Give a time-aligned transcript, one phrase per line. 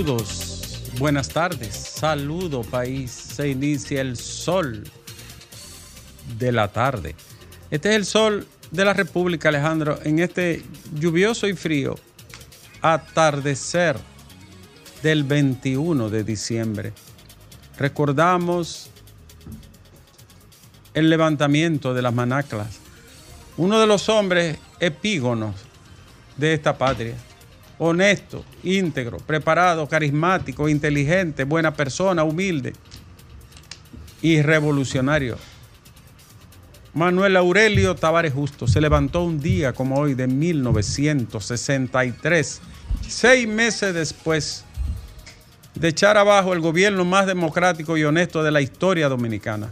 [0.00, 3.10] Saludos, buenas tardes, saludo país.
[3.10, 4.84] Se inicia el sol
[6.38, 7.14] de la tarde.
[7.70, 10.62] Este es el sol de la República, Alejandro, en este
[10.94, 11.96] lluvioso y frío
[12.80, 13.98] atardecer
[15.02, 16.94] del 21 de diciembre.
[17.76, 18.88] Recordamos
[20.94, 22.78] el levantamiento de las manaclas,
[23.58, 25.56] uno de los hombres epígonos
[26.38, 27.16] de esta patria
[27.82, 32.74] honesto, íntegro, preparado, carismático, inteligente, buena persona, humilde
[34.20, 35.38] y revolucionario.
[36.92, 42.60] Manuel Aurelio Tavares Justo se levantó un día como hoy de 1963,
[43.08, 44.66] seis meses después
[45.74, 49.70] de echar abajo el gobierno más democrático y honesto de la historia dominicana.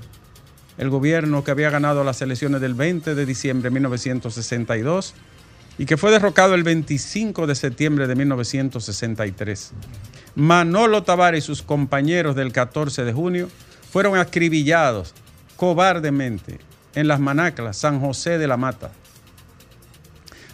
[0.78, 5.14] El gobierno que había ganado las elecciones del 20 de diciembre de 1962
[5.78, 9.72] y que fue derrocado el 25 de septiembre de 1963.
[10.34, 13.48] Manolo Tavares y sus compañeros del 14 de junio
[13.90, 15.14] fueron acribillados
[15.56, 16.58] cobardemente
[16.94, 18.90] en las manaclas San José de la Mata.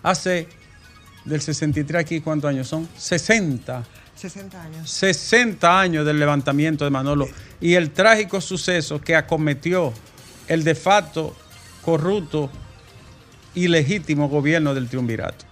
[0.03, 0.47] Hace
[1.25, 2.87] del 63 aquí, ¿cuántos años son?
[2.97, 3.85] 60.
[4.15, 4.91] 60 años.
[4.91, 7.27] 60 años del levantamiento de Manolo
[7.61, 9.93] y el trágico suceso que acometió
[10.49, 11.35] el de facto
[11.83, 12.51] corrupto
[13.55, 15.45] ilegítimo gobierno del triunvirato.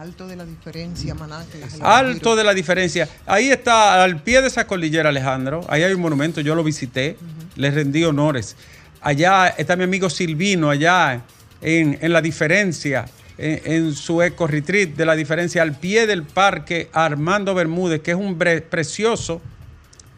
[0.00, 1.66] Alto de la diferencia, Manacla.
[1.82, 3.06] Alto de la diferencia.
[3.26, 5.60] Ahí está, al pie de esa cordillera, Alejandro.
[5.68, 7.18] Ahí hay un monumento, yo lo visité,
[7.56, 8.56] le rendí honores.
[9.02, 11.22] Allá está mi amigo Silvino, allá
[11.60, 13.06] en, la diferencia,
[13.36, 18.16] en, su eco retreat de la diferencia, al pie del parque Armando Bermúdez, que es
[18.16, 19.42] un precioso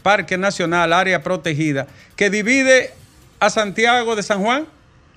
[0.04, 2.92] parque nacional, área protegida, que divide
[3.40, 4.66] a Santiago de San Juan,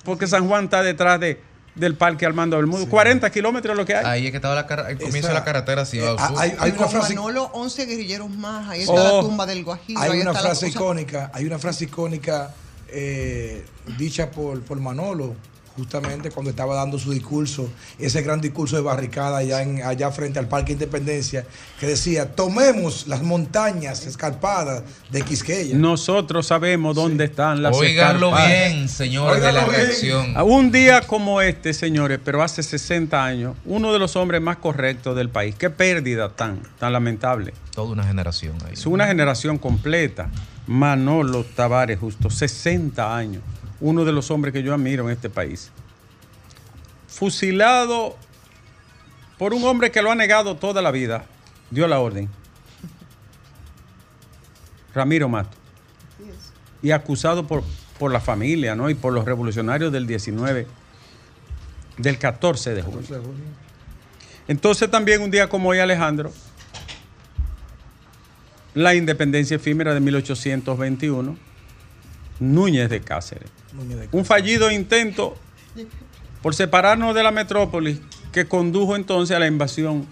[0.03, 1.39] porque San Juan está detrás de,
[1.75, 2.87] del Parque Armando Bermúdez.
[2.87, 4.05] 40 kilómetros lo que hay.
[4.05, 5.99] Ahí es que estaba la el comienzo de la carretera así.
[5.99, 7.15] Eh, hay, hay una frase...
[7.15, 8.69] Manolo, 11 guerrilleros más.
[8.69, 9.21] Ahí está la oh.
[9.25, 9.99] tumba del Guajiro.
[9.99, 12.53] Hay una frase icónica, hay una frase icónica
[12.87, 13.65] eh,
[13.97, 15.35] dicha por, por Manolo
[15.75, 17.69] justamente cuando estaba dando su discurso,
[17.99, 21.45] ese gran discurso de barricada allá, en, allá frente al Parque Independencia,
[21.79, 25.77] que decía, tomemos las montañas escarpadas de Quisqueya.
[25.77, 30.35] Nosotros sabemos dónde están las Oiganlo bien, señores de la reacción.
[30.43, 35.15] Un día como este, señores, pero hace 60 años, uno de los hombres más correctos
[35.15, 35.55] del país.
[35.55, 37.53] Qué pérdida tan, tan lamentable.
[37.73, 38.73] Toda una generación ahí.
[38.73, 40.29] Es una generación completa.
[40.67, 43.43] Manolo Tavares, justo 60 años
[43.79, 45.71] uno de los hombres que yo admiro en este país.
[47.07, 48.15] Fusilado
[49.37, 51.25] por un hombre que lo ha negado toda la vida,
[51.71, 52.29] dio la orden.
[54.93, 55.57] Ramiro Mato.
[56.81, 57.63] Y acusado por,
[57.99, 58.89] por la familia ¿no?
[58.89, 60.67] y por los revolucionarios del 19,
[61.97, 63.01] del 14 de junio.
[64.47, 66.31] Entonces también un día como hoy, Alejandro,
[68.73, 71.37] la independencia efímera de 1821,
[72.39, 73.49] Núñez de Cáceres
[74.11, 75.35] un fallido intento
[76.41, 77.99] por separarnos de la metrópolis
[78.31, 80.05] que condujo entonces a la invasión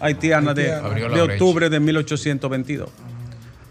[0.00, 0.74] haitiana de,
[1.20, 2.88] octubre de 1822.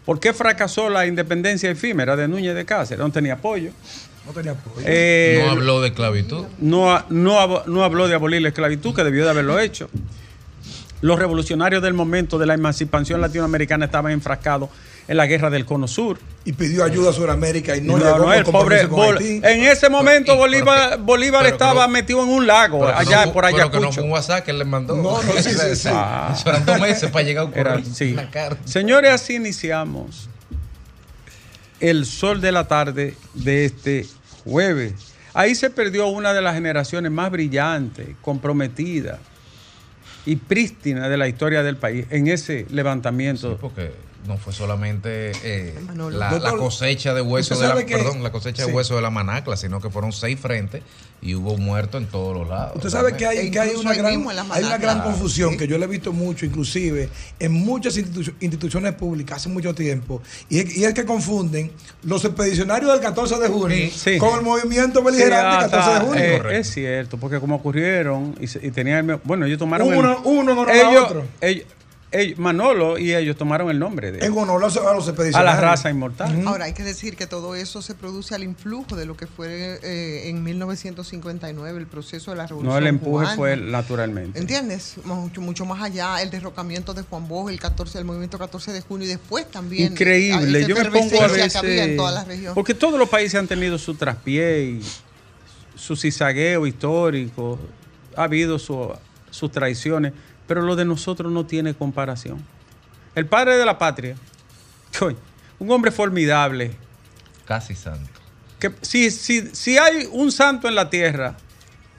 [0.05, 2.99] ¿Por qué fracasó la independencia efímera de Núñez de Cáceres?
[2.99, 3.71] No tenía apoyo.
[4.25, 4.85] No tenía apoyo.
[4.85, 6.45] Eh, no habló de esclavitud.
[6.59, 9.89] No, no, no habló de abolir la esclavitud, que debió de haberlo hecho.
[11.03, 14.69] Los revolucionarios del momento de la emancipación latinoamericana estaban enfrascados
[15.09, 16.17] en la guerra del Cono Sur.
[16.45, 18.87] Y pidió ayuda a Sudamérica y no, no, no el pobre
[19.43, 23.69] En ese momento Bolívar, Bolívar estaba metido en un lago allá por allá.
[23.69, 24.95] Pero que no fue un WhatsApp que le mandó.
[24.95, 25.89] No, no, sí, sí, sí.
[25.93, 26.33] Ah.
[26.65, 28.15] dos meses para llegar a un sí.
[28.63, 30.29] Señores, así iniciamos
[31.81, 34.07] el sol de la tarde de este
[34.45, 34.93] jueves.
[35.33, 39.19] Ahí se perdió una de las generaciones más brillantes, comprometidas
[40.25, 43.59] y prístinas de la historia del país en ese levantamiento.
[44.27, 48.95] No fue solamente eh, la, cosecha de hueso de la, perdón, la cosecha de hueso
[48.95, 50.81] de la manacla, sino que fueron seis frentes
[51.21, 52.75] y hubo muertos en todos los lados.
[52.75, 55.85] Usted sabe que hay, que hay una gran, hay una gran confusión que yo le
[55.85, 57.09] he visto mucho, inclusive
[57.39, 61.71] en muchas instituciones públicas hace mucho tiempo, y es, que confunden
[62.03, 66.49] los expedicionarios del 14 de junio con el movimiento beligerante del 14 de junio.
[66.49, 71.03] Eh, es cierto, porque como ocurrieron y, tenían, bueno, ellos tomaron uno, uno no ellos,
[71.03, 71.25] otro.
[71.41, 71.65] Ellos,
[72.37, 75.35] Manolo y ellos tomaron el nombre de en honor a los expedicionarios.
[75.35, 76.47] A la raza inmortal.
[76.47, 79.79] Ahora hay que decir que todo eso se produce al influjo de lo que fue
[79.83, 82.73] eh, en 1959 el proceso de la revolución.
[82.73, 84.39] No, el empuje fue naturalmente.
[84.39, 84.95] ¿Entiendes?
[85.03, 88.81] Mucho, mucho más allá, el derrocamiento de Juan Bosch, el 14, el movimiento 14 de
[88.81, 89.91] junio y después también.
[89.91, 90.65] Increíble.
[90.67, 91.61] Yo me pongo a veces.
[92.53, 94.81] Porque todos los países han tenido su traspié y
[95.75, 97.59] su cizagueo histórico,
[98.15, 100.13] ha habido sus traiciones,
[100.53, 102.39] pero lo de nosotros no tiene comparación.
[103.15, 104.15] El padre de la patria,
[105.57, 106.75] un hombre formidable.
[107.43, 108.21] Casi santo.
[108.59, 111.35] Que si, si, si hay un santo en la tierra,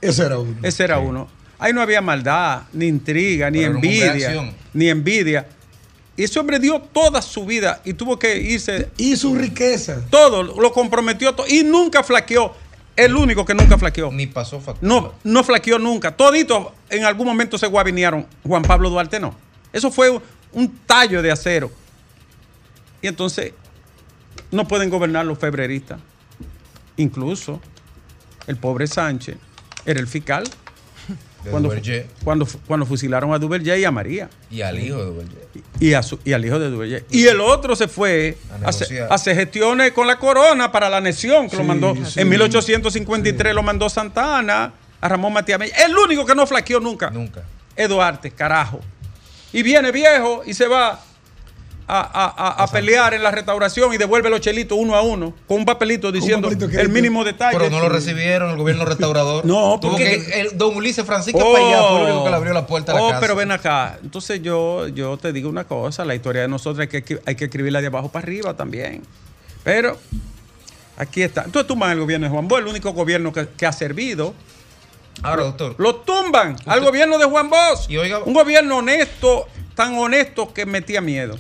[0.01, 0.57] ese era uno.
[0.63, 1.27] Ese era uno.
[1.59, 4.55] Ahí no había maldad, ni intriga, ni envidia.
[4.73, 5.49] Ni envidia.
[6.17, 8.89] Y ese hombre dio toda su vida y tuvo que irse.
[8.97, 10.01] Y su riqueza.
[10.11, 12.55] Todo, lo comprometió todo, y nunca flaqueó.
[12.97, 14.11] El único que nunca flaqueó.
[14.13, 14.89] Ni pasó factura.
[14.89, 16.17] No, no flaqueó nunca.
[16.17, 18.27] Todito en algún momento se guavinearon.
[18.47, 19.35] Juan Pablo Duarte no.
[19.73, 20.21] Eso fue
[20.53, 21.71] un tallo de acero.
[23.03, 23.53] Y entonces
[24.51, 26.01] no pueden gobernar los febreristas.
[26.97, 27.61] Incluso
[28.47, 29.37] el pobre Sánchez
[29.85, 30.45] era el fiscal
[31.51, 31.73] cuando,
[32.23, 34.29] cuando, cuando, fusilaron a Duvergé y a María.
[34.51, 35.39] Y al hijo de Duvergé.
[35.81, 35.91] Y,
[36.31, 37.05] y, al hijo de Duvergé.
[37.11, 38.69] Y el otro se fue a,
[39.15, 41.95] hacer gestiones con la corona para la nación, que lo mandó.
[42.17, 47.11] En 1853 lo mandó Santa Ana, a Ramón Matías El único que no flaqueó nunca.
[47.11, 47.43] Nunca.
[47.77, 48.81] Eduarte, carajo.
[49.53, 51.01] Y viene viejo y se va
[51.87, 56.11] a, pelear en la restauración y devuelve los chelitos uno a uno con un papelito
[56.11, 57.59] diciendo el mínimo detalle.
[57.59, 59.45] Pero no lo recibieron el gobierno restaurador.
[59.47, 62.93] no, porque el, don Ulises Francisco oh, fue el único que le abrió la puerta
[62.93, 63.99] a la oh, pero ven acá.
[64.03, 67.45] Entonces yo, yo te digo una cosa, la historia de nosotros hay que, hay que
[67.45, 69.03] escribirla de abajo para arriba también.
[69.63, 69.99] Pero
[70.97, 71.45] aquí está.
[71.45, 74.35] Entonces tumban el gobierno de Juan Bosch, el único gobierno que, ha servido.
[75.23, 75.77] Ahora, doctor.
[75.79, 77.89] Lo tumban al gobierno de Juan Bosch.
[78.25, 81.39] un gobierno honesto, tan honesto que metía miedo.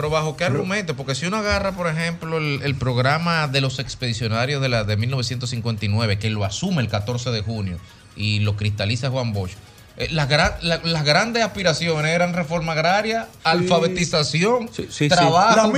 [0.00, 0.96] Pero bajo qué argumento?
[0.96, 6.18] Porque si uno agarra, por ejemplo, el, programa de los expedicionarios de, la, de 1959,
[6.18, 7.76] que lo asume el 14 de junio
[8.16, 9.50] y lo cristaliza Juan Bosch,
[9.98, 14.70] eh, las, grandes aspiraciones eran reforma agraria, alfabetización,
[15.10, 15.70] trabajo, las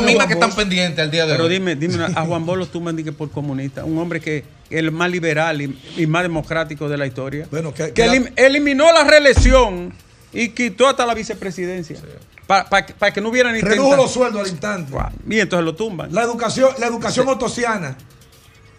[0.00, 1.36] mismas que, están pendientes al día de hoy.
[1.36, 4.92] Pero dime, dime a Juan Bosch lo tumban por comunista, un hombre que es el
[4.92, 7.92] más liberal y, más democrático de la historia, bueno, que,
[8.36, 9.92] eliminó la reelección
[10.32, 11.98] y quitó hasta la vicepresidencia.
[12.46, 14.92] Para que no hubiera ni Redujo los sueldos al instante.
[15.28, 16.12] Y entonces lo tumban.
[16.12, 17.96] La educación, la educación otosiana.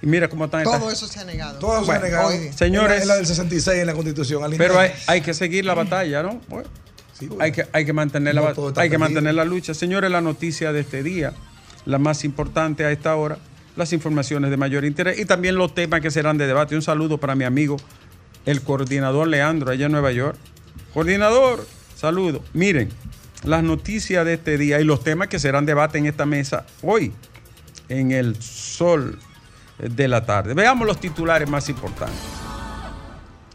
[0.01, 1.59] Y mira cómo están Todo eso se ha negado.
[1.59, 2.31] Todo eso se ha negado.
[2.56, 3.01] señores.
[3.01, 4.51] Es la, del 66 en la Constitución.
[4.57, 4.75] Pero
[5.07, 6.42] hay, que seguir la batalla, ¿no?
[7.39, 9.74] hay, que, hay, que mantener la, hay que mantener la lucha.
[9.74, 11.33] Señores, la noticia de este día,
[11.86, 13.38] la más importante a esta hora,
[13.75, 16.75] las informaciones de mayor interés y también los temas que serán de debate.
[16.75, 17.77] Un saludo para mi amigo,
[18.45, 20.38] el coordinador Leandro, allá en Nueva York.
[20.93, 21.65] Coordinador,
[21.95, 22.43] saludo.
[22.53, 22.89] Miren,
[23.43, 27.13] las noticias de este día y los temas que serán debate en esta mesa hoy,
[27.88, 29.17] en el sol
[29.77, 30.53] de la tarde.
[30.53, 32.19] Veamos los titulares más importantes.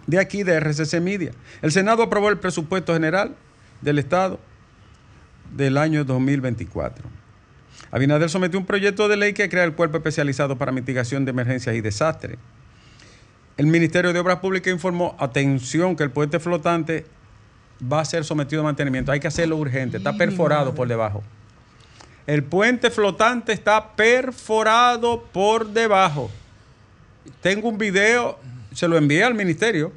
[0.07, 1.33] De aquí, de RCC Media.
[1.63, 3.35] El Senado aprobó el presupuesto general
[3.83, 4.41] del Estado
[5.55, 7.05] del año 2024.
[7.91, 11.75] Abinader sometió un proyecto de ley que crea el cuerpo especializado para mitigación de emergencias
[11.77, 12.39] y desastres.
[13.57, 17.07] El Ministerio de Obras Públicas informó, atención, que el puente flotante
[17.81, 19.13] va a ser sometido a mantenimiento.
[19.13, 19.99] Hay que hacerlo urgente.
[19.99, 21.23] Está perforado por debajo.
[22.27, 26.31] El puente flotante está perforado por debajo.
[27.41, 28.39] Tengo un video,
[28.73, 29.93] se lo envié al ministerio,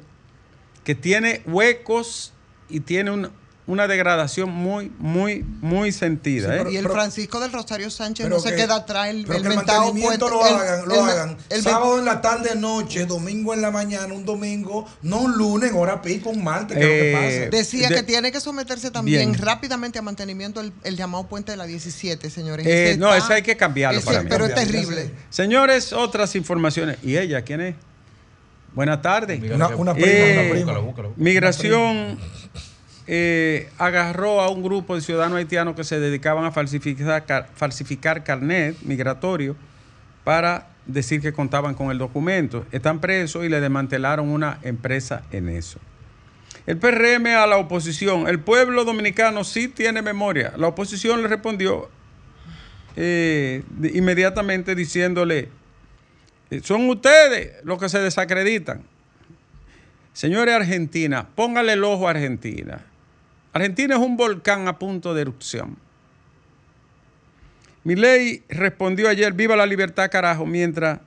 [0.84, 2.32] que tiene huecos
[2.68, 3.30] y tiene un,
[3.70, 6.56] una degradación muy, muy, muy sentida.
[6.56, 6.72] ¿eh?
[6.72, 9.08] y el Francisco del Rosario Sánchez no se queda atrás.
[9.08, 11.36] El, el, mantenimiento lo hagan, lo hagan.
[11.62, 16.02] Sábado en la tarde, noche, domingo en la mañana, un domingo, no un lunes, hora
[16.02, 17.56] pico, un martes, que lo que eh, pasa.
[17.56, 22.28] Decía que tiene que someterse también rápidamente a mantenimiento el, llamado puente de la 17,
[22.28, 22.66] señores.
[22.66, 24.28] Eh, no, eso hay que cambiarlo para mí.
[24.28, 25.12] Pero es terrible.
[25.30, 26.98] Señores, otras informaciones.
[27.04, 27.74] ¿Y ella quién es?
[28.74, 29.40] Buenas tardes.
[29.52, 31.08] Una, una prima, una prima.
[31.16, 32.18] Migración
[33.12, 39.56] eh, agarró a un grupo de ciudadanos haitianos que se dedicaban a falsificar, carnet migratorio
[40.22, 42.64] para decir que contaban con el documento.
[42.70, 45.80] Están presos y le desmantelaron una empresa en eso.
[46.68, 50.52] El PRM a la oposición, el pueblo dominicano sí tiene memoria.
[50.56, 51.90] La oposición le respondió
[52.94, 55.48] eh, inmediatamente diciéndole,
[56.52, 58.84] eh, son ustedes los que se desacreditan.
[60.12, 62.84] Señores Argentina, póngale el ojo a Argentina.
[63.52, 65.76] Argentina es un volcán a punto de erupción.
[67.82, 71.00] Milei respondió ayer, viva la libertad carajo, mientras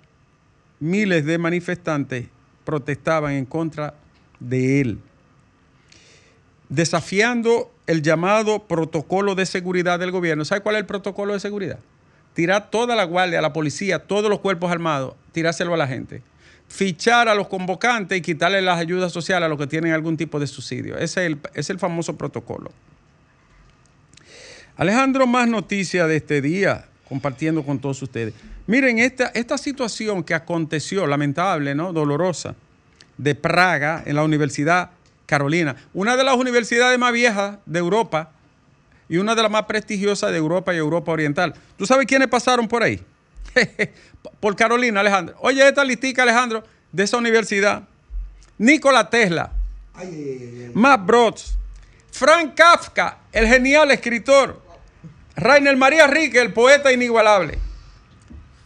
[0.79, 2.25] miles de manifestantes
[2.65, 3.93] protestaban en contra
[4.39, 4.99] de él,
[6.67, 10.43] desafiando el llamado protocolo de seguridad del gobierno.
[10.43, 11.79] ¿Sabe cuál es el protocolo de seguridad?
[12.33, 16.23] Tirar toda la guardia, la policía, todos los cuerpos armados, tirárselo a la gente
[16.73, 20.39] fichar a los convocantes y quitarle las ayudas sociales a los que tienen algún tipo
[20.39, 20.97] de subsidio.
[20.97, 22.71] Ese es el, es el famoso protocolo.
[24.75, 28.33] Alejandro, más noticias de este día, compartiendo con todos ustedes.
[28.65, 31.93] Miren, esta, esta situación que aconteció, lamentable, ¿no?
[31.93, 32.55] Dolorosa,
[33.19, 34.89] de Praga, en la Universidad
[35.27, 38.31] Carolina, una de las universidades más viejas de Europa
[39.07, 41.53] y una de las más prestigiosas de Europa y Europa Oriental.
[41.77, 42.99] ¿Tú sabes quiénes pasaron por ahí?
[44.39, 45.35] por Carolina, Alejandro.
[45.39, 47.83] Oye, esta listica, Alejandro, de esa universidad.
[48.57, 49.51] Nikola Tesla,
[50.73, 51.57] Matt Brods,
[52.11, 54.61] Frank Kafka, el genial escritor,
[55.35, 57.57] Rainer María Rique, el poeta inigualable.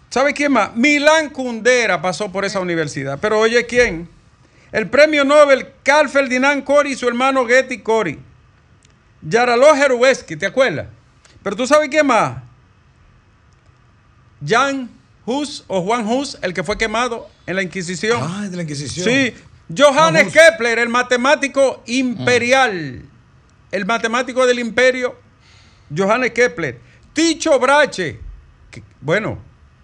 [0.09, 0.75] ¿Sabe quién más?
[0.75, 3.19] Milán Kundera pasó por esa universidad.
[3.21, 4.09] Pero oye, ¿quién?
[4.71, 8.19] El premio Nobel Carl Ferdinand Cori y su hermano Getty Cori.
[9.21, 10.87] Yaralo Herueski, ¿te acuerdas?
[11.43, 12.46] Pero tú sabes quién más?
[14.45, 14.89] Jan
[15.25, 18.19] Hus o Juan Hus, el que fue quemado en la Inquisición.
[18.23, 19.05] Ah, de la Inquisición.
[19.07, 19.33] Sí.
[19.77, 23.01] Johannes Kepler, el matemático imperial.
[23.71, 25.15] El matemático del imperio,
[25.95, 26.79] Johannes Kepler.
[27.13, 28.19] Ticho Brache.
[28.71, 29.39] que- bueno,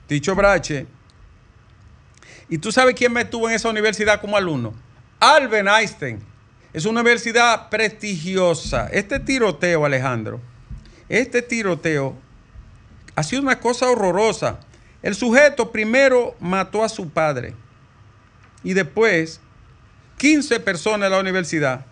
[0.08, 0.86] Ticho Brache.
[2.50, 4.74] ¿Y tú sabes quién me estuvo en esa universidad como alumno?
[5.20, 6.20] Albert Einstein.
[6.72, 8.88] Es una universidad prestigiosa.
[8.92, 10.40] Este tiroteo, Alejandro,
[11.10, 12.16] este tiroteo
[13.16, 14.60] ha sido una cosa horrorosa.
[15.02, 17.54] El sujeto primero mató a su padre
[18.64, 19.42] y después
[20.18, 21.86] 15 personas en la universidad,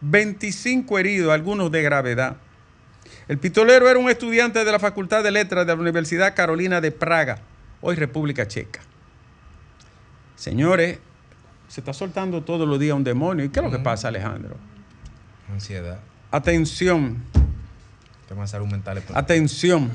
[0.00, 2.36] 25 heridos, algunos de gravedad.
[3.26, 6.92] El pistolero era un estudiante de la Facultad de Letras de la Universidad Carolina de
[6.92, 7.40] Praga,
[7.80, 8.80] hoy República Checa.
[10.36, 10.98] Señores,
[11.68, 13.44] se está soltando todos los días un demonio.
[13.44, 14.56] ¿Y qué es lo que pasa, Alejandro?
[15.50, 15.98] Ansiedad.
[16.30, 17.22] Atención,
[18.34, 19.00] Temas salud mental.
[19.14, 19.92] atención.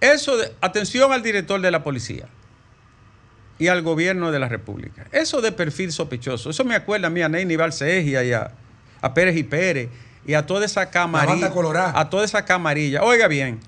[0.00, 2.26] Eso de, atención al director de la policía
[3.56, 5.06] y al gobierno de la República.
[5.12, 8.50] Eso de perfil sospechoso, eso me acuerda a mí a Neyni Balsegia y a,
[9.00, 9.90] a Pérez y Pérez
[10.26, 11.52] y a toda esa camarilla.
[11.94, 13.04] A toda esa camarilla.
[13.04, 13.60] Oiga bien,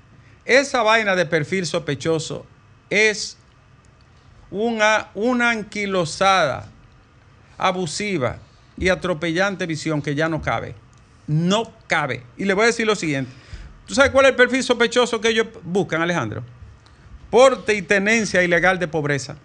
[0.45, 2.47] esa vaina de perfil sospechoso
[2.91, 3.39] es
[4.51, 6.69] una, una anquilosada,
[7.59, 8.39] abusiva
[8.77, 10.75] y atropellante visión que ya no cabe.
[11.27, 12.23] No cabe.
[12.37, 13.31] Y le voy a decir lo siguiente.
[13.87, 16.43] ¿Tú sabes cuál es el perfil sospechoso que ellos buscan, Alejandro?
[17.31, 19.37] Porte y tenencia ilegal de pobreza.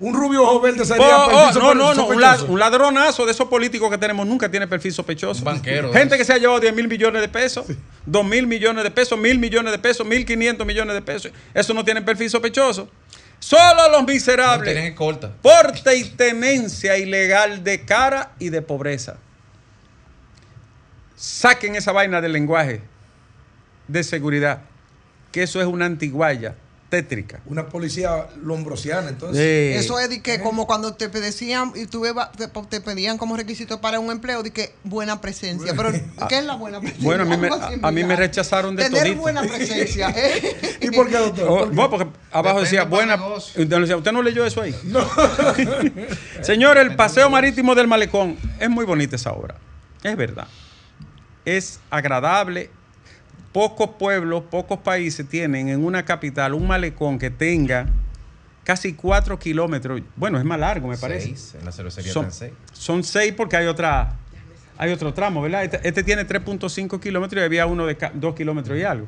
[0.00, 2.06] Un rubio ojo verde sería oh, perfil no, no, no.
[2.08, 2.52] Un, la- sospechoso.
[2.52, 5.38] un ladronazo de esos políticos que tenemos nunca tiene perfil sospechoso.
[5.40, 7.64] Un banquero, Gente que se ha llevado 10 mil millones de pesos,
[8.04, 11.32] 2 mil millones de pesos, mil millones de pesos, 1.500 millones de pesos.
[11.54, 12.88] Eso no tiene perfil sospechoso.
[13.38, 14.94] Solo los miserables.
[15.42, 19.16] Porte y tenencia ilegal de cara y de pobreza.
[21.16, 22.82] Saquen esa vaina del lenguaje
[23.86, 24.62] de seguridad,
[25.30, 26.54] que eso es una antiguaya
[26.94, 27.40] tétrica.
[27.46, 29.84] Una policía lombrosiana, entonces.
[29.84, 32.04] Eso es de que como cuando te decían y tú
[32.70, 35.74] te, pedían como requisito para un empleo de que buena presencia.
[35.76, 35.90] Pero
[36.28, 37.04] ¿qué es la buena presencia?
[37.04, 37.24] Bueno,
[37.82, 39.20] a mí me- rechazaron de Tener todito.
[39.20, 40.10] buena presencia.
[40.16, 40.78] ¿eh?
[40.80, 41.48] ¿Y por qué, doctor?
[41.48, 41.74] Oh, ¿Por qué?
[41.74, 43.26] bueno, porque abajo Depende decía buena.
[43.36, 44.72] Usted, decía, ¿usted no leyó eso ahí?
[46.42, 49.56] Señor, el paseo marítimo del malecón es muy bonita esa obra.
[50.04, 50.46] Es verdad.
[51.44, 52.70] Es agradable.
[53.54, 57.86] Pocos pueblos, pocos países tienen en una capital un malecón que tenga
[58.64, 60.02] casi cuatro kilómetros.
[60.16, 61.28] Bueno, es más largo, me parece.
[61.28, 62.52] Seis, en la cervecería Son, seis.
[62.72, 64.16] son seis porque hay otra
[64.76, 65.62] hay otro tramo, ¿verdad?
[65.62, 69.06] Este, este tiene 3.5 kilómetros y había uno de 2 kilómetros y algo.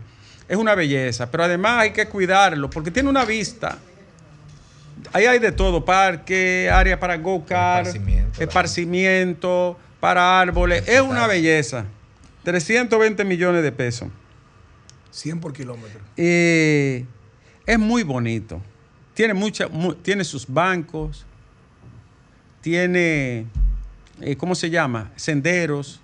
[0.49, 3.79] Es una belleza, pero además hay que cuidarlo porque tiene una vista.
[5.13, 10.87] Ahí hay de todo, parque, área para go-kart, Esparcimiento, esparcimiento, para árboles.
[10.87, 11.87] Es una belleza.
[12.45, 14.09] 320 millones de pesos.
[15.17, 16.01] 100 por kilómetro.
[16.17, 17.05] Eh,
[17.65, 18.61] es muy bonito.
[19.15, 21.25] Tiene, mucha, mu- tiene sus bancos,
[22.61, 23.47] tiene,
[24.21, 25.11] eh, ¿cómo se llama?
[25.17, 26.01] Senderos.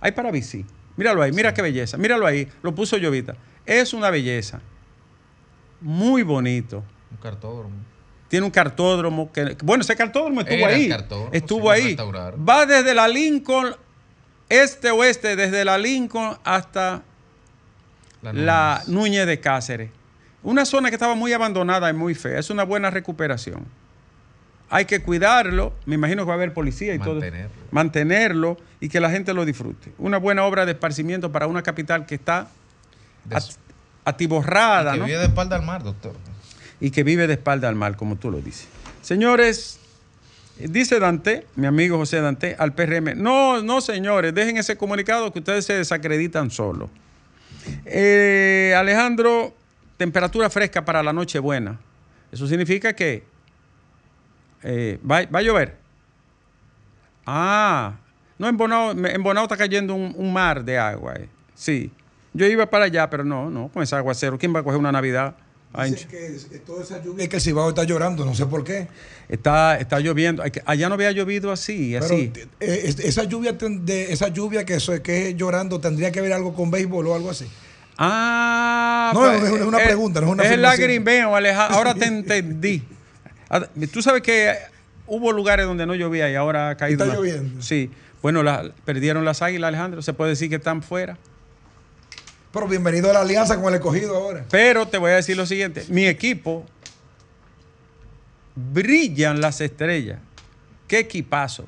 [0.00, 0.64] Hay para bici.
[0.96, 1.96] Míralo ahí, mira qué belleza.
[1.96, 3.36] Míralo ahí, lo puso Llovita.
[3.66, 4.60] Es una belleza.
[5.80, 6.82] Muy bonito.
[7.10, 7.76] Un cartódromo.
[8.28, 10.88] Tiene un cartódromo que, bueno, ese cartódromo estuvo Era ahí.
[10.88, 11.94] cartódromo, estuvo ahí.
[11.96, 13.76] Va desde la Lincoln,
[14.48, 17.02] este oeste, desde la Lincoln hasta
[18.32, 19.26] La la Núñez.
[19.26, 19.90] De Cáceres.
[20.42, 22.38] Una zona que estaba muy abandonada y muy fea.
[22.38, 23.64] Es una buena recuperación.
[24.70, 25.72] Hay que cuidarlo.
[25.86, 27.48] Me imagino que va a haber policía y Mantenerlo.
[27.48, 27.66] todo.
[27.70, 29.92] Mantenerlo y que la gente lo disfrute.
[29.98, 32.48] Una buena obra de esparcimiento para una capital que está
[34.04, 35.04] atiborrada, que ¿no?
[35.06, 36.14] vive de espalda al mar, doctor.
[36.80, 38.68] y que vive de espalda al mal, como tú lo dices.
[39.02, 39.80] Señores,
[40.58, 45.40] dice Dante, mi amigo José Dante, al PRM, no, no señores, dejen ese comunicado que
[45.40, 46.88] ustedes se desacreditan solo.
[47.84, 49.54] Eh, Alejandro,
[49.96, 51.78] temperatura fresca para la noche buena.
[52.30, 53.24] Eso significa que
[54.62, 55.76] eh, va, a llover.
[57.24, 57.94] Ah,
[58.38, 61.14] no, en Bonao, en Bonao está cayendo un, un mar de agua.
[61.14, 61.28] eh.
[61.54, 61.90] Sí.
[62.32, 64.36] Yo iba para allá, pero no, no, con ese aguacero.
[64.36, 65.34] ¿Quién va a coger una Navidad?
[65.84, 68.64] Dicen que es- que toda esa lluvia que el Cibao está llorando, no sé por
[68.64, 68.88] qué.
[69.28, 70.42] Está, está lloviendo.
[70.64, 72.32] Allá no había llovido así, Pero así.
[72.60, 76.32] eh, es- esa lluvia de esa lluvia que eso que es llorando tendría que ver
[76.32, 77.46] algo con béisbol o algo así.
[77.98, 81.34] Ah, No, pues, es una- es una eh, pregunta, no es una Es el lagrimeo,
[81.36, 81.76] Alejandro.
[81.76, 82.82] Ahora te entendí.
[83.50, 84.54] Ah, Tú sabes que
[85.06, 87.04] hubo lugares donde no llovía y ahora ha caído.
[87.04, 87.62] Está una- lloviendo.
[87.62, 87.90] Sí.
[88.22, 90.02] Bueno, la- perdieron las águilas, Alejandro.
[90.02, 91.16] Se puede decir que están fuera.
[92.56, 94.46] Pero bienvenido a la alianza con el escogido ahora.
[94.50, 95.84] Pero te voy a decir lo siguiente.
[95.90, 96.64] Mi equipo
[98.54, 100.18] brillan las estrellas.
[100.88, 101.66] Qué equipazo.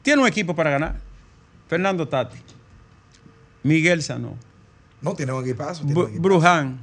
[0.00, 0.96] Tiene un equipo para ganar.
[1.68, 2.38] Fernando Tati.
[3.62, 4.34] Miguel Sanó.
[5.02, 5.82] No, tiene un equipazo.
[5.84, 6.22] tiene Bru- un equipazo.
[6.22, 6.78] Bruján.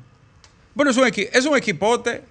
[0.75, 2.23] Bueno, es un, es un equipote.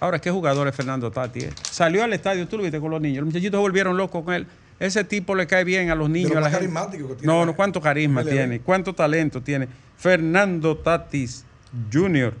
[0.00, 1.40] Ahora, ¿qué jugador es Fernando Tati?
[1.40, 1.50] eh?
[1.70, 3.18] Salió al estadio, tú lo viste con los niños.
[3.18, 4.46] Los muchachitos volvieron locos con él.
[4.80, 6.30] Ese tipo le cae bien a los niños.
[6.30, 6.72] lo a la más gente.
[6.72, 9.68] carismático que tiene No, no, cuánto carisma tiene, cuánto talento tiene.
[9.96, 11.44] Fernando Tatis
[11.92, 12.34] Jr.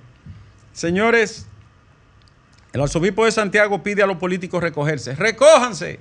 [0.72, 1.46] Señores,
[2.72, 5.14] el arzobispo de Santiago pide a los políticos recogerse.
[5.14, 6.00] ¡Recójanse!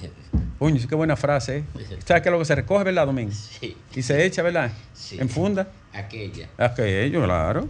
[0.70, 1.64] Sí, qué buena frase, ¿eh?
[2.06, 3.32] ¿Sabes qué es lo que se recoge, verdad, Domingo?
[3.32, 3.76] Sí.
[3.96, 4.70] Y se echa, ¿verdad?
[4.94, 5.18] Sí.
[5.18, 5.68] En funda.
[5.92, 6.48] Aquella.
[6.56, 7.66] Aquello, claro.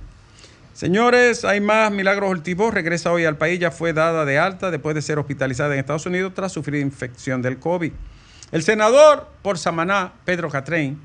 [0.72, 1.92] Señores, hay más.
[1.92, 3.60] Milagros Ortivo regresa hoy al país.
[3.60, 7.42] Ya fue dada de alta después de ser hospitalizada en Estados Unidos tras sufrir infección
[7.42, 7.92] del COVID.
[8.52, 10.98] El senador por Samaná, Pedro Catrén,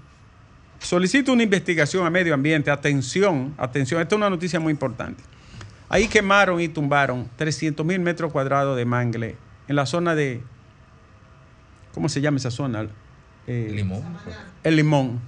[0.79, 2.71] solicita una investigación a medio ambiente.
[2.71, 4.01] Atención, atención.
[4.01, 5.23] Esta es una noticia muy importante.
[5.89, 9.35] Ahí quemaron y tumbaron 300 mil metros cuadrados de mangle
[9.67, 10.41] en la zona de.
[11.93, 12.87] ¿Cómo se llama esa zona?
[13.47, 14.03] Eh, Limón.
[14.63, 15.21] el limón.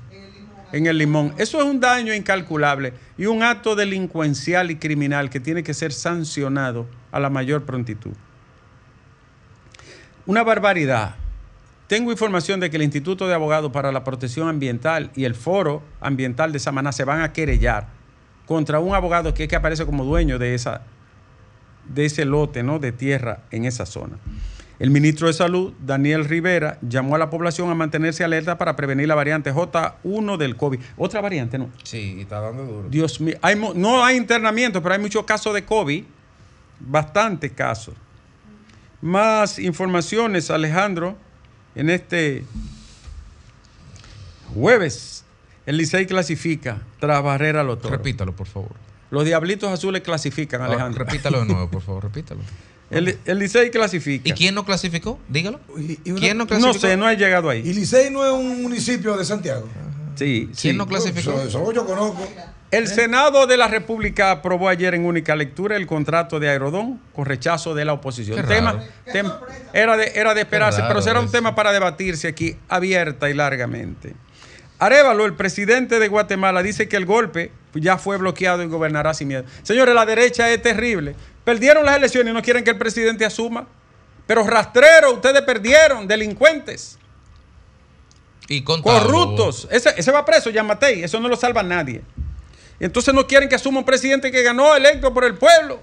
[0.72, 1.34] En el limón.
[1.38, 5.92] Eso es un daño incalculable y un acto delincuencial y criminal que tiene que ser
[5.92, 8.12] sancionado a la mayor prontitud.
[10.26, 11.16] Una barbaridad.
[11.88, 15.82] Tengo información de que el Instituto de Abogados para la Protección Ambiental y el Foro
[16.02, 17.88] Ambiental de Samaná se van a querellar
[18.46, 20.82] contra un abogado que es que aparece como dueño de, esa,
[21.88, 22.78] de ese lote ¿no?
[22.78, 24.18] de tierra en esa zona.
[24.80, 29.08] El ministro de Salud, Daniel Rivera, llamó a la población a mantenerse alerta para prevenir
[29.10, 30.80] la variante J1 del COVID.
[30.96, 31.70] Otra variante, ¿no?
[31.84, 32.90] Sí, y está dando duro.
[32.90, 36.04] Dios mío, hay, no hay internamiento, pero hay muchos casos de COVID,
[36.80, 37.94] bastantes casos.
[39.02, 41.18] Más informaciones, Alejandro,
[41.76, 42.46] en este
[44.54, 45.26] jueves.
[45.66, 47.98] El Licey clasifica tras barrer a los toros.
[47.98, 48.72] Repítalo, por favor.
[49.12, 51.04] Los Diablitos Azules clasifican, Ah, Alejandro.
[51.04, 52.42] repítalo de nuevo, por favor, repítalo.
[52.92, 54.28] El, el Licey clasifica.
[54.30, 55.20] ¿Y quién no clasificó?
[55.28, 55.60] Dígalo.
[55.78, 56.80] Y- y una- ¿Quién no No clasificó?
[56.80, 57.74] sé, no he llegado Y ahí.
[57.74, 59.68] Licey no es un municipio de Santiago.
[60.16, 60.62] Sí, sí.
[60.70, 61.32] ¿Quién no clasificó?
[61.34, 62.28] Eso, eso yo conozco.
[62.72, 67.26] El Senado de la República aprobó ayer en única lectura el contrato de Aerodón con
[67.26, 68.36] rechazo de la oposición.
[68.38, 68.86] Qué Tema, raro.
[69.12, 69.34] tem-
[69.74, 71.32] era, de, era de esperarse, pero será un eso.
[71.32, 74.14] tema para debatirse aquí abierta y largamente.
[74.78, 79.28] Arevalo, el presidente de Guatemala, dice que el golpe ya fue bloqueado y gobernará sin
[79.30, 79.44] miedo.
[79.64, 81.16] Señores, la derecha es terrible.
[81.44, 83.68] Perdieron las elecciones y no quieren que el presidente asuma.
[84.28, 87.00] Pero rastrero, ustedes perdieron, delincuentes.
[88.48, 88.64] Y.
[88.64, 89.68] Corruptos.
[89.72, 91.04] Ese, ese va preso, Yamatei.
[91.04, 92.02] Eso no lo salva nadie.
[92.80, 95.82] Entonces no quieren que asuma un presidente que ganó electo por el pueblo.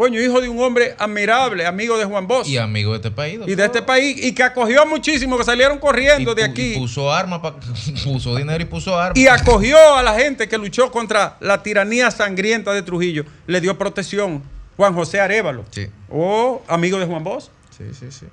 [0.00, 3.10] Coño, hijo de un hombre admirable, amigo de Juan Bosch Y y, amigo de este
[3.10, 3.38] país.
[3.38, 3.54] doctor.
[3.54, 6.72] de este país, y que acogió muchísimo, que salieron corriendo Y de aquí.
[6.72, 7.42] y puso armas,
[8.04, 9.18] puso dinero y puso armas.
[9.18, 13.26] Y acogió a la gente que luchó contra la tiranía sangrienta de Trujillo.
[13.46, 14.42] Le dio protección.
[14.78, 15.66] Juan José Arevalo.
[15.70, 15.88] Sí.
[16.08, 17.50] O amigo de Juan Bosch.
[17.76, 18.24] Sí, sí, sí.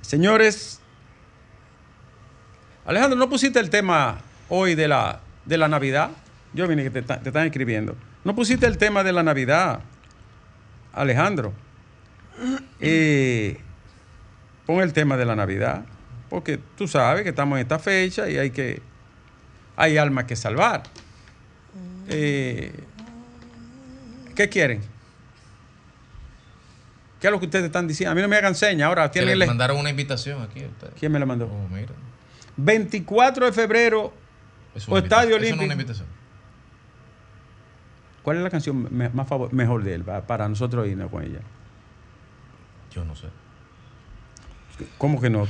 [0.00, 0.80] Señores,
[2.86, 6.08] Alejandro, ¿no pusiste el tema hoy de la, de la Navidad?
[6.54, 7.94] Yo vine que te, te están escribiendo.
[8.24, 9.80] ¿No pusiste el tema de la Navidad,
[10.92, 11.52] Alejandro?
[12.80, 13.58] Eh,
[14.66, 15.84] pon el tema de la Navidad,
[16.28, 18.80] porque tú sabes que estamos en esta fecha y hay que
[19.76, 20.82] hay almas que salvar.
[22.08, 22.72] Eh,
[24.34, 24.80] ¿Qué quieren?
[27.20, 28.10] ¿Qué es lo que ustedes están diciendo?
[28.12, 28.88] A mí no me hagan señas.
[28.88, 30.94] Ahora tienen le mandaron una invitación aquí ustedes.
[30.98, 31.46] ¿Quién me la mandó?
[31.46, 31.92] Oh, mira.
[32.56, 34.12] 24 de febrero,
[34.74, 35.36] Es O Estadio invitación.
[35.36, 35.72] Eso no es una Olímpico.
[35.72, 36.21] invitación.
[38.22, 41.22] ¿Cuál es la canción me- más favor- mejor de él pa- para nosotros irnos con
[41.24, 41.40] ella?
[42.94, 43.26] Yo no sé.
[44.98, 45.46] ¿Cómo que no?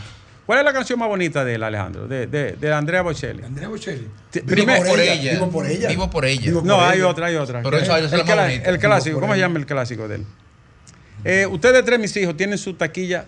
[0.47, 2.09] ¿Cuál es la canción más bonita de él, Alejandro?
[2.09, 3.43] De, de, de Andrea Bocelli.
[3.45, 4.09] Andrea Bocelli.
[4.33, 5.33] Vivo primero- por ella.
[5.33, 5.89] Vivo por ella.
[5.89, 6.53] Vivo por ella.
[6.65, 7.09] No, hay ella.
[7.09, 7.63] otra, hay otra.
[7.63, 8.71] Pero esa es la el, más cla- bonita.
[8.71, 10.27] el clásico, ¿cómo se llama el clásico de él?
[11.25, 13.25] Eh, ustedes tres, mis hijos, tienen su taquilla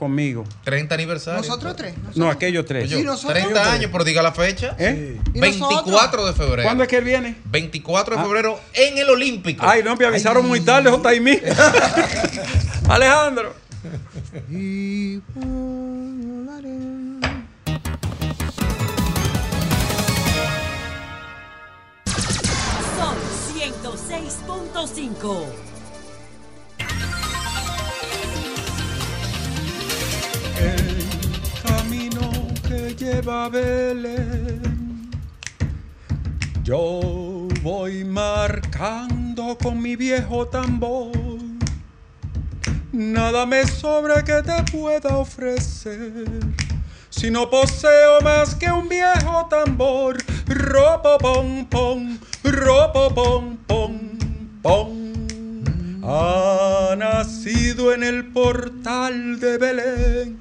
[0.00, 0.44] conmigo.
[0.64, 1.42] 30 aniversario.
[1.42, 1.96] Nosotros tres.
[1.96, 2.16] Nosotros.
[2.16, 2.90] No, aquellos tres.
[2.90, 3.38] ¿Y nosotros?
[3.38, 4.74] 30 años, pero diga la fecha.
[4.78, 5.20] ¿Eh?
[5.32, 6.62] 24 de febrero.
[6.64, 7.36] ¿Cuándo es que él viene?
[7.44, 8.24] 24 de ah.
[8.24, 9.64] febrero en el Olímpico.
[9.64, 10.48] Ay, no, me avisaron Ay.
[10.48, 11.38] muy tarde, Jotaimí.
[12.88, 13.54] Alejandro.
[14.50, 15.20] Y
[22.96, 23.16] Son
[23.54, 25.69] 106.5.
[33.00, 35.10] lleva Belén.
[36.62, 41.10] Yo voy marcando con mi viejo tambor.
[42.92, 46.26] Nada me sobra que te pueda ofrecer.
[47.08, 53.98] Si no poseo más que un viejo tambor, ropo pom pom, ropo pom pom
[54.60, 54.90] pom.
[56.04, 60.40] Ha nacido en el portal de Belén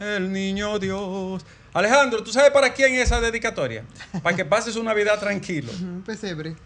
[0.00, 1.44] el niño Dios.
[1.72, 3.84] Alejandro, ¿tú sabes para quién esa dedicatoria?
[4.22, 5.72] Para que pases una vida tranquilo.
[6.04, 6.56] Pesebre.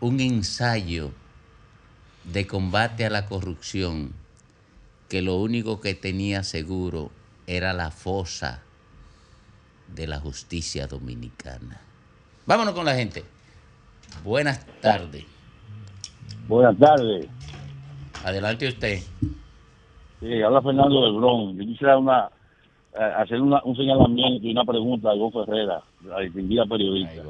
[0.00, 1.12] un ensayo
[2.24, 4.12] de combate a la corrupción
[5.10, 7.10] que lo único que tenía seguro
[7.48, 8.62] era la fosa
[9.88, 11.80] de la justicia dominicana.
[12.46, 13.24] Vámonos con la gente.
[14.22, 15.24] Buenas tardes.
[16.46, 17.26] Buenas tardes.
[18.24, 19.00] Adelante usted.
[20.20, 21.58] Sí, habla Fernando del Bron.
[21.58, 22.28] Yo quisiera una,
[22.94, 27.22] eh, hacer una- un señalamiento y una pregunta a Ivonne Ferrera, la distinguida periodista.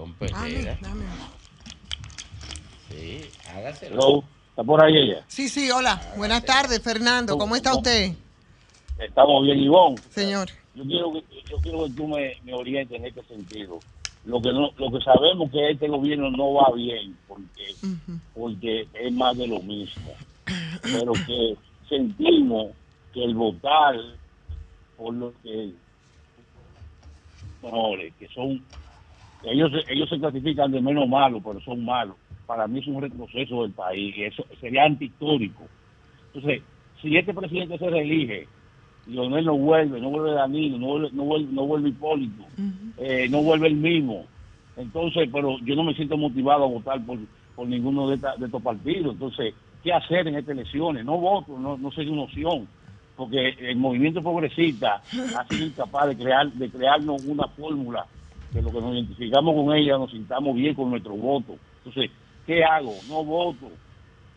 [2.90, 3.20] Sí,
[3.56, 3.94] hágaselo.
[3.94, 4.24] Hello,
[4.60, 5.24] ¿Está por ahí ella?
[5.26, 5.98] Sí, sí, hola.
[6.18, 7.38] Buenas tardes, Fernando.
[7.38, 8.12] ¿Cómo está usted?
[8.98, 9.96] Estamos bien, Ivonne.
[10.10, 10.50] Señor.
[10.74, 13.80] Yo quiero que, yo quiero que tú me, me orientes en este sentido.
[14.26, 17.74] Lo que no, lo que sabemos que este gobierno no va bien porque
[18.34, 20.12] porque es más de lo mismo.
[20.82, 21.56] Pero que
[21.88, 22.72] sentimos
[23.14, 23.96] que el votar
[24.98, 25.70] por lo que
[28.18, 28.62] que son
[29.42, 32.16] ellos ellos se clasifican de menos malos, pero son malos.
[32.50, 35.62] Para mí es un retroceso del país eso sería antihistórico.
[36.34, 36.62] Entonces,
[37.00, 38.48] si este presidente se reelige,
[39.06, 42.42] Lionel no vuelve, no vuelve Danilo, no vuelve, no vuelve, no vuelve Hipólito,
[42.98, 44.24] eh, no vuelve el mismo.
[44.76, 47.20] Entonces, pero yo no me siento motivado a votar por,
[47.54, 49.12] por ninguno de, esta- de estos partidos.
[49.12, 51.04] Entonces, ¿qué hacer en estas elecciones?
[51.04, 52.66] No voto, no, no sería una opción,
[53.16, 55.00] porque el movimiento progresista
[55.38, 58.06] ha sido incapaz de crear, de crearnos una fórmula
[58.52, 61.54] que lo que nos identificamos con ella nos sintamos bien con nuestro voto.
[61.84, 62.10] Entonces,
[62.46, 62.96] ¿qué hago?
[63.08, 63.70] No voto,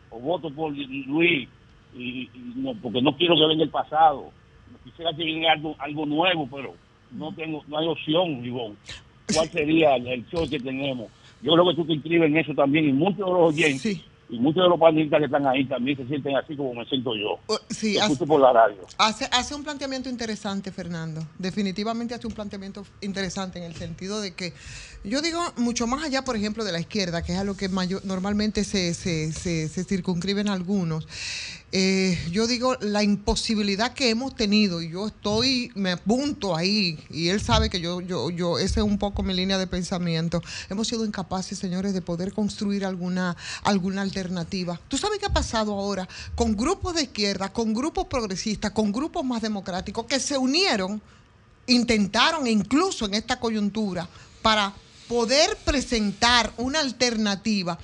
[0.09, 1.47] o voto por Luis,
[1.95, 4.31] y, no, porque no quiero que venga el pasado.
[4.83, 6.73] Quisiera que venga algo, algo nuevo, pero
[7.11, 8.75] no tengo, no hay opción, Ivonne.
[9.33, 11.09] ¿Cuál sería el, show que tenemos?
[11.41, 14.39] Yo creo que tú te inscribes en eso también, y muchos de los oyentes, y
[14.39, 17.39] muchos de los panelistas que están ahí también se sienten así como me siento yo.
[17.69, 18.77] Sí, hace, por la radio.
[18.97, 21.21] hace, hace un planteamiento interesante, Fernando.
[21.37, 24.53] Definitivamente hace un planteamiento interesante en el sentido de que
[25.03, 27.67] yo digo mucho más allá, por ejemplo, de la izquierda, que es a lo que
[27.67, 31.07] mayor, normalmente se, se, se, se circunscriben algunos.
[31.75, 37.29] Eh, yo digo la imposibilidad que hemos tenido, y yo estoy, me apunto ahí, y
[37.29, 40.43] él sabe que yo, yo, yo, esa es un poco mi línea de pensamiento.
[40.69, 44.79] Hemos sido incapaces, señores, de poder construir alguna, alguna alternativa.
[44.87, 49.25] ¿Tú sabes qué ha pasado ahora con grupos de izquierda, con grupos progresistas, con grupos
[49.25, 51.01] más democráticos que se unieron,
[51.67, 54.07] intentaron incluso en esta coyuntura
[54.41, 54.73] para
[55.07, 57.77] poder presentar una alternativa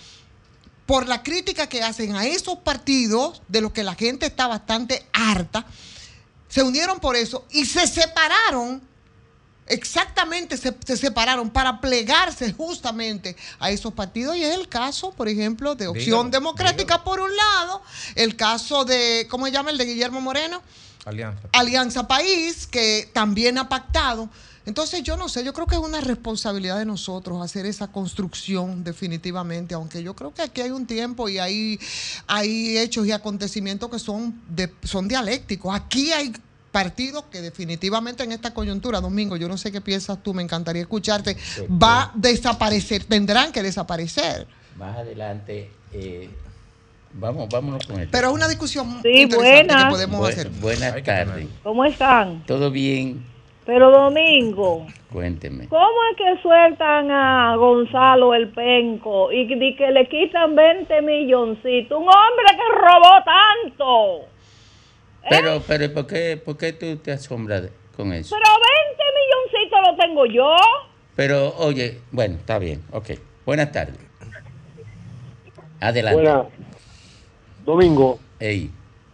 [0.85, 5.07] por la crítica que hacen a esos partidos, de los que la gente está bastante
[5.13, 5.65] harta,
[6.47, 8.81] Se unieron por eso y se separaron.
[9.69, 14.35] Exactamente, se, se separaron para plegarse justamente a esos partidos.
[14.35, 17.81] Y es el caso, por ejemplo, de Opción Dígalo, Democrática por un lado,
[18.15, 19.69] el caso de, ¿cómo se llama?
[19.69, 20.61] El de Guillermo Moreno.
[21.05, 21.47] Alianza.
[21.53, 24.29] Alianza País, que también ha pactado.
[24.65, 28.83] Entonces, yo no sé, yo creo que es una responsabilidad de nosotros hacer esa construcción
[28.83, 31.79] definitivamente, aunque yo creo que aquí hay un tiempo y hay,
[32.27, 35.73] hay hechos y acontecimientos que son, de, son dialécticos.
[35.75, 36.33] Aquí hay
[36.71, 40.81] partidos que definitivamente en esta coyuntura, Domingo, yo no sé qué piensas tú, me encantaría
[40.81, 41.35] escucharte,
[41.71, 44.47] va a desaparecer, tendrán que desaparecer.
[44.77, 46.29] Más adelante, eh,
[47.13, 48.09] vamos, vámonos con esto.
[48.11, 49.83] Pero es una discusión Sí, interesante buenas.
[49.85, 50.49] que podemos Bu- hacer.
[50.49, 51.47] Buenas tardes.
[51.63, 52.43] ¿Cómo están?
[52.45, 53.25] ¿Todo bien?
[53.65, 55.67] Pero Domingo, Cuénteme.
[55.67, 61.01] ¿cómo es que sueltan a Gonzalo el penco y que, y que le quitan 20
[61.03, 61.97] milloncitos?
[61.99, 64.29] Un hombre que robó tanto.
[65.27, 68.35] Pero, pero ¿por qué, por qué tú te asombras con eso?
[68.35, 68.51] Pero
[68.87, 70.55] 20 milloncitos lo tengo yo.
[71.15, 73.11] Pero, oye, bueno, está bien, ok.
[73.45, 73.97] Buenas tardes.
[75.79, 76.21] Adelante.
[76.21, 76.45] Buena.
[77.65, 78.71] Domingo, Ey,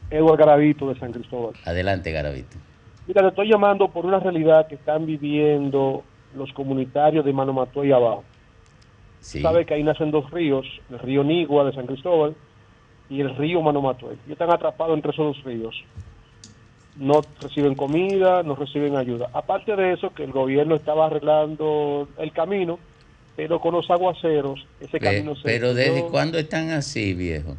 [0.10, 1.54] Edward Garavito de San Cristóbal.
[1.66, 2.58] adelante, Garavito.
[3.08, 6.04] Mira, te estoy llamando por una realidad que están viviendo
[6.36, 8.24] los comunitarios de Manomató y abajo.
[9.20, 9.42] Sí.
[9.42, 12.36] Sabe que ahí nacen dos ríos, el río Nigua de San Cristóbal
[13.10, 14.08] y el río Manomató.
[14.08, 15.76] Ellos están atrapados entre esos dos ríos.
[16.98, 19.30] No reciben comida, no reciben ayuda.
[19.34, 22.80] Aparte de eso, que el gobierno estaba arreglando el camino,
[23.36, 27.56] pero con los aguaceros, ese Pe- camino se pero ¿desde cuándo están así, viejo?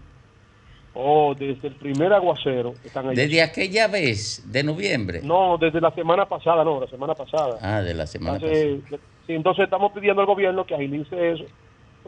[0.94, 3.16] Oh, desde el primer aguacero están ahí.
[3.16, 5.20] Desde aquella vez de noviembre.
[5.22, 7.58] No, desde la semana pasada, no, la semana pasada.
[7.60, 8.80] Ah, de la semana Hace-
[9.26, 11.44] sí, entonces estamos pidiendo al gobierno que agilice eso.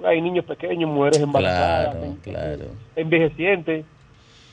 [0.04, 2.64] Hay niños pequeños, mujeres embarazadas, Claro, en- claro.
[2.96, 3.84] envejecientes,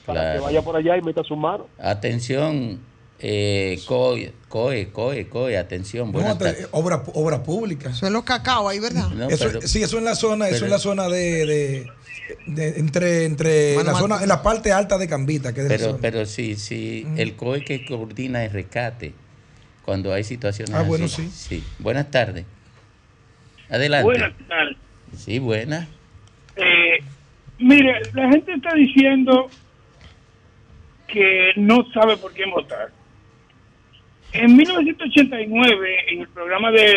[0.05, 0.39] para Claro.
[0.39, 1.67] que vaya por allá y meta su mano.
[1.79, 2.79] Atención,
[3.19, 6.11] eh, COE, COE, COE, COE, atención.
[6.11, 6.67] No, te- tardes.
[6.71, 7.89] obra, obra pública.
[7.89, 9.09] Eso es los cacao ahí, ¿verdad?
[9.09, 11.87] No, Eso- pero- sí, eso en la zona, eso en la zona de, de-
[12.47, 15.67] de- entre, entre Mano la a zona, en la parte alta de Cambita, que es
[15.67, 19.13] Pero, pero sí, sí, el COE que coordina el rescate
[19.83, 21.29] cuando hay situaciones Ah, bueno, así.
[21.31, 21.63] sí.
[21.79, 22.45] Buenas tardes.
[23.69, 24.03] Adelante.
[24.03, 24.77] Buenas tardes.
[25.15, 25.87] Sí, buenas.
[26.55, 26.99] Eh,
[27.59, 29.49] mire, la gente está diciendo
[31.07, 32.91] que no sabe por quién votar.
[34.33, 36.93] En 1989, en el programa de,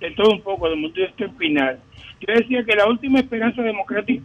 [0.00, 1.80] de todo un poco, de Mundo Espinal,
[2.20, 4.22] yo decía que la última esperanza democrática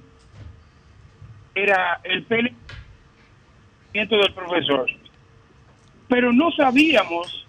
[1.55, 2.53] era el PL
[3.93, 4.89] del profesor.
[6.07, 7.45] Pero no sabíamos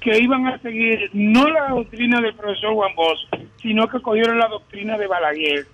[0.00, 3.20] que iban a seguir no la doctrina del profesor Juan Bosch,
[3.64, 5.66] sino que cogieron la doctrina de Balaguer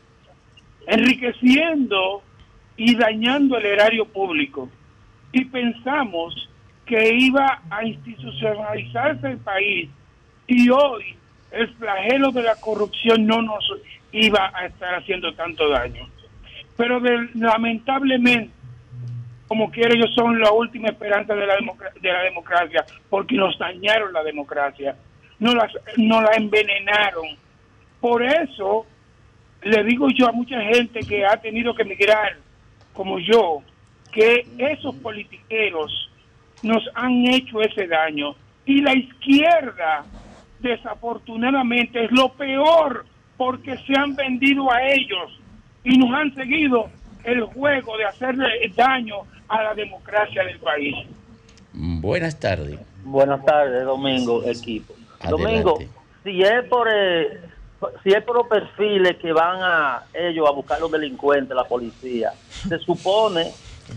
[0.87, 2.22] enriqueciendo
[2.76, 4.70] y dañando el erario público.
[5.33, 6.48] Y pensamos
[6.87, 9.90] que iba a institucionalizarse el país
[10.46, 11.16] y hoy
[11.50, 13.72] el flagelo de la corrupción no nos
[14.12, 16.09] iba a estar haciendo tanto daño.
[16.76, 17.00] Pero
[17.35, 18.53] lamentablemente,
[19.48, 21.57] como quiera, ellos son la última esperanza de la,
[22.00, 24.94] de la democracia, porque nos dañaron la democracia,
[25.40, 27.26] no las, no la envenenaron.
[28.00, 28.86] Por eso,
[29.62, 32.36] le digo yo a mucha gente que ha tenido que emigrar,
[32.94, 33.62] como yo,
[34.12, 36.10] que esos politiqueros
[36.62, 38.34] nos han hecho ese daño.
[38.64, 40.04] Y la izquierda,
[40.60, 43.04] desafortunadamente, es lo peor
[43.36, 45.40] porque se han vendido a ellos
[45.84, 46.90] y nos han seguido
[47.24, 49.16] el juego de hacerle daño
[49.48, 50.94] a la democracia del país.
[51.72, 52.78] Buenas tardes.
[53.04, 54.94] Buenas tardes, Domingo, equipo.
[55.20, 55.42] Adelante.
[55.42, 55.78] Domingo,
[56.22, 57.40] si es por eh,
[58.03, 62.33] si es por los perfiles que van a ellos a buscar los delincuentes, la policía,
[62.69, 63.53] se supone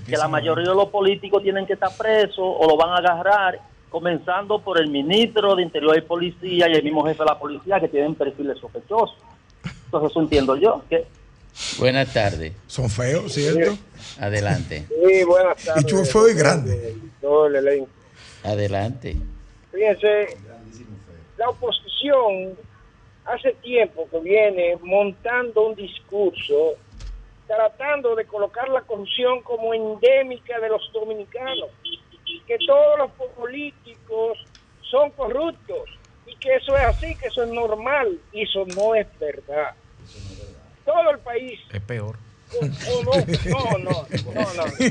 [0.08, 3.60] que la mayoría de los políticos tienen que estar presos o lo van a agarrar,
[3.90, 7.80] comenzando por el ministro de Interior y Policía y el mismo jefe de la policía
[7.80, 9.18] que tienen perfiles sospechosos.
[9.86, 10.82] Entonces eso entiendo yo.
[10.90, 11.06] que
[11.78, 12.54] Buenas tardes.
[12.66, 13.78] Son feos, ¿cierto?
[14.20, 14.88] Adelante.
[14.88, 15.86] Sí, buenas tardes.
[15.86, 16.96] Y feo y grande.
[17.22, 17.90] Todo el elenco.
[18.44, 19.16] Adelante.
[19.72, 20.38] Fíjense,
[21.38, 22.58] la oposición
[23.26, 26.74] hace tiempo que viene montando un discurso
[27.48, 31.70] tratando de colocar la corrupción como endémica de los dominicanos,
[32.48, 34.38] que todos los políticos
[34.90, 35.90] son corruptos
[36.26, 39.76] y que eso es así, que eso es normal y eso no es verdad.
[40.86, 42.16] Todo el país Es peor.
[42.62, 43.12] no, no,
[43.84, 44.86] no, no, no, eso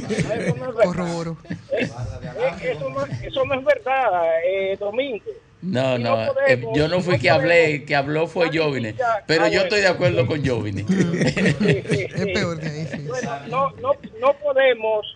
[3.45, 4.41] no es verdad.
[4.45, 4.93] Eh, Eso
[5.63, 6.27] no, no eh.
[6.27, 8.95] No, eh, yo no fui no que hablé, que habló fue Jovine,
[9.27, 9.63] pero Ah, yo bueno.
[9.65, 10.85] estoy de acuerdo con Jovine.
[10.89, 12.99] Es peor que ahí, sí.
[13.07, 15.07] Bueno, no, no, no podemos,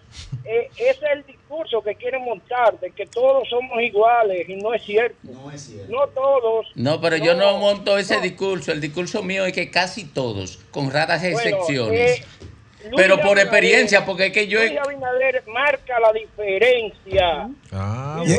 [0.44, 4.72] eh, ese es el discurso que quieren montar de que todos somos iguales y no
[4.74, 5.16] es cierto.
[5.24, 5.92] No es cierto.
[5.92, 6.66] No todos.
[6.74, 8.72] No, pero yo no monto ese discurso.
[8.72, 12.20] El discurso mío es que casi todos, con raras Bueno, excepciones.
[12.20, 12.24] eh,
[12.90, 14.59] Luis pero por Abinader- experiencia, porque es que yo...
[14.61, 17.49] Luis Abinader marca la diferencia.
[17.72, 18.38] Ah, ¿Y, y en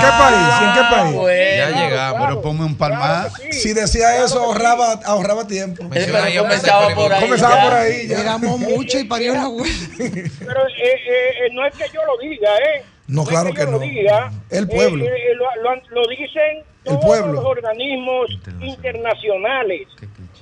[0.00, 0.54] qué país?
[0.60, 1.56] ¿Y en qué país?
[1.58, 2.26] ya llegamos.
[2.28, 3.30] Pero ponme un palmar.
[3.50, 5.82] Si decía eso, ahorraba, ahorraba tiempo.
[5.84, 7.20] Menciona ahí a comenzaba José por ahí.
[7.22, 7.62] Comenzaba ya.
[7.64, 8.06] por ahí.
[8.08, 8.20] ya.
[8.20, 9.74] Éramos mucho y parió la abuela.
[9.98, 12.84] Pero eh, eh, eh, no es que yo lo diga, ¿eh?
[13.08, 13.78] No, es claro yo que lo no.
[13.80, 14.32] diga.
[14.50, 15.04] El pueblo.
[15.04, 17.32] Eh, eh, lo, lo- lo dicen El todos pueblo.
[17.32, 19.86] los organismos internacionales.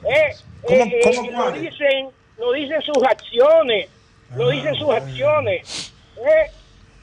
[0.05, 2.09] Eh, ¿Cómo- eh, cómo eh, lo dicen,
[2.41, 3.89] lo dicen sus acciones,
[4.35, 5.93] lo Ah, dicen sus acciones.
[6.17, 6.51] Eh,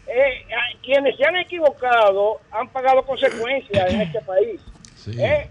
[0.08, 4.60] eh, a- quienes se han equivocado han pagado consecuencias en este país.
[5.18, 5.48] Eh,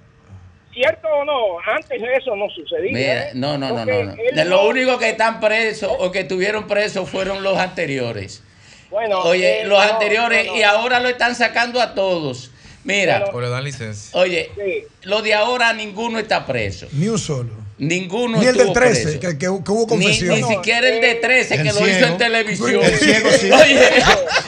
[0.74, 1.58] ¿Cierto o no?
[1.74, 2.92] Antes eso no sucedía.
[2.92, 4.10] Mira, no, no, no, Porque no.
[4.10, 4.14] no.
[4.16, 8.42] De no- los únicos que están presos o que estuvieron presos fueron los anteriores.
[8.90, 10.58] Bueno, Oye, eh, los no, anteriores no, no.
[10.58, 12.50] y ahora lo están sacando a todos.
[12.86, 14.10] Mira, O le dan licencia.
[14.18, 14.84] oye, Sí.
[15.02, 16.86] lo de ahora ninguno está preso.
[16.92, 17.66] Ni un solo.
[17.78, 19.20] Ninguno Ni el del estuvo 13, preso.
[19.20, 20.40] que, que- que hubo confesión.
[20.40, 22.80] ni siquiera el de 13 El que lo hizo en televisión.
[22.82, 23.50] El ciego sí.
[23.50, 23.80] Oye,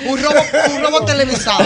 [0.07, 0.41] Un robo,
[0.75, 1.65] un robo televisado.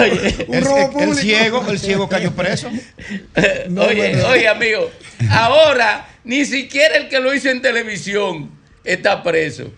[0.48, 1.14] Un El, robo el público.
[1.14, 2.68] ciego, el ciego cayó preso.
[2.68, 4.26] oye, bueno.
[4.28, 4.90] oye, amigo,
[5.30, 8.50] ahora ni siquiera el que lo hizo en televisión
[8.82, 9.70] está preso.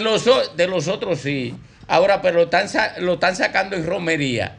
[0.00, 0.24] Los
[0.56, 1.54] de los otros sí.
[1.86, 2.66] Ahora, pero lo están,
[2.98, 4.56] lo están sacando en romería.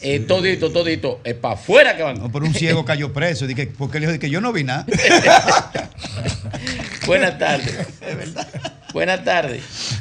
[0.00, 1.20] Eh, todito, todito.
[1.24, 2.18] Es para afuera que van.
[2.18, 3.46] No, pero un ciego cayó preso.
[3.46, 4.84] Dije, porque él dijo que yo no vi nada.
[7.06, 7.88] Buenas tardes.
[8.92, 9.98] Buenas tardes.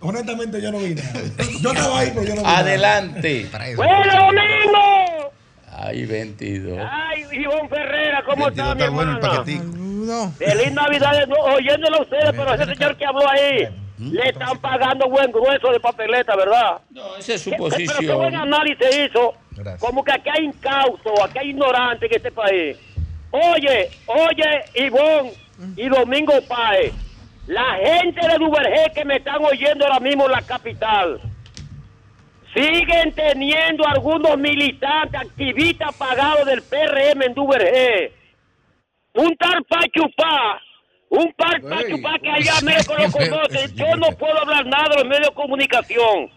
[0.00, 1.20] Honestamente, yo no vi nada.
[1.60, 2.58] Yo estaba ahí, pero yo no vi nada.
[2.58, 3.46] Adelante.
[3.76, 5.32] ¡Bueno, domingo!
[5.78, 6.78] Ay, 22.
[6.90, 10.32] Ay, Ivonne Ferrera, ¿cómo está, mi Está bueno el paquetico.
[10.38, 15.08] Feliz Navidad, no, oyéndolo a ustedes, pero ese señor que habló ahí, le están pagando
[15.08, 16.78] buen grueso de papeleta, ¿verdad?
[16.90, 18.34] No, esa es su ¿Qué- Pero qué buen posición.
[18.36, 19.34] análisis hizo.
[19.52, 19.80] Gracias.
[19.80, 22.76] Como que aquí hay incauto, aquí hay ignorante en este país.
[23.30, 25.32] Oye, oye, Ivonne
[25.76, 26.92] y Domingo Páez,
[27.46, 31.20] la gente de Duvergé que me están oyendo ahora mismo en la capital,
[32.54, 38.12] siguen teniendo algunos militantes, activistas pagados del PRM en Duvergé.
[39.14, 40.60] Un tal Pachupá,
[41.16, 43.74] un tal Pachupá que allá medio que lo conoce.
[43.74, 46.30] Yo no puedo hablar nada de los medios de comunicación.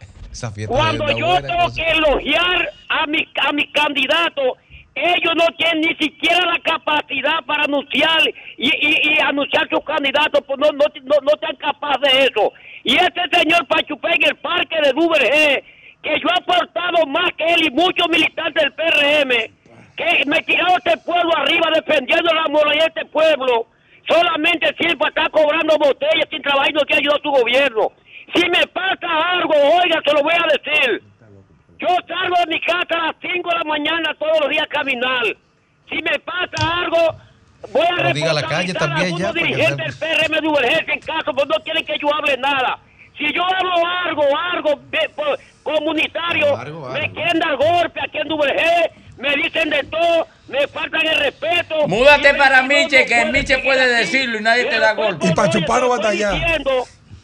[0.67, 4.57] Cuando de- de yo tengo que elogiar a mi, a mi candidato,
[4.95, 8.21] ellos no tienen ni siquiera la capacidad para anunciar
[8.57, 12.53] y, y, y anunciar sus candidatos, pues no, no, no, no están capaces de eso.
[12.83, 15.63] Y este señor Pachupé en el parque de Duvergé,
[16.03, 19.29] que yo he aportado más que él y muchos militantes del PRM,
[19.95, 23.67] que me tirado este pueblo arriba defendiendo la moralidad de este pueblo,
[24.09, 27.91] solamente sirve para estar cobrando botellas sin trabajo y no quiere ayudar a su gobierno.
[28.35, 31.03] Si me pasa algo, oiga, se lo voy a decir.
[31.79, 34.67] Yo salgo de mi casa a las 5 de la mañana todos los días a
[34.67, 35.23] caminar.
[35.89, 36.97] Si me pasa algo,
[37.71, 40.91] voy a Pero diga la calle a también ya, que dirigentes del PRM de Ubergense
[40.91, 42.77] en caso, pues no quieren que yo hable nada.
[43.17, 43.71] Si yo hablo
[44.05, 49.69] algo, algo de- por- comunitario, Algo, me quieren dar golpe aquí en Duvergé, me dicen
[49.69, 51.87] de todo, me faltan el respeto.
[51.87, 54.13] Múdate para Miche, que Miche puede así.
[54.17, 55.27] decirlo y nadie te da golpe.
[55.27, 56.31] Y pa' oye, chupar allá.
[56.31, 56.71] diciendo,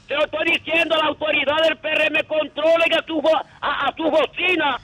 [0.07, 4.79] Se lo estoy diciendo, la autoridad del PRM controlen a vo- a, a su bocina.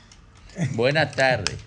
[0.74, 1.58] Buenas tardes.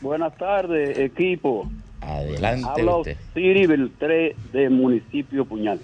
[0.00, 1.68] Buenas tardes, equipo.
[2.00, 3.16] Adelante Habla usted.
[3.34, 5.80] Siri Beltré del municipio Puñal.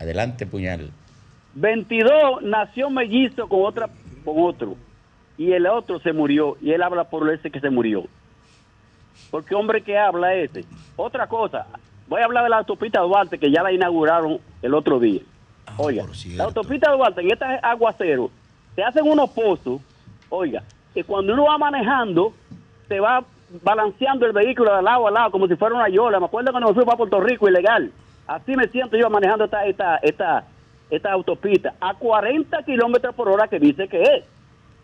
[0.00, 0.90] Adelante, puñal.
[1.54, 3.88] 22 nació mellizo con otra
[4.24, 4.76] con otro
[5.38, 8.04] y el otro se murió y él habla por ese que se murió.
[9.30, 10.64] Porque hombre que habla ese.
[10.96, 11.66] Otra cosa,
[12.08, 15.22] voy a hablar de la autopista Duarte que ya la inauguraron el otro día.
[15.76, 16.04] Oiga,
[16.34, 18.30] la autopista Duarte en este aguacero
[18.74, 19.80] se hacen unos pozos,
[20.28, 20.62] oiga,
[20.94, 22.32] que cuando uno va manejando
[22.88, 23.24] se va
[23.62, 26.18] balanceando el vehículo de lado a lado como si fuera una yola.
[26.20, 27.90] Me acuerdo cuando me fui para Puerto Rico ilegal.
[28.26, 30.44] Así me siento yo manejando esta esta esta
[30.90, 34.24] esta autopista a 40 kilómetros por hora que dice que es.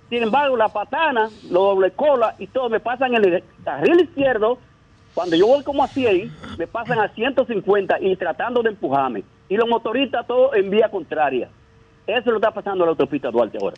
[0.09, 4.59] Sin embargo, la patana, los doble cola y todo me pasan en el carril izquierdo.
[5.15, 9.25] Cuando yo voy como a 100, me pasan a 150 y tratando de empujarme.
[9.49, 11.49] Y los motoristas todos en vía contraria.
[12.07, 13.77] Eso lo está pasando a la autopista Duarte ahora.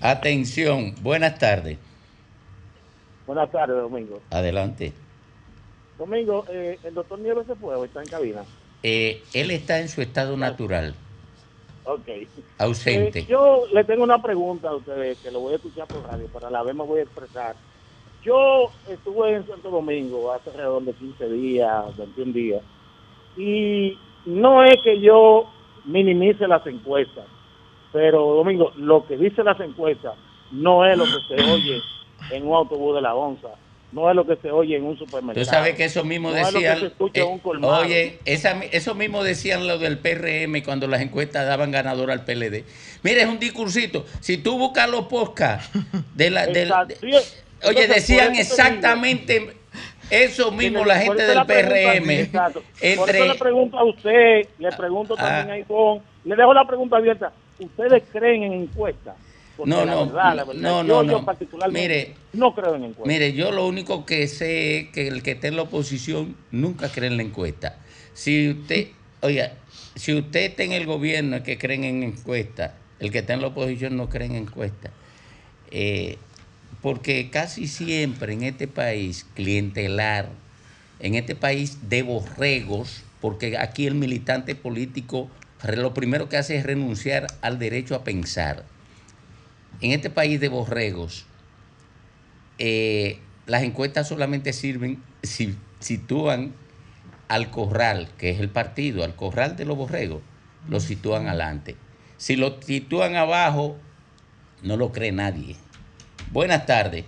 [0.00, 1.78] Atención, buenas tardes.
[3.26, 4.20] Buenas tardes, Domingo.
[4.30, 4.92] Adelante.
[5.98, 8.42] Domingo, eh, ¿el doctor Nieves se fue o está en cabina?
[8.82, 10.94] Eh, él está en su estado natural,
[11.86, 12.08] Ok.
[12.58, 13.20] ausente.
[13.20, 16.28] Eh, yo le tengo una pregunta a ustedes que lo voy a escuchar por radio,
[16.32, 17.54] pero a la vez me voy a expresar.
[18.24, 22.62] Yo estuve en Santo Domingo hace alrededor de 15 días, 21 días,
[23.36, 25.48] y no es que yo
[25.84, 27.26] minimice las encuestas,
[27.92, 30.14] Pero, Domingo, lo que dicen las encuestas
[30.50, 31.80] no es lo que se oye
[32.32, 33.48] en un autobús de la onza,
[33.96, 35.42] no es lo que se oye en un supermercado.
[35.44, 36.92] Tú sabes que eso mismo no decían.
[37.14, 37.24] eh,
[37.62, 42.64] oye, esa, eso mismo decían lo del PRM cuando las encuestas daban ganador al PLD.
[43.02, 44.04] Mira, es un discursito.
[44.20, 45.70] Si tú buscas los podcasts
[46.14, 46.46] de la.
[46.46, 47.22] del- de-
[47.64, 49.52] oye, decían exactamente
[50.10, 52.10] eso mismo la gente del la PRM.
[52.10, 52.62] exacto.
[52.96, 55.22] Por eso le pregunto a usted, le pregunto Ah.
[55.22, 57.32] también a Ivonne, le dejo la pregunta abierta.
[57.58, 59.16] ¿Ustedes creen en encuestas?
[59.56, 61.24] Porque No, la no, verdad, la verdad, no, yo, no, yo no.
[61.24, 63.06] particularmente Mire, no creo en encuestas.
[63.06, 66.88] Mire, yo lo único que sé es que el que está en la oposición nunca
[66.90, 67.78] cree en la encuesta.
[68.14, 68.88] Si usted,
[69.22, 69.52] oiga,
[69.94, 73.40] si usted está en el gobierno es que creen en encuesta, el que está en
[73.40, 74.90] la oposición no cree en encuesta.
[75.70, 76.18] Eh,
[76.82, 80.28] porque casi siempre en este país clientelar,
[81.00, 85.30] en este país de borregos, porque aquí el militante político
[85.74, 88.64] lo primero que hace es renunciar al derecho a pensar.
[89.80, 91.26] En este país de borregos,
[92.58, 96.54] eh, las encuestas solamente sirven si sitúan
[97.28, 100.22] al corral, que es el partido, al corral de los borregos,
[100.68, 101.76] lo sitúan adelante.
[102.16, 103.76] Si lo sitúan abajo,
[104.62, 105.56] no lo cree nadie.
[106.32, 107.04] Buenas tardes.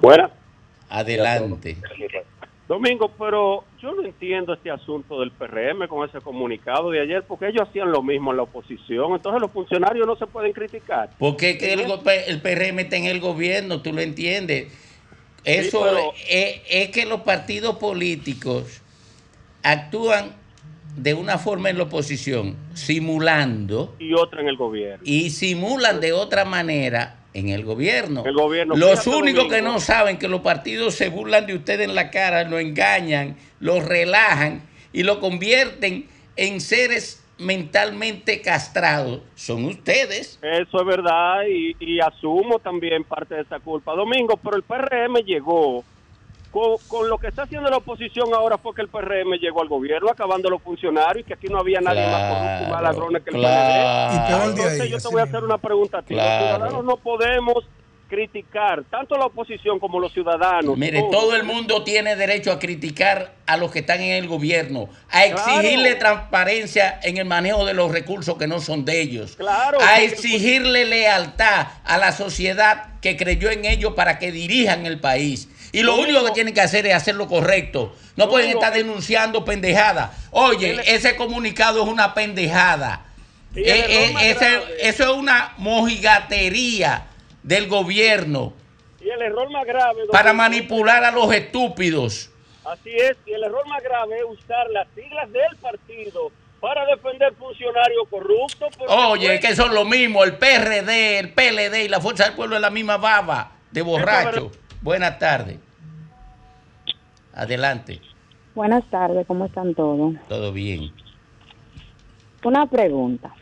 [0.00, 0.30] Buenas.
[0.88, 1.76] Adelante.
[2.74, 7.46] Domingo, pero yo no entiendo este asunto del PRM con ese comunicado de ayer, porque
[7.46, 11.10] ellos hacían lo mismo en la oposición, entonces los funcionarios no se pueden criticar.
[11.16, 14.72] Porque es que el, PRM está en el gobierno, tú lo entiendes.
[15.44, 18.82] Eso pero- es, es que los partidos políticos
[19.62, 20.32] actúan
[20.96, 25.04] de una forma en la oposición, simulando, Y otra en el gobierno.
[25.04, 28.22] y simulan de otra manera en el gobierno.
[28.24, 28.76] El gobierno.
[28.76, 32.44] Los únicos que no saben que los partidos se burlan de ustedes en la cara,
[32.44, 34.62] lo engañan, lo relajan
[34.92, 36.06] y lo convierten
[36.36, 40.38] en seres mentalmente castrados son ustedes.
[40.40, 43.94] Eso es verdad y, y asumo también parte de esa culpa.
[43.94, 45.84] Domingo, pero el PRM llegó
[46.54, 49.66] con, con lo que está haciendo la oposición ahora fue que el PRM llegó al
[49.66, 53.22] gobierno acabando los funcionarios y que aquí no había nadie más corrupto y más ladrones
[53.24, 54.12] que el claro.
[54.12, 54.54] PRD.
[54.54, 56.14] Entonces ahí, yo te voy a hacer una pregunta a ti.
[56.14, 56.30] Claro.
[56.30, 57.64] Los ciudadanos no podemos
[58.08, 60.76] criticar tanto la oposición como los ciudadanos.
[60.78, 61.10] Mire, todos.
[61.10, 65.24] todo el mundo tiene derecho a criticar a los que están en el gobierno, a
[65.24, 69.80] exigirle transparencia en el manejo de los recursos que no son de ellos, Claro, a
[69.80, 75.48] porque- exigirle lealtad a la sociedad que creyó en ellos para que dirijan el país.
[75.74, 77.94] Y lo único que tienen que hacer es hacer lo correcto.
[78.16, 80.10] No pueden estar denunciando pendejadas.
[80.30, 83.06] Oye, ese comunicado es una pendejada.
[83.56, 87.06] Eh, eh, ese- eso es una mojigatería
[87.42, 88.52] del gobierno
[89.00, 90.02] Y el error más grave...
[90.10, 92.30] para manipular a los estúpidos.
[92.64, 97.34] Así es, y el error más grave es usar las siglas del partido para defender
[97.34, 98.70] funcionarios corruptos.
[98.88, 102.56] Oye, fue- que son lo mismo, el PRD, el PLD y la Fuerza del Pueblo
[102.56, 104.50] es la misma baba de borracho.
[104.84, 105.56] Buenas tardes.
[107.32, 108.02] Adelante,
[108.54, 110.14] Buenas tardes, ¿cómo están todos?
[110.28, 110.92] todo bien.
[112.44, 113.34] Una pregunta.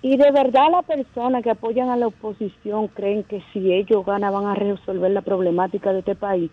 [0.00, 4.32] ¿Y de verdad las personas que apoyan a la oposición creen que si ellos ganan
[4.32, 6.52] van a resolver la problemática de este país?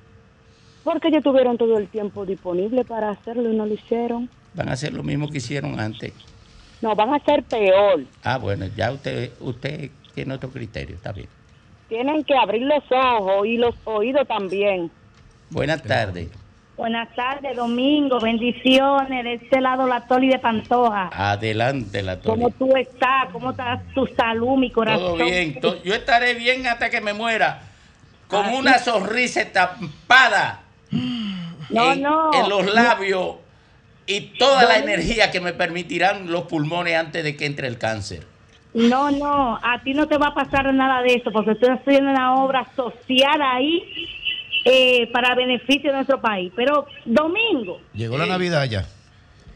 [0.84, 4.28] Porque ellos tuvieron todo el tiempo disponible para hacerlo y no lo hicieron.
[4.56, 6.12] Van a hacer lo mismo que hicieron antes.
[6.82, 8.04] No, van a ser peor.
[8.24, 11.28] Ah, bueno, ya usted, usted tiene otro criterio, está bien.
[11.88, 14.90] Tienen que abrir los ojos y los oídos también.
[15.50, 16.30] Buenas tardes.
[16.76, 18.20] Buenas tardes, Domingo.
[18.20, 19.24] Bendiciones.
[19.24, 21.10] De este lado, la Toli de Pantoja.
[21.14, 22.56] Adelante, la ¿Cómo Tony.
[22.72, 23.30] tú estás?
[23.32, 25.18] ¿Cómo está tu salud, mi corazón?
[25.18, 25.60] Todo bien.
[25.84, 27.62] yo estaré bien hasta que me muera.
[28.28, 30.64] Con una sonrisa estampada
[31.70, 32.32] No, en, no.
[32.34, 33.36] en los labios
[34.08, 38.26] y toda la energía que me permitirán los pulmones antes de que entre el cáncer.
[38.76, 39.56] No, no.
[39.64, 42.68] A ti no te va a pasar nada de eso porque estoy haciendo una obra
[42.76, 43.82] social ahí
[44.66, 46.52] eh, para beneficio de nuestro país.
[46.56, 48.86] Pero, Domingo, Llegó la Navidad ya.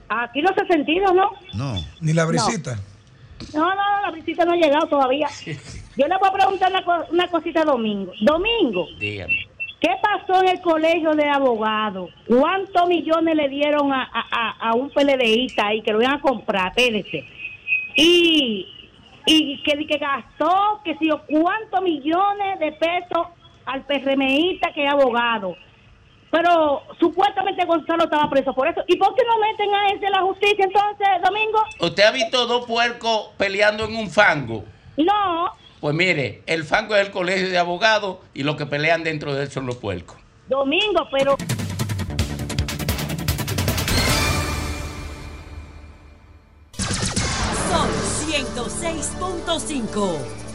[0.08, 1.32] aquí no se ha sentido, ¿no?
[1.54, 1.76] No.
[2.02, 2.80] Ni la brisita.
[3.54, 5.28] No, no, no, la visita no ha llegado todavía.
[5.98, 8.14] Yo le voy a preguntar una, co- una cosita a Domingo.
[8.22, 9.34] Domingo, Dígame.
[9.82, 12.10] ¿qué pasó en el colegio de abogados?
[12.28, 16.22] ¿Cuántos millones le dieron a, a, a- a un PLDista ahí que lo iban a
[16.22, 16.68] comprar?
[16.70, 17.26] Espérese.
[17.96, 18.68] Y,
[19.32, 23.28] y que, que gastó, que si yo, cuántos millones de pesos
[23.66, 25.56] al PRMista que es abogado.
[26.32, 28.82] Pero supuestamente Gonzalo estaba preso por eso.
[28.88, 31.60] ¿Y por qué no meten a ese en la justicia entonces, Domingo?
[31.80, 34.64] ¿Usted ha visto dos puercos peleando en un fango?
[34.98, 39.34] No, Pues mire, el fango es el colegio de abogados y los que pelean dentro
[39.34, 40.18] de él son los puercos.
[40.48, 41.36] Domingo, pero...
[48.70, 50.49] 106.5.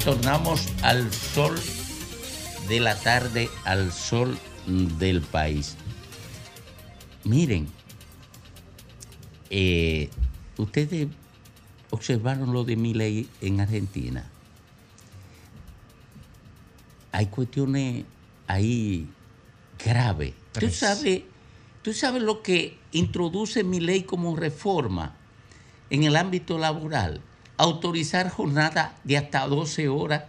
[0.00, 1.54] retornamos al sol
[2.68, 5.76] de la tarde, al sol del país.
[7.24, 7.68] Miren,
[9.50, 10.08] eh,
[10.56, 11.08] ustedes
[11.90, 14.24] observaron lo de mi ley en Argentina.
[17.12, 18.06] Hay cuestiones
[18.46, 19.06] ahí
[19.84, 20.32] graves.
[20.52, 21.24] ¿Tú sabes,
[21.82, 25.14] tú sabes lo que introduce mi ley como reforma
[25.90, 27.20] en el ámbito laboral?
[27.60, 30.24] Autorizar jornada de hasta 12 horas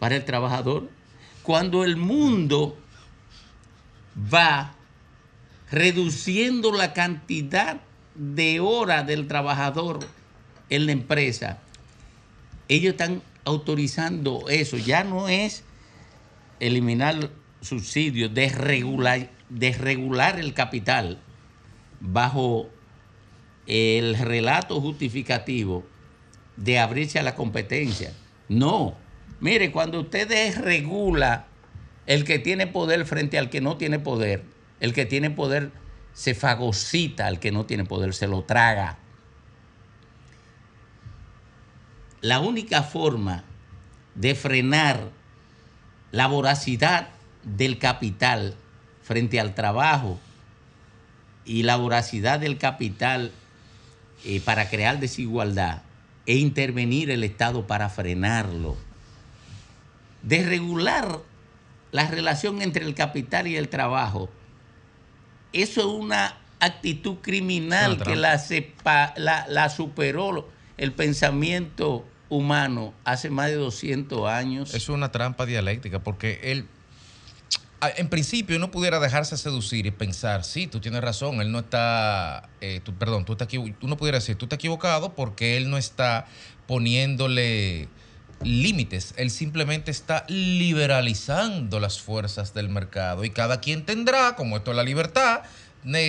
[0.00, 0.90] para el trabajador.
[1.44, 2.76] Cuando el mundo
[4.34, 4.74] va
[5.70, 7.80] reduciendo la cantidad
[8.16, 10.00] de horas del trabajador
[10.70, 11.60] en la empresa,
[12.66, 14.76] ellos están autorizando eso.
[14.76, 15.62] Ya no es
[16.58, 21.20] eliminar subsidios, desregular, desregular el capital
[22.00, 22.68] bajo
[23.68, 25.86] el relato justificativo
[26.58, 28.12] de abrirse a la competencia.
[28.48, 28.96] No.
[29.40, 31.46] Mire, cuando usted desregula
[32.06, 34.42] el que tiene poder frente al que no tiene poder,
[34.80, 35.70] el que tiene poder
[36.12, 38.98] se fagocita al que no tiene poder, se lo traga.
[42.20, 43.44] La única forma
[44.16, 45.10] de frenar
[46.10, 47.10] la voracidad
[47.44, 48.56] del capital
[49.04, 50.18] frente al trabajo
[51.44, 53.30] y la voracidad del capital
[54.24, 55.82] eh, para crear desigualdad
[56.28, 58.76] e intervenir el Estado para frenarlo.
[60.22, 61.20] Desregular
[61.90, 64.28] la relación entre el capital y el trabajo.
[65.52, 72.92] Eso es una actitud criminal Una que la, sepa- la, la superó el pensamiento humano
[73.04, 74.74] hace más de 200 años.
[74.74, 76.77] Es una trampa dialéctica porque él, a-
[77.80, 82.48] en principio, uno pudiera dejarse seducir y pensar, sí, tú tienes razón, él no está,
[82.60, 83.48] eh, perdón, tú estás
[83.80, 86.26] uno pudiera decir, tú estás equivocado porque él no está
[86.66, 87.88] poniéndole
[88.42, 94.72] límites, él simplemente está liberalizando las fuerzas del mercado y cada quien tendrá, como esto
[94.72, 95.42] es la libertad,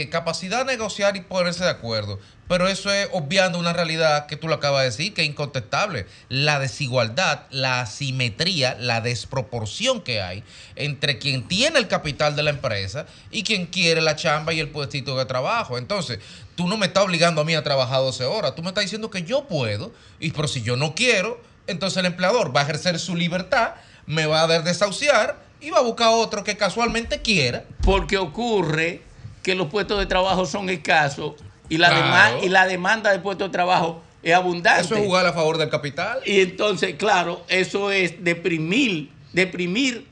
[0.10, 2.20] capacidad de negociar y ponerse de acuerdo.
[2.48, 6.08] Pero eso es obviando una realidad que tú lo acabas de decir, que es incontestable.
[6.30, 10.44] La desigualdad, la asimetría, la desproporción que hay
[10.76, 14.70] entre quien tiene el capital de la empresa y quien quiere la chamba y el
[14.70, 15.78] puestito de trabajo.
[15.78, 16.20] Entonces,
[16.56, 19.12] tú no me estás obligando a mí a trabajar 12 horas, tú me estás diciendo
[19.12, 22.98] que yo puedo, y pero si yo no quiero, entonces el empleador va a ejercer
[22.98, 23.76] su libertad,
[24.08, 27.64] me va a desahuciar y va a buscar otro que casualmente quiera.
[27.84, 29.04] Porque ocurre
[29.50, 31.34] que los puestos de trabajo son escasos
[31.70, 32.44] y la, Claro.
[32.46, 34.82] y la demanda de puestos de trabajo es abundante.
[34.82, 36.20] Eso es jugar a favor del capital.
[36.24, 40.06] Y entonces, claro, eso es deprimir, deprimir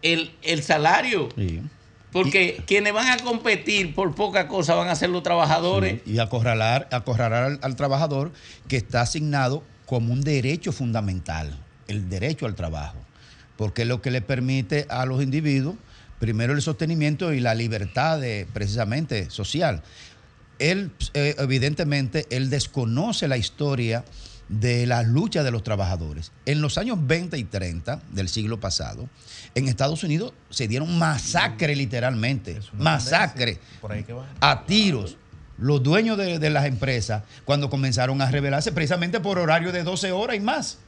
[0.00, 1.28] el, el salario.
[2.10, 6.00] Porque quienes van a competir por poca cosa van a ser los trabajadores.
[6.06, 8.32] Y acorralar, acorralar al, al trabajador
[8.68, 11.58] que está asignado como un derecho fundamental,
[11.88, 12.96] el derecho al trabajo,
[13.56, 15.74] porque es lo que le permite a los individuos,
[16.18, 19.82] primero el sostenimiento y la libertad de, precisamente social.
[20.58, 24.04] Él, eh, evidentemente, él desconoce la historia
[24.48, 26.30] de la lucha de los trabajadores.
[26.46, 29.08] En los años 20 y 30 del siglo pasado,
[29.54, 33.58] en Estados Unidos se dieron masacre literalmente, masacre
[34.40, 35.16] a tiros
[35.56, 40.12] los dueños de, de las empresas cuando comenzaron a rebelarse precisamente por horario de 12
[40.12, 40.78] horas y más.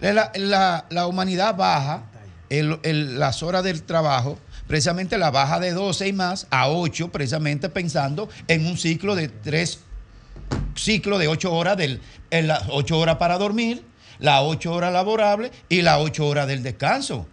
[0.00, 2.04] La, la- la humanidad baja
[2.50, 7.08] el- el- las horas del trabajo, precisamente la baja de 12 y más a 8,
[7.10, 9.80] precisamente pensando en un ciclo de tres
[10.74, 13.84] ciclo de 8 horas, del, en las 8 horas para dormir,
[14.18, 17.26] las 8 horas laborables y las 8 horas del descanso.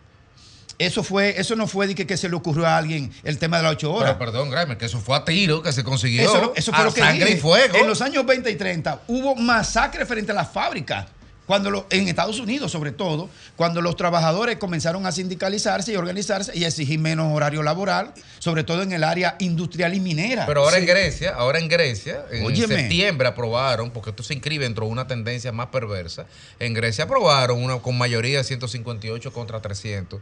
[0.77, 3.57] Eso fue, eso no fue de que, que se le ocurrió a alguien el tema
[3.57, 4.15] de las 8 horas.
[4.17, 6.21] Pero perdón, Grimer, que eso fue a tiro, que se consiguió.
[6.23, 7.37] Eso, eso fue a lo que sangre dije.
[7.37, 7.77] y fuego.
[7.77, 11.05] En los años 20 y 30 hubo masacre frente a las fábricas.
[11.45, 16.51] Cuando lo- en Estados Unidos, sobre todo, cuando los trabajadores comenzaron a sindicalizarse y organizarse
[16.57, 20.45] y exigir menos horario laboral, sobre todo en el área industrial y minera.
[20.47, 20.81] Pero ahora Sí.
[20.81, 22.75] en Grecia, ahora en Grecia, en Óyeme.
[22.75, 26.25] septiembre aprobaron, porque esto se inscribe dentro de una tendencia más perversa,
[26.59, 30.21] en Grecia aprobaron una con mayoría de 158 contra 300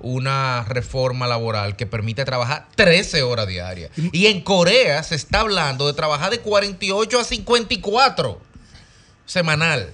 [0.00, 3.92] una reforma laboral que permite trabajar 13 horas diarias.
[4.10, 8.40] Y en Corea se está hablando de trabajar de 48 a 54
[9.24, 9.92] semanal.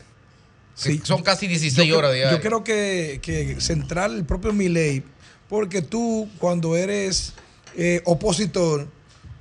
[0.81, 1.01] Sí.
[1.05, 2.33] Son casi 16 Yo horas diarias.
[2.39, 5.03] Yo creo que, que central el propio Milei,
[5.49, 7.35] porque tú cuando eres
[7.77, 8.89] eh, opositor,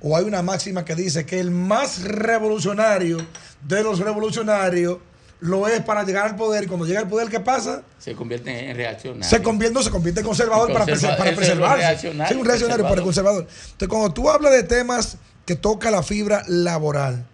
[0.02, 3.18] o hay una máxima que dice que el más revolucionario
[3.66, 4.98] de los revolucionarios
[5.40, 7.82] lo es para llegar al poder, y cuando llega al poder, ¿qué pasa?
[7.98, 9.24] Se convierte en reaccionario.
[9.26, 11.78] Se convierte, no, se convierte en conservador para, Conserva- para preservarse.
[11.86, 13.46] reaccionario, Sí, un reaccionario para el conservador.
[13.48, 15.16] Entonces, cuando tú hablas de temas
[15.46, 17.26] que toca la fibra laboral,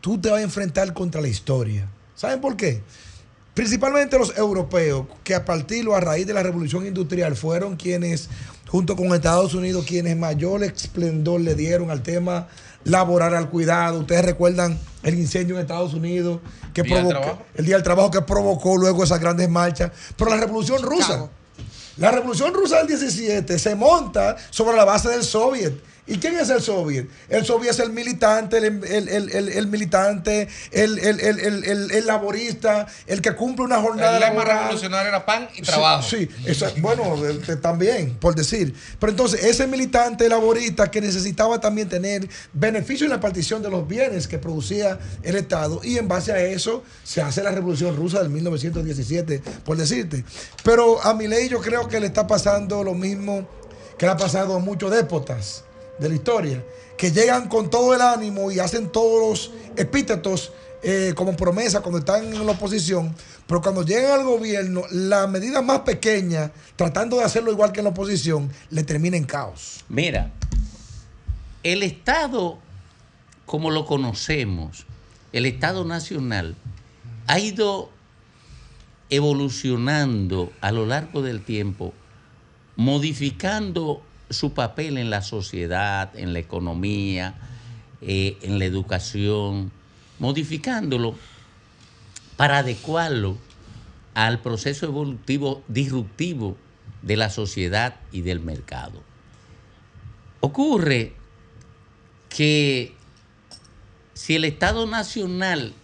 [0.00, 1.86] tú te vas a enfrentar contra la historia.
[2.16, 2.80] ¿Saben por qué?
[3.54, 8.28] Principalmente los europeos, que a partir o a raíz de la revolución industrial fueron quienes,
[8.68, 12.46] junto con Estados Unidos, quienes mayor esplendor le dieron al tema
[12.84, 14.00] laboral, al cuidado.
[14.00, 16.40] Ustedes recuerdan el incendio en Estados Unidos
[16.72, 19.90] que Día provocó el día del trabajo que provocó luego esas grandes marchas.
[20.16, 21.28] Pero la revolución rusa,
[21.96, 25.74] la revolución rusa del 17 se monta sobre la base del soviet.
[26.06, 27.06] ¿Y quién es el soviet?
[27.28, 31.90] El soviet es el militante, el, el- el- el- militante, el, el- el- el- el-
[31.92, 36.02] el laborista, el que cumple una jornada El lema revolucionario era pan y trabajo.
[36.08, 37.14] Sí, esa- bueno,
[37.62, 38.74] también, por decir.
[38.98, 43.86] Pero entonces, ese militante laborista que necesitaba también tener beneficio en la partición de los
[43.86, 48.20] bienes que producía el Estado, y en base a eso se hace la revolución rusa
[48.20, 50.24] del 1917, por decirte.
[50.64, 53.48] Pero a mi ley yo creo que le está pasando lo mismo
[53.98, 55.64] que le ha pasado a muchos déspotas
[56.00, 56.64] de la historia,
[56.96, 61.98] que llegan con todo el ánimo y hacen todos los epítetos eh, como promesa cuando
[61.98, 63.14] están en la oposición,
[63.46, 67.84] pero cuando llegan al gobierno, la medida más pequeña, tratando de hacerlo igual que en
[67.84, 69.84] la oposición, le termina en caos.
[69.90, 70.32] Mira,
[71.62, 72.58] el Estado,
[73.44, 74.86] como lo conocemos,
[75.32, 76.56] el Estado nacional,
[77.26, 77.90] ha ido
[79.10, 81.92] evolucionando a lo largo del tiempo,
[82.76, 87.34] modificando su papel en la sociedad, en la economía,
[88.00, 89.72] eh, en la educación,
[90.18, 91.16] modificándolo
[92.36, 93.36] para adecuarlo
[94.14, 96.56] al proceso evolutivo disruptivo
[97.02, 99.02] de la sociedad y del mercado.
[100.40, 101.12] Ocurre
[102.28, 102.94] que
[104.14, 105.74] si el Estado Nacional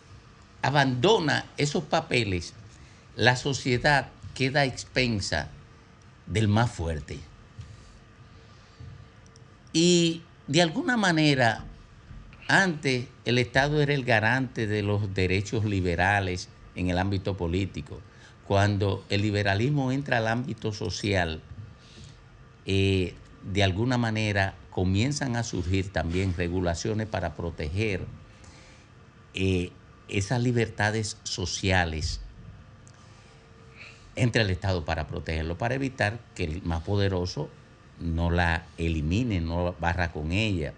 [0.62, 2.54] abandona esos papeles,
[3.16, 5.48] la sociedad queda expensa
[6.26, 7.18] del más fuerte.
[9.78, 11.66] Y de alguna manera,
[12.48, 18.00] antes el Estado era el garante de los derechos liberales en el ámbito político.
[18.46, 21.42] Cuando el liberalismo entra al ámbito social,
[22.64, 23.12] eh,
[23.42, 28.06] de alguna manera comienzan a surgir también regulaciones para proteger
[29.34, 29.72] eh,
[30.08, 32.22] esas libertades sociales
[34.14, 37.50] entre el Estado para protegerlo, para evitar que el más poderoso
[38.00, 40.72] no la elimine, no barra con ella.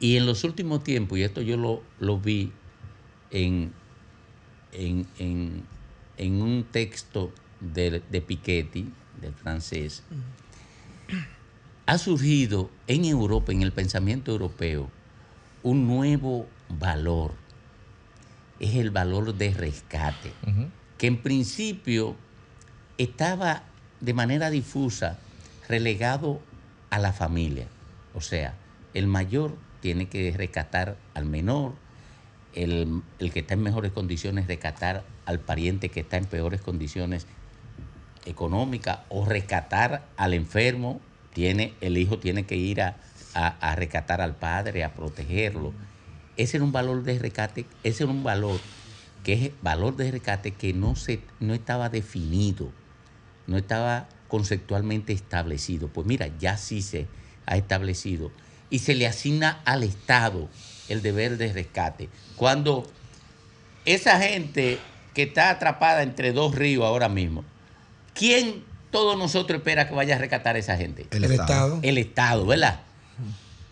[0.00, 2.52] Y en los últimos tiempos, y esto yo lo, lo vi
[3.30, 3.72] en,
[4.72, 5.62] en, en-
[6.16, 8.86] en un texto de, de Piketty,
[9.20, 10.02] del francés,
[11.86, 14.88] ha surgido en Europa, en el pensamiento europeo,
[15.62, 17.32] un nuevo valor.
[18.60, 20.30] Es el valor de rescate,
[20.98, 22.14] que en principio
[22.98, 23.62] estaba
[24.00, 25.18] de manera difusa
[25.74, 26.38] relegado
[26.90, 27.66] a la familia.
[28.14, 28.54] O sea,
[28.94, 29.50] el mayor
[29.80, 31.72] tiene que rescatar al menor,
[32.54, 37.26] el, el que está en mejores condiciones rescatar al pariente que está en peores condiciones
[38.24, 41.00] económicas o rescatar al enfermo,
[41.32, 42.94] tiene, el hijo tiene que ir a,
[43.34, 45.72] a- rescatar al padre, a protegerlo.
[46.36, 48.60] Ese era un valor de rescate, ese era un valor
[49.24, 52.68] que es valor de rescate que no, se, no estaba definido,
[53.48, 54.06] no estaba
[54.38, 55.86] conceptualmente establecido.
[55.86, 57.06] Pues mira, ya sí se
[57.46, 58.32] ha establecido
[58.68, 60.48] y se le asigna al Estado
[60.88, 62.08] el deber de rescate.
[62.34, 62.84] Cuando
[63.84, 64.80] esa gente
[65.14, 67.44] que está atrapada entre dos ríos ahora mismo,
[68.12, 71.06] ¿quién todos nosotros espera que vaya a rescatar a esa gente?
[71.12, 71.78] El Estado.
[71.82, 72.80] El Estado, ¿verdad?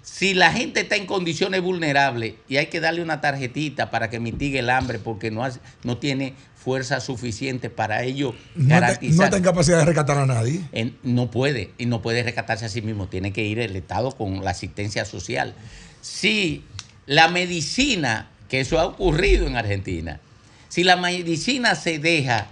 [0.05, 4.21] Si la gente está en condiciones vulnerables y hay que darle una tarjetita para que
[4.21, 9.31] mitigue el hambre porque no, hace- no tiene fuerza suficiente para ello No, te- garantizar.
[9.31, 10.61] no en capacidad de rescatar a nadie.
[10.73, 14.13] En- no puede, y no puede rescatarse a sí mismo, tiene que ir el Estado
[14.13, 15.55] con la asistencia social.
[16.01, 16.65] Si
[17.07, 20.21] la medicina, que eso ha ocurrido en Argentina,
[20.69, 22.47] si la medicina se deja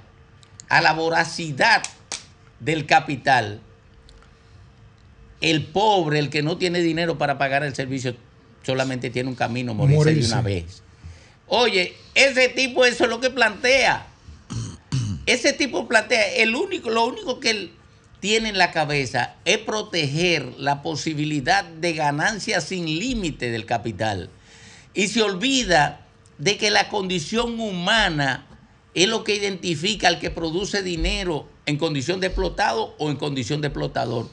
[0.69, 1.83] a la voracidad
[2.59, 3.61] del capital,
[5.41, 8.15] el pobre, el que no tiene dinero para pagar el servicio,
[8.63, 10.29] solamente tiene un camino, morirse, Morirse.
[10.29, 10.83] de una vez.
[11.53, 14.07] Oye, ese tipo eso es lo que plantea.
[15.27, 17.73] Ese tipo plantea, el único, lo único que él
[18.21, 24.31] tiene en la cabeza es proteger la posibilidad de ganancia sin límite del capital.
[24.95, 26.07] Y se olvida
[26.39, 28.47] de que la condición humana
[28.95, 33.61] es lo que identifica al que produce dinero en condición de explotado o en condición
[33.61, 34.31] de explotador.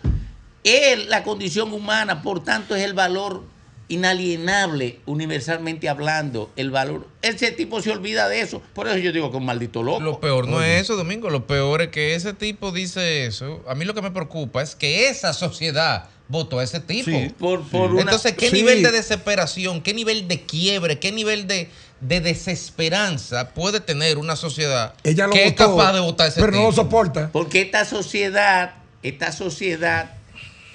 [0.64, 3.57] Es la condición humana, por tanto, es el valor
[3.90, 7.08] inalienable, universalmente hablando, el valor.
[7.22, 8.62] Ese tipo se olvida de eso.
[8.74, 10.00] Por eso yo digo que es un maldito loco.
[10.02, 11.30] Lo peor no es eso, Domingo.
[11.30, 13.64] Lo peor es que ese tipo dice eso.
[13.68, 17.10] A mí lo que me preocupa es que esa sociedad votó a ese tipo.
[17.10, 18.56] Sí, por- por una- Entonces, ¿qué Sí.
[18.58, 21.70] nivel de desesperación, qué nivel de quiebre, qué nivel de,
[22.02, 26.30] de desesperanza puede tener una sociedad Ella lo que es votó, capaz de votar a
[26.30, 26.70] ese pero no tipo?
[26.70, 27.30] lo soporta.
[27.32, 30.12] Porque esta sociedad, esta sociedad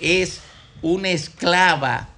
[0.01, 0.41] es
[0.81, 2.09] una esclava,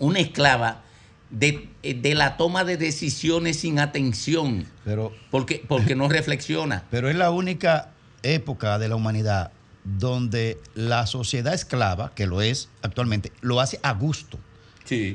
[0.00, 0.82] una esclava
[1.30, 4.66] de, de la toma de decisiones sin atención.
[4.84, 6.84] Pero, porque, porque no reflexiona.
[6.90, 7.90] Pero es la única
[8.24, 9.52] época de la humanidad
[9.84, 14.38] donde la sociedad esclava, que lo es actualmente, lo hace a gusto.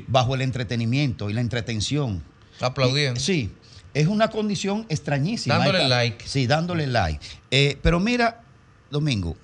[0.06, 2.22] Bajo el entretenimiento y la entretención.
[2.60, 3.20] Aplaudiendo.
[3.20, 3.52] Y- sí.
[3.92, 5.58] Es una condición extrañísima.
[5.58, 6.26] Dándole like.
[6.26, 7.24] Sí, dándole like.
[7.50, 8.42] Eh, pero mira,
[8.90, 9.36] Domingo,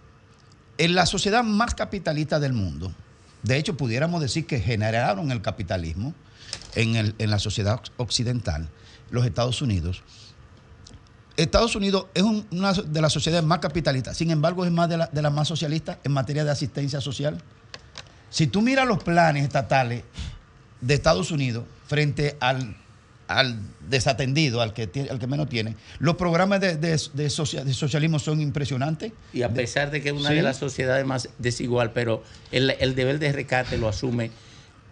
[0.78, 2.94] en la sociedad más capitalista del mundo,
[3.42, 6.14] de hecho pudiéramos decir que generaron el capitalismo
[6.74, 8.68] en, el- en la sociedad occidental,
[9.10, 10.02] los Estados Unidos,
[11.36, 14.98] Estados Unidos es un- una de las sociedades más capitalistas, sin embargo es más de,
[14.98, 17.40] la- de las más socialistas en materia de asistencia social.
[18.30, 20.04] Si tú miras los planes estatales
[20.80, 22.76] de Estados Unidos frente al,
[23.38, 23.58] al
[23.88, 27.74] desatendido, al que, tiene- al que menos tiene, los programas de, de- de socia- de
[27.74, 29.12] socialismo son impresionantes.
[29.32, 30.36] Y a pesar de que es una Sí.
[30.36, 34.30] de las sociedades más desigual, pero el, el deber de rescate lo asume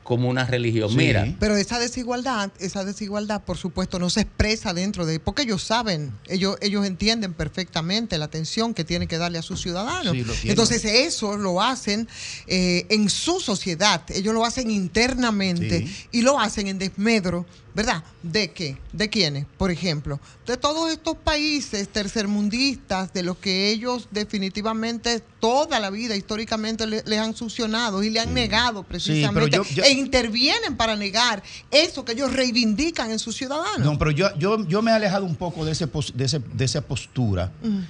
[0.03, 0.97] como una religión.
[0.97, 5.63] Mira, Pero esa desigualdad, esa desigualdad, por supuesto, no se expresa dentro de, porque ellos
[5.63, 10.17] saben, ellos, ellos entienden perfectamente la atención que tienen que darle a sus ciudadanos.
[10.41, 10.49] Sí.
[10.51, 12.09] Entonces eso lo hacen
[12.49, 16.07] eh, en su sociedad, ellos lo hacen internamente Sí.
[16.11, 18.03] y lo hacen en desmedro, ¿verdad?
[18.23, 18.77] ¿De qué?
[18.93, 19.47] ¿De quiénes?
[19.57, 26.17] Por ejemplo, de todos estos países tercermundistas, de los que ellos definitivamente toda la vida
[26.17, 30.97] históricamente le- les han succionado y le han negado precisamente yo- yo- e intervienen para
[30.97, 33.81] negar eso que ellos reivindican en sus ciudadanos.
[33.81, 36.65] No, pero yo, yo, yo me he alejado un poco de, ese, de, ese- de
[36.65, 37.81] esa postura Mm.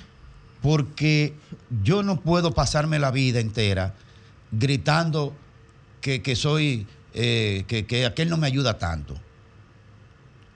[0.62, 1.34] porque
[1.82, 3.94] yo no puedo pasarme la vida entera
[4.52, 5.34] gritando
[6.00, 9.18] que, que soy, eh, que, que aquel no me ayuda tanto.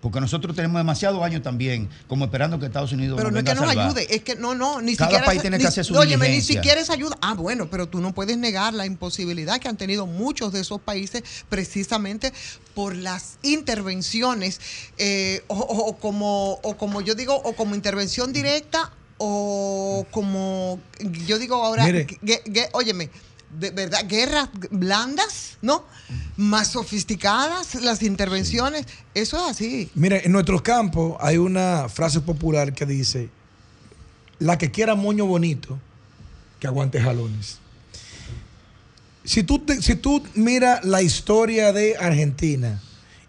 [0.05, 3.45] Porque nosotros tenemos demasiados años también como esperando que Estados Unidos Pero nos no es
[3.47, 3.87] que nos salvar.
[3.87, 5.25] ayude, es que no, no, ni Cada siquiera.
[5.25, 7.17] país tiene ni- que hacer su óyeme, ni siquiera esa ayuda.
[7.23, 10.79] Ah, bueno, pero tú no puedes negar la imposibilidad que han tenido muchos de esos
[10.83, 12.35] países precisamente
[12.75, 14.61] por las intervenciones,
[14.99, 20.81] eh, o, como, o como yo digo, o como intervención directa, o como
[21.27, 22.07] yo digo ahora, Mire.
[22.21, 23.09] gue- gue- óyeme.
[23.59, 25.85] De verdad, guerras blandas, ¿no?
[26.37, 28.87] Más sofisticadas las intervenciones.
[29.15, 29.91] Eso es así.
[29.95, 33.29] Mire, en nuestros campos hay una frase popular que dice,
[34.39, 35.79] la que quiera moño bonito,
[36.61, 37.59] que aguante jalones.
[39.25, 42.81] Si tú, te- si tú miras la historia de Argentina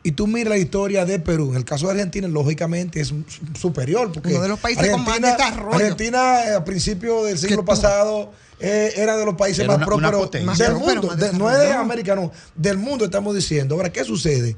[0.04, 3.24] y tú miras la historia de Perú, en el caso de Argentina, lógicamente es su-
[3.58, 4.12] superior.
[4.12, 5.76] Porque Uno de los países con más desarrollo.
[5.78, 9.86] Argentina, eh, a principios del siglo pasado, eh, era de los países Era más una-
[10.10, 11.16] prósperos del mundo.
[11.16, 11.80] De- no es de desarrollado.
[11.82, 12.32] América, no.
[12.56, 13.76] Del mundo estamos diciendo.
[13.76, 14.56] Ahora, ¿qué sucede?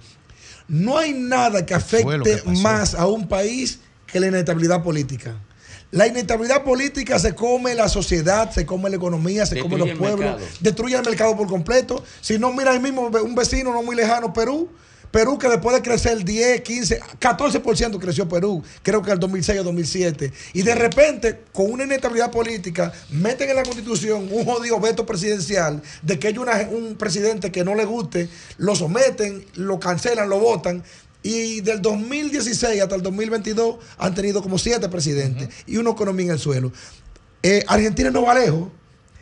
[0.67, 5.35] No hay nada que afecte más a un país que la inestabilidad política.
[5.91, 9.97] La inestabilidad política se come la sociedad, se come la economía, se come los el
[9.97, 10.45] pueblos, mercado.
[10.59, 12.03] destruye el mercado por completo.
[12.19, 14.69] Si no, mira ahí mismo un vecino no muy lejano, Perú.
[15.11, 19.63] Perú que después de crecer 10, 15, 14% creció Perú, creo que el 2006 o
[19.63, 20.31] 2007.
[20.53, 25.81] Y de repente, con una inestabilidad política, meten en la constitución un jodido veto presidencial
[26.01, 30.39] de que hay una- un presidente que no le guste, lo someten, lo cancelan, lo
[30.39, 30.83] votan.
[31.23, 36.31] Y del 2016 hasta el 2022 han tenido como siete presidentes y una economía en
[36.33, 36.71] el suelo.
[37.43, 38.69] Eh, Argentina no va lejos.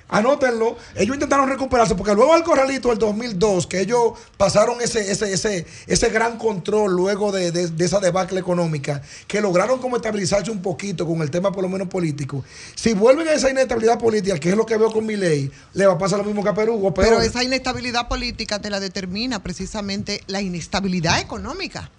[0.07, 0.77] Anótenlo.
[0.95, 5.65] Ellos intentaron recuperarse porque luego al corralito del 2002, que ellos pasaron ese, ese, ese,
[5.87, 10.61] ese gran control luego de, de- de esa debacle económica, que lograron como estabilizarse un
[10.61, 12.43] poquito con el tema por lo menos político.
[12.75, 15.87] Si vuelven a esa inestabilidad política, que es lo que veo con mi ley, le
[15.87, 16.93] va a pasar lo mismo que a Perú o.
[16.93, 21.89] Pero esa inestabilidad política te la determina precisamente la inestabilidad económica.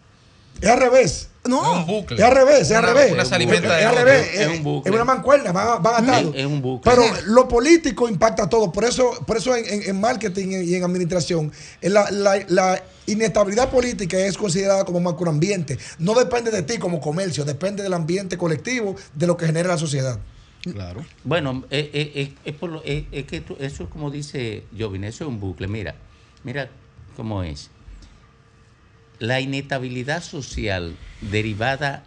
[0.61, 1.29] Es al revés.
[1.49, 1.63] No.
[1.73, 2.17] Es un bucle.
[2.17, 3.13] Es al revés, es al revés.
[3.13, 3.37] una es de
[3.85, 4.05] al otra.
[4.05, 4.29] revés.
[4.35, 4.91] Es Es, un bucle.
[4.91, 6.35] es una mancuerna, van, van atados.
[6.35, 6.91] Es un bucle.
[6.91, 8.73] Pero lo político impacta todo.
[8.73, 12.83] Por eso, por eso en, en- en marketing y en administración, en la, la- la
[13.07, 15.79] inestabilidad política es considerada como macroambiente.
[15.99, 19.79] No depende de ti como comercio, depende del ambiente colectivo, de lo que genera la
[19.79, 20.19] sociedad.
[20.73, 21.05] Claro.
[21.23, 24.65] Bueno, eh, eh, eh, es, por lo- eh, es que tú- eso es como dice
[24.77, 25.69] Jovin, eso es un bucle.
[25.69, 25.95] Mira,
[26.43, 26.69] mira
[27.17, 27.71] cómo es.
[29.19, 32.05] La inestabilidad social derivada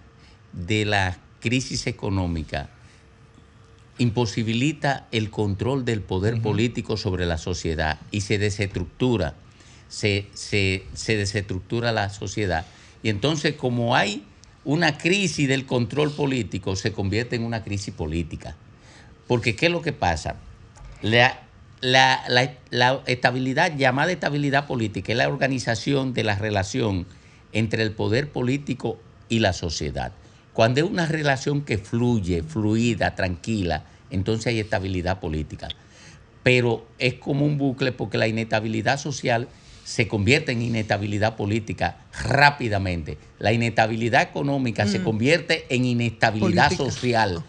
[0.53, 2.69] de la crisis económica
[3.97, 9.35] imposibilita el control del poder político sobre la sociedad y se desestructura,
[9.89, 12.65] se, se, se desestructura la sociedad.
[13.03, 14.23] Y entonces como hay
[14.63, 18.55] una crisis del control político, se convierte en una crisis política.
[19.27, 20.35] Porque ¿qué es lo que pasa?
[21.01, 21.41] La,
[21.81, 27.05] la- la- la estabilidad, llamada estabilidad política, es la organización de la relación
[27.53, 28.99] entre el poder político
[29.29, 30.11] y la sociedad.
[30.53, 35.69] Cuando es una relación que fluye, fluida, tranquila, entonces hay estabilidad política.
[36.43, 39.47] Pero es como un bucle porque la inestabilidad social
[39.83, 43.17] se convierte en inestabilidad política rápidamente.
[43.39, 45.03] La inestabilidad económica se Mm.
[45.03, 46.91] convierte en inestabilidad Política.
[46.91, 47.43] social,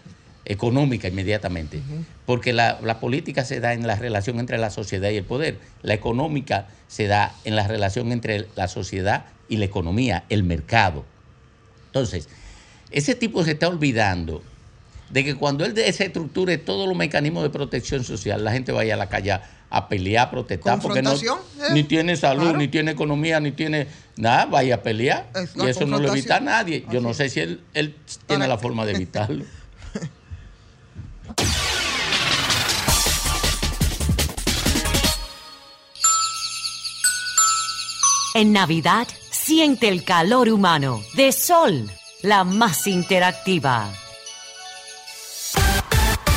[0.45, 1.81] económica inmediatamente.
[2.25, 5.59] Porque la, la política se da en la relación entre la sociedad y el poder.
[5.83, 11.05] La económica se da en la relación entre la sociedad y la economía, el mercado.
[11.87, 12.27] Entonces,
[12.89, 14.41] ese tipo se está olvidando
[15.09, 18.97] de que cuando él desestructure todos los mecanismos de protección social, la gente vaya a
[18.97, 21.17] la calle a- pelear, a protestar, porque no, ¿eh?
[21.73, 22.57] ni tiene salud, Claro.
[22.57, 23.87] ni tiene economía, ni tiene
[24.17, 25.29] nada, vaya a pelear.
[25.35, 26.85] Es Y eso no lo evita a nadie.
[26.91, 27.95] Yo no sé si él, él
[28.27, 29.45] tiene la forma de evitarlo.
[38.33, 43.89] En Navidad, siente el calor humano de Sol, la más interactiva.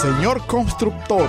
[0.00, 1.28] Señor constructor,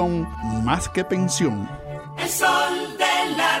[0.63, 1.69] más que pensión.
[2.17, 3.60] El sol de la.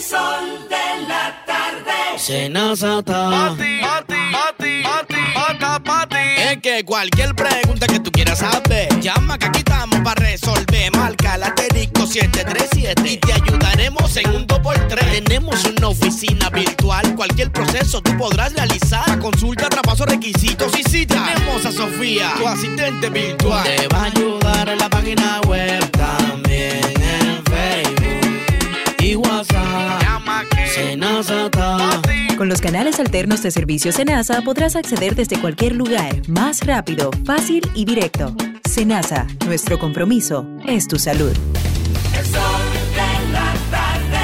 [0.00, 2.18] El sol de la tarde.
[2.18, 3.28] Senazata.
[3.28, 6.16] Pati, pati, pati, pati, pata, pati.
[6.38, 10.90] Es que cualquier pregunta que tú quieras saber, llama que aquí estamos para resolver.
[10.96, 15.22] Marca la asterisco 737 y te ayudaremos en un 2x3.
[15.22, 19.06] Tenemos una oficina virtual, cualquier proceso tú podrás realizar.
[19.06, 21.30] La consulta, traspaso, requisitos y cita.
[21.34, 23.64] Tenemos a Sofía, tu asistente virtual.
[23.64, 27.89] Te va a ayudar en la página web también en Facebook
[29.02, 30.00] y WhatsApp.
[32.36, 37.62] Con los canales alternos de servicio Senasa podrás acceder desde cualquier lugar, más rápido, fácil
[37.74, 38.34] y directo.
[38.64, 41.32] Senasa, nuestro compromiso es tu salud.
[42.18, 42.42] El sol
[42.94, 44.18] de la tarde.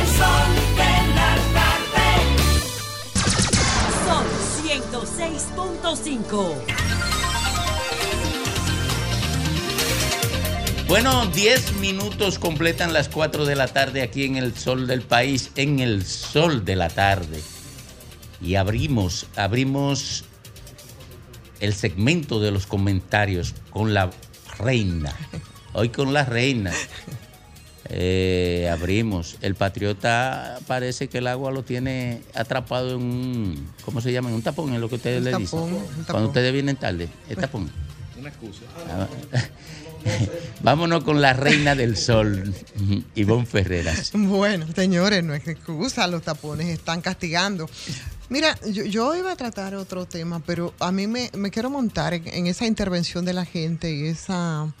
[0.00, 2.06] El sol de la tarde.
[4.06, 4.26] Sol
[4.62, 6.71] 106.5.
[10.92, 15.50] Bueno, 10 minutos completan las 4 de la tarde aquí en el sol del país,
[15.56, 17.40] en el sol de la tarde.
[18.42, 20.26] Y abrimos, abrimos
[21.60, 24.10] el segmento de los comentarios con la
[24.58, 25.16] reina.
[25.72, 26.72] Hoy con la reina.
[27.88, 29.38] Eh, abrimos.
[29.40, 34.28] El patriota parece que el agua lo tiene atrapado en un, ¿cómo se llama?
[34.28, 35.58] En un tapón, es lo que ustedes Un le tapón, dicen.
[35.58, 36.04] un tapón.
[36.06, 37.70] Cuando ustedes vienen tarde, el tapón.
[38.18, 38.60] Una excusa.
[38.90, 39.08] Ah,
[40.62, 42.54] Vámonos con la reina del sol,
[43.14, 44.12] Ivonne Ferreras.
[44.14, 47.68] Bueno, señores, no es excusa, los tapones están castigando.
[48.28, 52.66] Mira, yo, iba a tratar otro tema, pero a mí me, quiero montar en esa
[52.66, 54.72] intervención de la gente y esa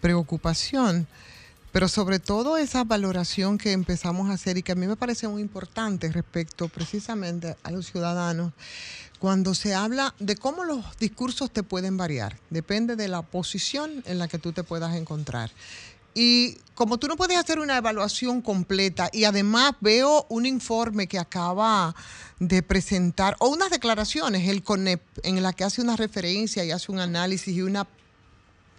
[0.00, 1.08] preocupación,
[1.72, 5.26] pero sobre todo esa valoración que empezamos a hacer y que a mí me parece
[5.26, 8.52] muy importante respecto precisamente a los ciudadanos
[9.20, 14.18] cuando se habla de cómo los discursos te pueden variar, depende de la posición en
[14.18, 15.50] la que tú te puedas encontrar.
[16.14, 21.18] Y como tú no puedes hacer una evaluación completa y además veo un informe que
[21.18, 21.94] acaba
[22.38, 26.90] de presentar, o unas declaraciones, el CONEP, en la que hace una referencia y hace
[26.90, 27.86] un análisis y una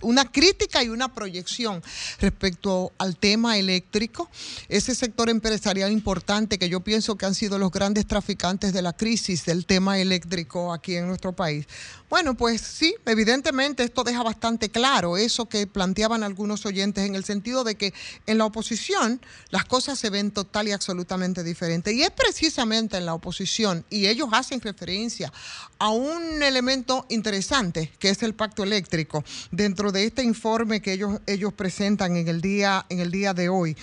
[0.01, 1.83] una crítica y una proyección
[2.19, 4.29] respecto al tema eléctrico,
[4.69, 8.93] ese sector empresarial importante que yo pienso que han sido los grandes traficantes de la
[8.93, 11.67] crisis del tema eléctrico aquí en nuestro país.
[12.09, 17.23] Bueno, pues sí, evidentemente esto deja bastante claro eso que planteaban algunos oyentes en el
[17.23, 17.93] sentido de que
[18.25, 21.93] en la oposición las cosas se ven total y absolutamente diferentes.
[21.93, 25.31] Y es precisamente en la oposición, y ellos hacen referencia
[25.79, 31.19] a un elemento interesante que es el pacto eléctrico dentro de este informe que ellos,
[31.27, 33.75] ellos presentan en el día, en el día de hoy.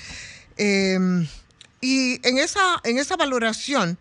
[0.56, 0.98] Eh,
[1.80, 3.98] y en esa, en esa valoración,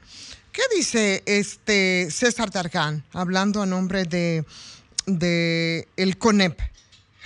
[0.51, 4.45] ¿qué dice este César Tarján, hablando a nombre de,
[5.05, 6.59] de el CONEP?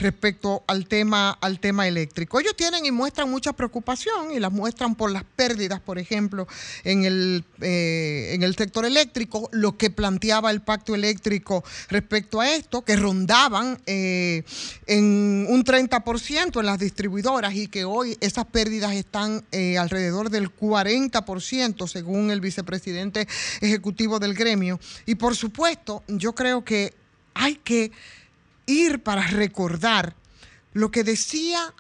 [0.02, 2.40] Respecto al tema, al tema eléctrico.
[2.40, 6.48] Ellos tienen y muestran mucha preocupación y las muestran por las pérdidas, por ejemplo,
[6.84, 12.52] en el, eh, en el sector eléctrico, lo que planteaba el pacto eléctrico respecto a
[12.52, 14.44] esto, que rondaban eh,
[14.88, 20.54] en un 30% en las distribuidoras y que hoy esas pérdidas están eh, alrededor del
[20.56, 23.28] 40%, según el vicepresidente
[23.62, 24.80] ejecutivo del gremio.
[25.06, 26.94] Y por supuesto, yo creo que
[27.34, 27.92] hay que
[28.72, 30.16] ir para recordar
[30.74, 31.74] lo que decía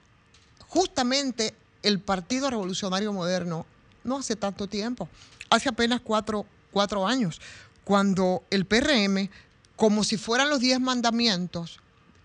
[0.67, 3.65] justamente el Partido Revolucionario Moderno
[4.03, 5.09] no hace tanto tiempo,
[5.49, 7.41] hace apenas cuatro, cuatro años,
[7.83, 9.29] cuando el PRM,
[9.75, 11.79] como si fueran los diez mandamientos,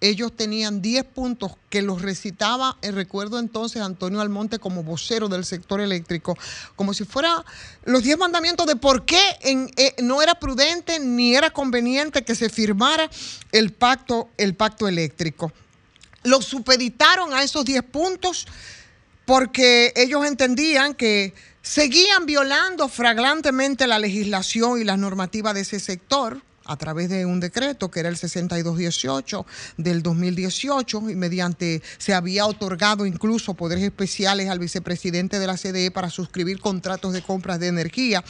[0.08, 5.44] ellos tenían 10 puntos que los recitaba, eh, recuerdo entonces Antonio Almonte como vocero del
[5.44, 6.36] sector eléctrico,
[6.74, 7.44] como si fuera
[7.84, 12.48] los 10 mandamientos de por qué eh, no era prudente ni era conveniente que se
[12.48, 13.10] firmara
[13.52, 15.52] el pacto, el pacto eléctrico.
[16.22, 18.46] Lo supeditaron a esos 10 puntos
[19.24, 26.40] porque ellos entendían que seguían violando flagrantemente la legislación y la normativa de ese sector
[26.66, 29.46] a través de un decreto que era el 6218
[29.76, 35.90] del 2018 y mediante se había otorgado incluso poderes especiales al vicepresidente de la CDE
[35.90, 38.24] para suscribir contratos de compras de energía.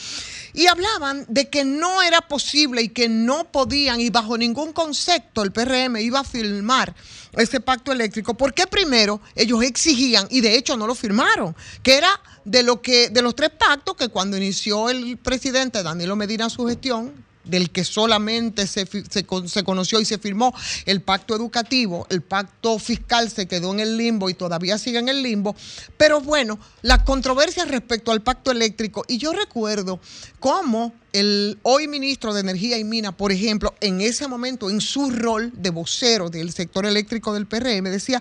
[0.53, 5.43] Y hablaban de que no era posible y que no podían y bajo ningún concepto
[5.43, 6.95] el PRM iba a firmar
[7.33, 12.09] ese pacto eléctrico porque primero ellos exigían y de hecho no lo firmaron que era
[12.45, 16.67] de lo que de los tres pactos que cuando inició el presidente Danilo Medina su
[16.67, 22.79] gestión del que solamente se, se conoció y se firmó el pacto educativo, el pacto
[22.79, 25.57] fiscal se quedó en el limbo y todavía sigue en el limbo,
[25.97, 30.01] pero bueno, las controversias respecto al pacto eléctrico, y yo recuerdo
[30.41, 35.11] cómo el hoy ministro de Energía y Mina, por ejemplo, en ese momento, en su
[35.11, 38.21] rol de vocero del sector eléctrico del PRM, decía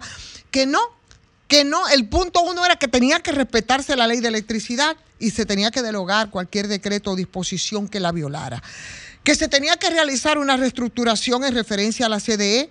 [0.50, 0.80] que no,
[1.48, 5.32] que no, el punto uno era que tenía que respetarse la ley de electricidad y
[5.32, 8.64] se tenía que derogar cualquier decreto o disposición que la violara.
[9.26, 12.70] Que se tenía que realizar una reestructuración en referencia a la CDE,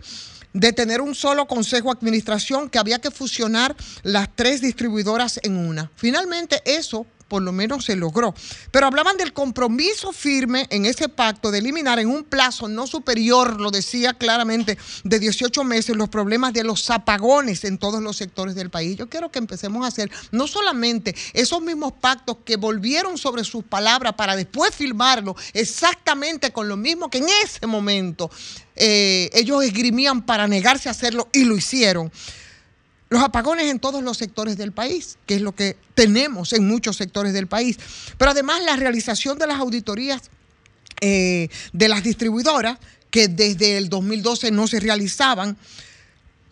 [0.52, 3.74] de tener un solo consejo de administración, que había que fusionar
[4.05, 5.90] las tres distribuidoras en una.
[5.96, 8.35] Finalmente eso por lo menos se logró.
[8.70, 13.61] Pero hablaban del compromiso firme en ese pacto de eliminar en un plazo no superior,
[13.61, 18.55] lo decía claramente, de 18 meses los problemas de los apagones en todos los sectores
[18.55, 18.97] del país.
[18.97, 23.64] Yo quiero que empecemos a hacer no solamente esos mismos pactos que volvieron sobre sus
[23.64, 28.31] palabras para después firmarlo exactamente con lo mismo que en ese momento
[28.77, 32.11] eh, ellos esgrimían para negarse a hacerlo y lo hicieron.
[33.14, 36.96] Los apagones en todos los sectores del país, que es lo que tenemos en muchos
[36.96, 37.78] sectores del país.
[38.18, 40.32] Pero además la realización de las auditorías
[41.00, 42.76] eh, de las distribuidoras,
[43.12, 45.56] que desde el 2012 no se realizaban,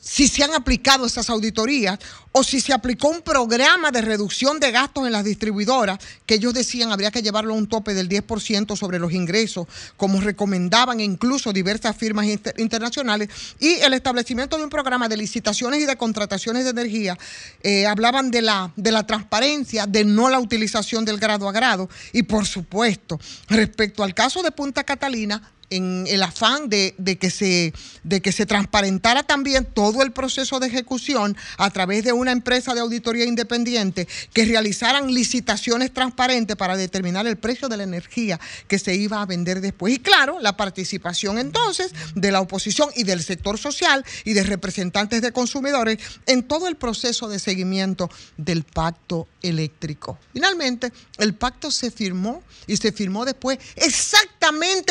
[0.05, 1.97] si se han aplicado esas auditorías
[2.33, 6.53] o si se aplicó un programa de reducción de gastos en las distribuidoras, que ellos
[6.55, 11.53] decían habría que llevarlo a un tope del 10% sobre los ingresos, como recomendaban incluso
[11.53, 13.29] diversas firmas inter- internacionales,
[13.61, 17.17] y el establecimiento de un programa de licitaciones y de contrataciones de energía.
[17.63, 21.89] Eh, hablaban de la, de la transparencia, de no la utilización del grado a grado,
[22.13, 27.73] y por supuesto, respecto al caso de Punta Catalina, en el afán de, que se,
[28.05, 32.75] de que se transparentara también todo el proceso de ejecución a través de una empresa
[32.75, 38.79] de auditoría independiente que realizaran licitaciones transparentes para determinar el precio de la energía que
[38.79, 39.95] se iba a vender después.
[39.95, 45.23] Y claro, la participación entonces de la oposición y del sector social y de representantes
[45.23, 50.19] de consumidores en todo el proceso de seguimiento del pacto eléctrico.
[50.33, 54.32] Finalmente, el pacto se firmó y se firmó después exactamente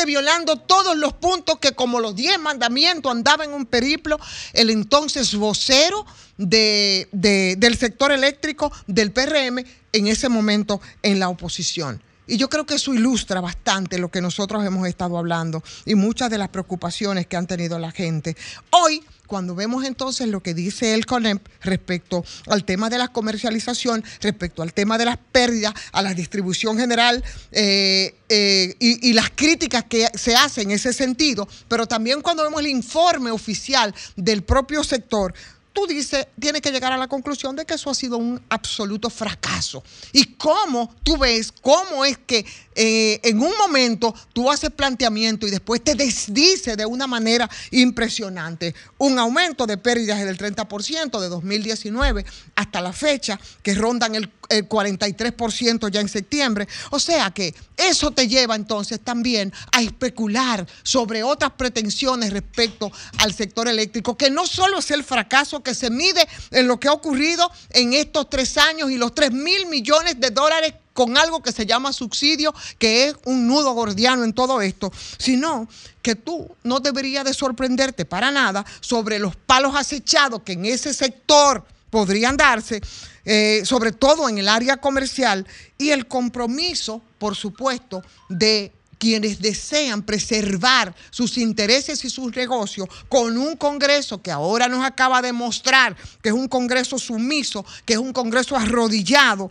[0.06, 4.18] violando todos los puntos que como los diez mandamientos andaba en un periplo
[4.52, 6.04] el entonces vocero
[6.36, 12.02] de- de- del sector eléctrico del PRM en ese momento en la oposición.
[12.26, 16.30] Y yo creo que eso ilustra bastante lo que nosotros hemos estado hablando y muchas
[16.30, 18.36] de las preocupaciones que han tenido la gente.
[18.70, 24.04] Hoy, cuando vemos entonces lo que dice el CONEP respecto al tema de la comercialización,
[24.20, 29.30] respecto al tema de las pérdidas, a la distribución general eh, eh, y, y las
[29.30, 34.42] críticas que se hacen en ese sentido, pero también cuando vemos el informe oficial del
[34.42, 35.34] propio sector,
[35.72, 39.10] tú dices, tienes que llegar a la conclusión de que eso ha sido un absoluto
[39.10, 39.82] fracaso.
[40.12, 42.44] Y cómo tú ves, cómo es que
[42.74, 48.74] eh, en un momento tú haces planteamiento y después te desdice de una manera impresionante.
[48.98, 52.24] Un aumento de pérdidas del 30% de 2019
[52.54, 56.68] hasta la fecha, que rondan el, el 43% ya en septiembre.
[56.90, 63.34] O sea que eso te lleva entonces también a especular sobre otras pretensiones respecto al
[63.34, 66.92] sector eléctrico, que no solo es el fracaso que se mide en lo que ha
[66.92, 71.52] ocurrido en estos tres años y los 3 mil millones de dólares con algo que
[71.52, 75.68] se llama subsidio, que es un nudo gordiano en todo esto, sino
[76.02, 80.92] que tú no deberías de sorprenderte para nada sobre los palos acechados que en ese
[80.92, 82.80] sector podrían darse,
[83.24, 85.46] eh, sobre todo en el área comercial,
[85.78, 88.72] y el compromiso, por supuesto, de
[89.02, 95.20] quienes desean preservar sus intereses y sus negocios con un Congreso que ahora nos acaba
[95.20, 99.50] de mostrar que es un Congreso sumiso, que es un Congreso arrodillado.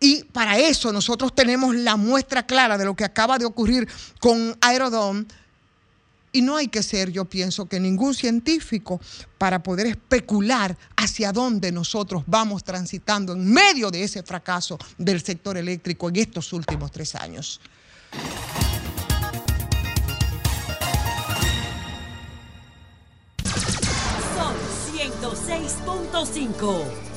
[0.00, 3.86] Y para eso nosotros tenemos la muestra clara de lo que acaba de ocurrir
[4.18, 5.26] con Aerodome.
[6.32, 8.98] Y no hay que ser, yo pienso, que ningún científico
[9.36, 15.58] para poder especular hacia dónde nosotros vamos transitando en medio de ese fracaso del sector
[15.58, 17.60] eléctrico en estos últimos tres años.
[24.34, 24.54] Son
[26.22, 27.07] 106.5.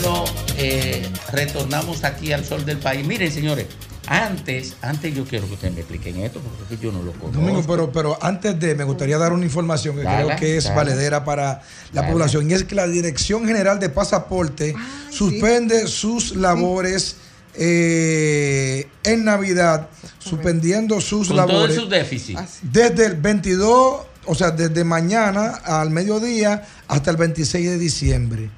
[0.00, 0.24] Bueno,
[0.56, 1.02] eh,
[1.32, 3.04] retornamos aquí al sol del país.
[3.04, 3.66] Miren, señores,
[4.06, 7.10] antes, antes yo quiero que ustedes me expliquen esto, porque es que yo no lo
[7.12, 7.40] conozco.
[7.40, 10.64] Domingo, pero, pero antes de, me gustaría dar una información que Dale, creo que es
[10.64, 10.76] dale.
[10.76, 11.62] valedera para
[11.92, 12.12] la Dale.
[12.12, 14.72] población, y es que la Dirección General de Pasaporte
[15.10, 17.16] suspende sus labores
[17.54, 19.88] eh, en Navidad,
[20.20, 22.60] suspendiendo sus Con labores déficits.
[22.62, 28.50] desde el 22, o sea, desde mañana al mediodía hasta el 26 de diciembre.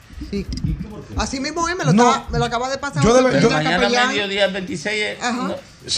[1.16, 2.08] Así mismo es, me lo, No.
[2.10, 3.02] estaba- me lo acaba de pasar.
[3.02, 4.08] Yo Josefina debe- yo- Mañana Capellán.
[4.08, 5.22] mediodía, el 26 es.
[5.22, 5.48] Ajá.
[5.48, 5.54] no,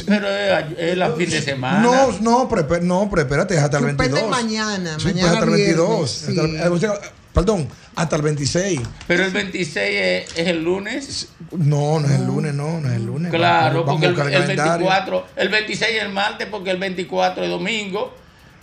[0.07, 1.81] pero es, es la fin de semana.
[1.81, 4.31] No, no, pero, no, pero espérate, es hasta el Suspenden 22.
[4.31, 5.89] mañana, Sí, pues mañana hasta el 22.
[5.89, 6.57] viernes, hasta el- sí.
[6.57, 6.93] eh, o sea,
[7.35, 8.81] perdón, hasta el 26.
[9.07, 10.01] Pero el 26
[10.32, 11.28] es, es el lunes.
[11.51, 13.31] No, no es el lunes, no, no es el lunes.
[13.32, 14.86] Claro, Vamos porque a el, el calendario.
[14.86, 18.15] 24, el 26 es el martes, porque el 24 es domingo,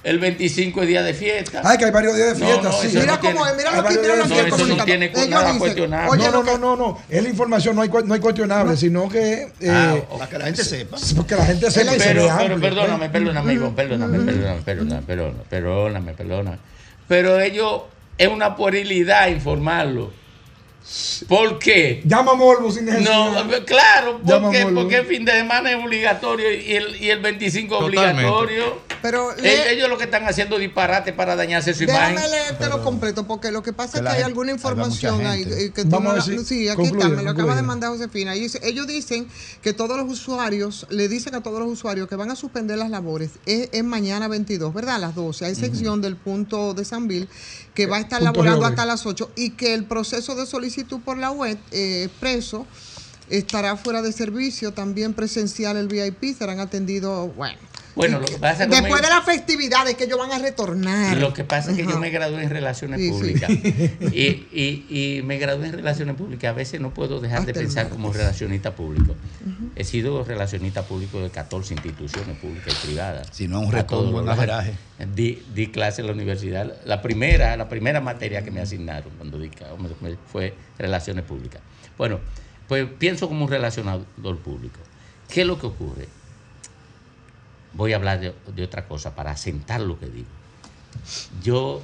[0.04, 1.62] el 25 es día de fiesta.
[1.64, 2.88] Ay, que hay varios días de No, fiesta, no, sí.
[2.88, 4.24] eso Mira no tiene- cómo es, mira lo que de No,
[4.56, 6.10] eso no tiene Ellos nada dicen, cuestionable.
[6.12, 7.00] oye, no, no, no, no, no.
[7.10, 9.52] Es la información, no hay, no hay cuestionable, sino que.
[9.60, 10.98] eh, Ah, Para que la gente sepa.
[11.16, 13.10] Porque la gente sepa se pero, pero amplio, perdóname, ¿eh?
[13.10, 16.58] perdóname, Ivonne, perdóname, perdóname, perdóname, perdóname, perdóname, perdóname.
[17.08, 17.82] Pero ellos,
[18.18, 20.12] es una puerilidad informarlo.
[21.28, 22.02] ¿Por qué?
[22.06, 23.44] Llama a Morbo sin necesidad.
[23.46, 27.76] No, claro, porque, porque el fin de semana es obligatorio y el, y el 25
[27.76, 28.26] es Totalmente.
[28.26, 28.90] obligatorio.
[29.02, 32.32] Pero ellos lo que están haciendo es disparate para dañarse su Déjame imagen.
[32.32, 35.46] leerte lo completo, porque lo que pasa Que es que hay alguna información ahí.
[35.46, 37.56] que tú Vamos no a la- ver si- sí, aquí concluye, está, me lo acaba
[37.56, 38.36] de mandar Josefina.
[38.36, 39.28] Y dice- ellos dicen
[39.62, 42.90] que todos los usuarios, le dicen a todos los usuarios que van a suspender las
[42.90, 43.30] labores.
[43.46, 44.96] Es, es mañana 22, ¿verdad?
[44.96, 45.46] A las 12.
[45.46, 47.28] Hay sección del punto de Sanville
[47.74, 51.18] que va a estar laborando hasta las 8 y que el proceso de solicitud por
[51.18, 52.66] la web eh, expreso
[53.30, 57.60] estará fuera de servicio, también presencial el VIP, serán atendidos, bueno.
[58.00, 61.18] Bueno, lo que pasa Después conmigo- de las festividades que ellos van a retornar.
[61.18, 63.12] Lo que pasa es que yo me gradué en Relaciones Sí, sí.
[63.12, 63.50] Públicas.
[64.14, 64.86] Y, y-
[65.18, 66.50] y me gradué en Relaciones Públicas.
[66.50, 69.16] A veces no puedo dejar de Hasta pensar como relacionista público.
[69.76, 73.28] He sido relacionista público de 14 instituciones públicas y privadas.
[73.32, 74.74] Si no un todos un averaje.
[75.14, 76.74] Di, di clase en la universidad.
[76.86, 79.52] La primera, la primera materia que me asignaron cuando di
[80.32, 81.62] fue Relaciones Públicas.
[81.98, 82.20] Bueno,
[82.70, 84.80] pues pienso como un relacionador público.
[85.28, 86.08] ¿Qué es lo que ocurre?
[87.74, 90.28] Voy a hablar de, de otra cosa para asentar lo que digo.
[91.44, 91.82] Yo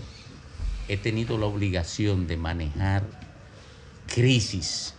[0.87, 3.03] he tenido la obligación de manejar
[4.13, 4.93] crisis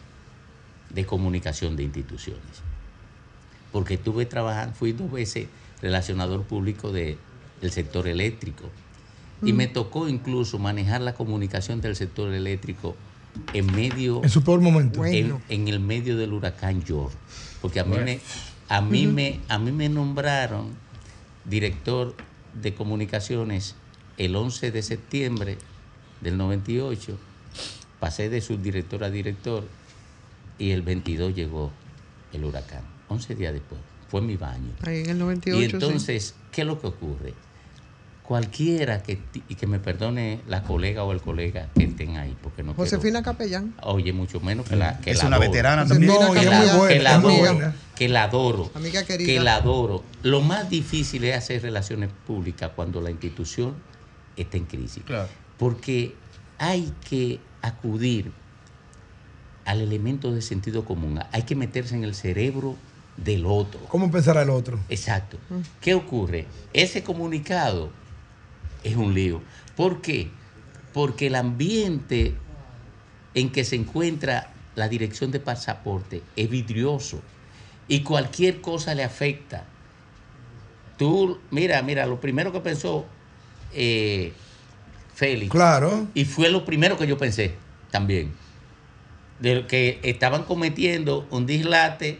[0.90, 2.62] de comunicación de instituciones.
[3.72, 5.48] Porque estuve trabajando, fui dos veces
[5.82, 7.18] relacionador público de-
[7.60, 8.70] del sector eléctrico.
[9.42, 9.56] Y Mm.
[9.56, 12.96] me tocó incluso manejar la comunicación del sector eléctrico
[13.52, 15.04] en medio En su peor momento.
[15.04, 17.16] en, en el medio del huracán George.
[17.60, 18.04] Porque a mí, Bueno.
[18.06, 18.20] me,
[18.68, 20.70] a, mí me, a mí me nombraron
[21.44, 22.14] director
[22.54, 23.74] de comunicaciones
[24.18, 25.58] el 11 de septiembre
[26.20, 27.18] del 98.
[28.00, 29.64] Pasé de subdirector a director
[30.58, 31.72] y el 22 llegó
[32.32, 32.82] el huracán.
[33.08, 33.80] 11 días después.
[34.08, 34.72] Fue mi baño.
[34.82, 35.58] Ahí en el 98.
[35.58, 35.74] Y sí.
[35.74, 37.34] entonces, ¿qué es lo que ocurre?
[38.26, 42.62] Cualquiera que, y que me perdone la colega o el colega que estén ahí, porque
[42.64, 43.74] no quiero- Josefina Capellán.
[43.82, 45.50] Oye, mucho menos que la que Es la una adoro.
[45.50, 46.12] veterana también.
[46.12, 49.26] No, que la, buena, que la adoro, que la adoro, Amiga querida.
[49.26, 50.02] que la adoro.
[50.24, 53.74] Lo más difícil es hacer relaciones públicas cuando la institución
[54.36, 55.04] está en crisis.
[55.56, 56.14] Porque
[56.58, 58.32] hay que acudir
[59.64, 61.20] al elemento de sentido común.
[61.32, 62.76] Hay que meterse en el cerebro
[63.16, 63.80] del otro.
[63.88, 64.78] ¿Cómo pensará el otro?
[64.88, 65.38] Exacto.
[65.80, 66.46] ¿Qué ocurre?
[66.72, 67.90] Ese comunicado
[68.86, 69.42] es un lío.
[69.76, 70.30] ¿Por qué?
[70.92, 72.34] Porque el ambiente
[73.34, 77.20] en que se encuentra la dirección de pasaporte es vidrioso
[77.88, 79.64] y cualquier cosa le afecta.
[80.96, 83.06] Tú, mira, mira, lo primero que pensó
[83.72, 84.32] eh,
[85.14, 85.50] Félix.
[85.50, 86.06] Claro.
[86.14, 87.54] Y fue lo primero que yo pensé
[87.90, 88.32] también.
[89.40, 92.18] De que estaban cometiendo un dislate,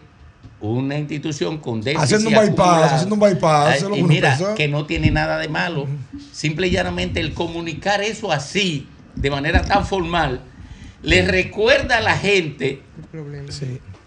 [0.61, 5.11] una institución con déficit Haciendo un bypass, haciendo un bypass, y mira, que no tiene
[5.11, 5.87] nada de malo.
[6.33, 10.41] Simple y llanamente el comunicar eso así, de manera tan formal,
[11.03, 12.81] le recuerda a la gente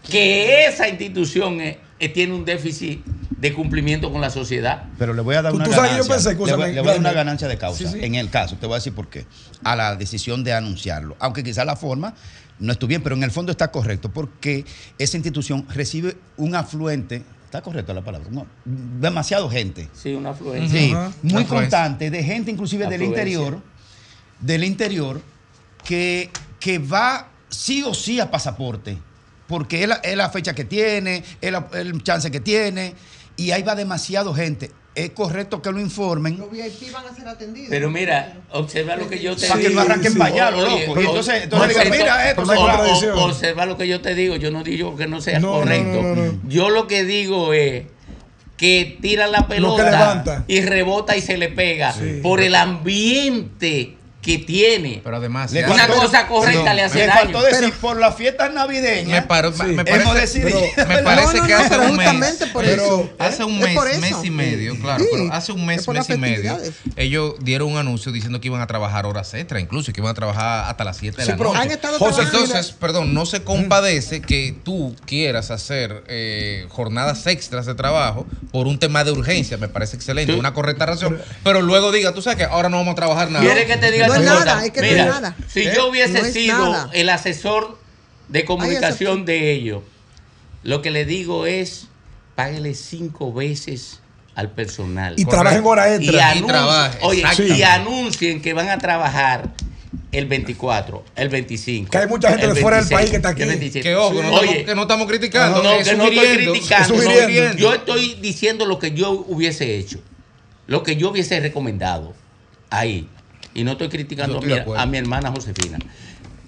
[0.10, 3.02] que esa institución eh, eh, tiene un déficit
[3.40, 4.84] de cumplimiento con la sociedad.
[4.98, 5.84] Pero le voy a dar una ganancia.
[6.14, 7.16] pensé, le voy, escúchame, le voy a dar una Glenn.
[7.26, 7.78] ganancia de causa.
[7.78, 8.00] Sí, sí.
[8.04, 9.26] En el caso, te voy a decir por qué.
[9.64, 11.16] A la decisión de anunciarlo.
[11.20, 12.14] Aunque quizás la forma
[12.60, 14.12] no estuvo bien, pero en el fondo está correcto.
[14.12, 14.66] Porque
[14.98, 17.24] esa institución recibe un afluente.
[17.46, 18.28] Está correcta la palabra.
[18.30, 19.88] No, demasiado gente.
[19.94, 20.80] Sí, una afluencia.
[20.80, 21.06] Sí, Ajá.
[21.24, 21.48] muy Afluencia.
[21.58, 23.60] constante, de gente inclusive del interior,
[24.40, 25.22] del interior,
[25.84, 26.30] que,
[26.60, 28.98] que va sí o sí a pasaporte,
[29.48, 32.94] porque es la, es la fecha que tiene, es la- el chance que tiene,
[33.40, 34.72] y ahí va demasiado gente.
[34.96, 36.38] Es correcto que lo informen.
[36.38, 37.70] Los VIP van a ser atendidos.
[37.70, 40.88] Pero mira, observa lo que yo te Para que no arranquen para allá, lo Oye,
[40.88, 41.00] loco.
[41.02, 44.36] Y o- entonces- entonces digan, mira esto, o- o- Observa lo que yo te digo.
[44.36, 46.02] Yo no digo que no sea No, correcto.
[46.02, 46.40] no, no, no.
[46.50, 47.86] Yo lo que digo es
[48.58, 55.00] que tira la pelota y rebota y se le pega por el ambiente que tiene
[55.02, 57.20] Pero además, Le una faltó- cosa correcta no, le hace le daño.
[57.22, 59.08] faltó decir por las fiestas navideñas.
[59.08, 60.60] Me, paro- me hemos parece, decidido.
[60.76, 63.14] me parece No, no, que hace un mes, por pero eso.
[63.18, 64.00] hace un Es mes, por eso.
[64.02, 66.58] mes y medio, claro, Sí, pero hace un mes, mes y medio,
[66.98, 70.16] ellos dieron un anuncio diciendo que iban a trabajar horas extra, incluso que iban a
[70.16, 71.62] trabajar hasta las 7 de Sí, la pero noche.
[71.62, 77.66] han estado José, entonces, perdón, no se compadece que tú quieras hacer eh, jornadas extras
[77.66, 81.92] de trabajo por un tema de urgencia, me parece excelente, una correcta razón, pero luego
[81.94, 83.46] diga, tú sabes que ahora no vamos a trabajar nada.
[83.46, 84.46] ¿Quieres que te diga No otra es cosa?
[84.46, 85.36] nada, es que no es Mira, nada.
[85.48, 85.74] si ¿Eh?
[85.76, 86.90] yo hubiese No es sido nada.
[86.94, 87.78] el asesor
[88.28, 89.82] de comunicación de ellos,
[90.64, 91.88] lo que le digo es,
[92.36, 94.00] páguele cinco veces
[94.36, 95.16] al personal.
[95.18, 96.34] Y trabajen hora extra.
[96.36, 97.58] Y, Y anun- trabaje, oye, exactamente.
[97.60, 99.50] y anuncien que van a trabajar
[100.12, 101.90] el 24, el 25.
[101.92, 103.42] Que hay mucha gente de fuera del 26, país que está aquí.
[103.44, 103.84] el 27.
[103.90, 106.18] Que ojo, que no Oye, estamos- que no estamos criticando, no, es que no estoy
[106.20, 106.94] sugiriendo, criticando.
[106.96, 107.58] es no, sugiriendo.
[107.58, 110.00] yo estoy diciendo lo que yo hubiese hecho,
[110.68, 112.14] lo que yo hubiese recomendado
[112.70, 113.08] ahí.
[113.54, 114.82] Y no estoy criticando a mi, acuerdo.
[114.82, 115.80] a mi hermana Josefina.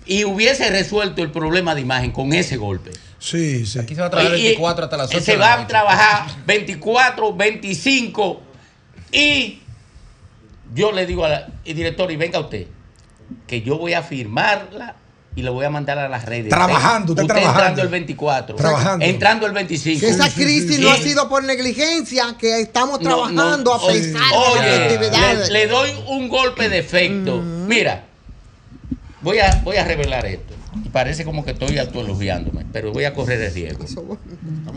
[0.06, 2.92] Y hubiese resuelto el problema de imagen con ese golpe.
[3.20, 3.80] Sí, sí.
[3.80, 7.34] Aquí se va a trabajar Y- 24 hasta las 8 Se va a trabajar 24,
[7.34, 8.42] 25
[9.12, 9.60] y
[10.74, 12.68] yo le digo al director, y venga usted,
[13.46, 14.96] que yo voy a firmarla
[15.36, 16.50] y le voy a mandar a las redes.
[16.50, 17.82] Trabajando, usted entrando trabajando.
[17.82, 18.56] el 24.
[18.56, 19.06] Trabajando.
[19.06, 20.00] Entrando el 25.
[20.00, 24.12] Que esa crisis no ha sido por negligencia, que estamos trabajando no, a pesar de
[24.12, 25.50] las Oye, festividades.
[25.50, 27.42] le, le doy un golpe de efecto.
[27.42, 28.04] Mira,
[29.22, 30.54] voy a, voy a revelar esto.
[30.84, 33.86] Y Parece como que estoy autoelogiándome, pero voy a correr el riesgo.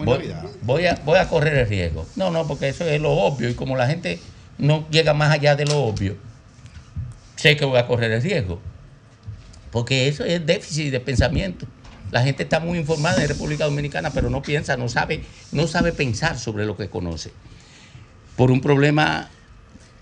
[0.04, 0.32] Voy,
[0.62, 2.06] voy a, voy a correr el riesgo.
[2.16, 3.48] No, no, porque eso es lo obvio.
[3.48, 4.20] Y como la gente
[4.58, 6.16] no llega más allá de lo obvio,
[7.36, 8.60] sé que voy a correr el riesgo.
[9.74, 11.66] Porque eso es déficit de pensamiento.
[12.12, 15.92] La gente está muy informada en República Dominicana, pero no piensa, no sabe, no sabe
[15.92, 17.32] pensar sobre lo que conoce.
[18.36, 19.30] Por un problema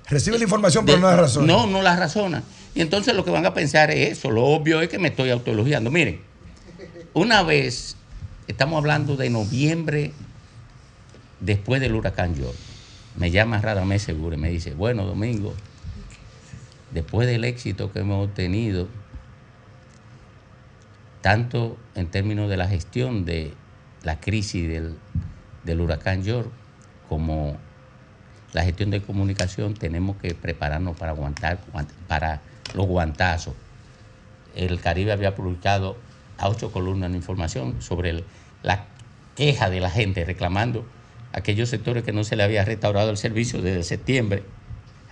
[0.08, 1.46] Recibe la información, pero no da razón.
[1.46, 2.42] No, no la razona.
[2.74, 4.30] Y entonces lo que van a pensar es eso.
[4.30, 5.90] Lo obvio es que me estoy autoelogiando.
[5.90, 6.20] Miren,
[7.14, 7.96] una vez,
[8.46, 10.12] estamos hablando de noviembre
[11.40, 12.58] después del huracán George,
[13.16, 15.54] me llama Radamés Seguro y me dice, bueno, Domingo,
[16.90, 18.88] después del éxito que hemos obtenido,
[21.22, 23.54] tanto en términos de la gestión de
[24.02, 24.68] la crisis
[25.64, 26.50] del, huracán George
[27.08, 27.56] como
[28.52, 32.40] la gestión de comunicación, tenemos que prepararnos para aguantar guant- para
[32.74, 33.54] los guantazos.
[34.54, 35.96] El Caribe había publicado
[36.38, 38.24] a ocho columnas de información sobre
[38.62, 38.84] la
[39.36, 40.84] queja de la gente reclamando
[41.32, 44.42] aquellos sectores que no se le había restaurado el servicio desde septiembre,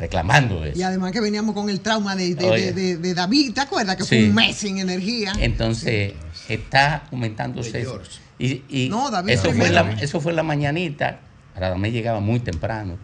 [0.00, 0.78] reclamando eso.
[0.78, 2.72] Y además que veníamos con el trauma de, de- Oye.
[2.72, 3.96] de- de- de David, ¿te acuerdas?
[3.96, 4.08] Que Sí.
[4.16, 5.32] fue un mes sin energía.
[5.38, 6.14] Entonces,
[6.48, 7.80] está aumentándose.
[7.82, 8.00] eso.
[8.38, 11.20] Y, y No, David eso, fue la, eso fue la mañanita.
[11.54, 12.96] Radamés llegaba muy temprano,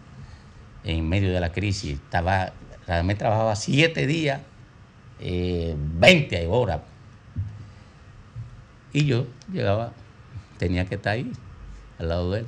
[0.83, 1.93] en medio de la crisis.
[1.93, 2.53] Estaba,
[2.87, 4.41] Radamés trabajaba siete días,
[5.19, 6.79] eh, 20 horas.
[8.93, 9.93] Y yo llegaba,
[10.57, 11.31] tenía que estar ahí,
[11.99, 12.47] al lado de él.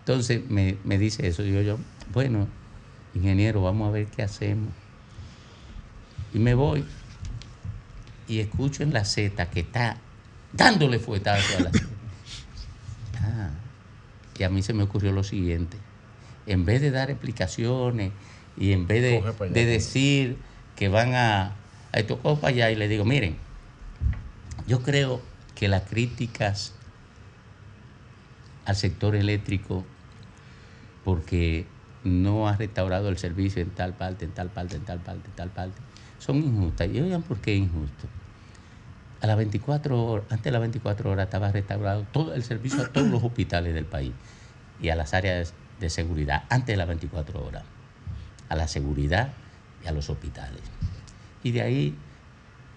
[0.00, 1.42] Entonces me, me dice eso.
[1.42, 1.78] Digo yo,
[2.12, 2.46] bueno,
[3.14, 4.70] ingeniero, vamos a ver qué hacemos.
[6.34, 6.84] Y me voy
[8.26, 9.96] y escucho en la Z que está
[10.52, 11.70] dándole fuetazo a la
[13.20, 13.50] Ah,
[14.38, 15.76] y a mí se me ocurrió lo siguiente.
[16.46, 18.12] En vez de dar explicaciones
[18.56, 20.38] y en vez de, de decir
[20.76, 21.56] que van a,
[21.92, 23.36] a esto cojo para allá y le digo, miren,
[24.66, 25.20] yo creo
[25.54, 26.74] que las críticas
[28.64, 29.84] al sector eléctrico
[31.04, 31.66] porque
[32.04, 35.34] no ha restaurado el servicio en tal parte, en tal parte, en tal parte, en
[35.34, 35.80] tal parte,
[36.18, 36.88] son injustas.
[36.92, 38.08] Y oigan, ¿por qué injusto?
[39.20, 42.88] A las 24 horas, antes de las 24 horas estaba restaurado todo el servicio a
[42.88, 44.12] todos los hospitales del país
[44.80, 47.64] y a las áreas de seguridad, antes de las 24 horas,
[48.48, 49.32] a la seguridad
[49.84, 50.62] y a los hospitales.
[51.42, 51.98] Y de ahí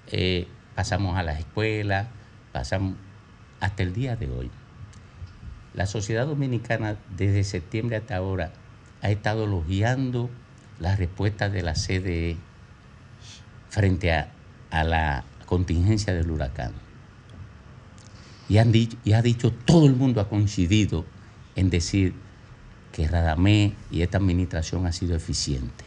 [0.08, 2.08] eh, pasamos a las escuelas,
[2.52, 2.96] pasamos
[3.60, 4.52] hasta el día de hoy.
[5.74, 8.52] La sociedad dominicana desde septiembre hasta ahora
[9.02, 10.30] ha estado elogiando
[10.80, 12.38] las respuestas de la CDE
[13.70, 14.32] frente a,
[14.84, 16.74] la contingencia del huracán.
[18.48, 21.06] Y, han dicho, y ha dicho, todo el mundo ha coincidido
[21.56, 22.14] en decir
[22.92, 25.86] que Radamé y esta administración ha sido eficiente.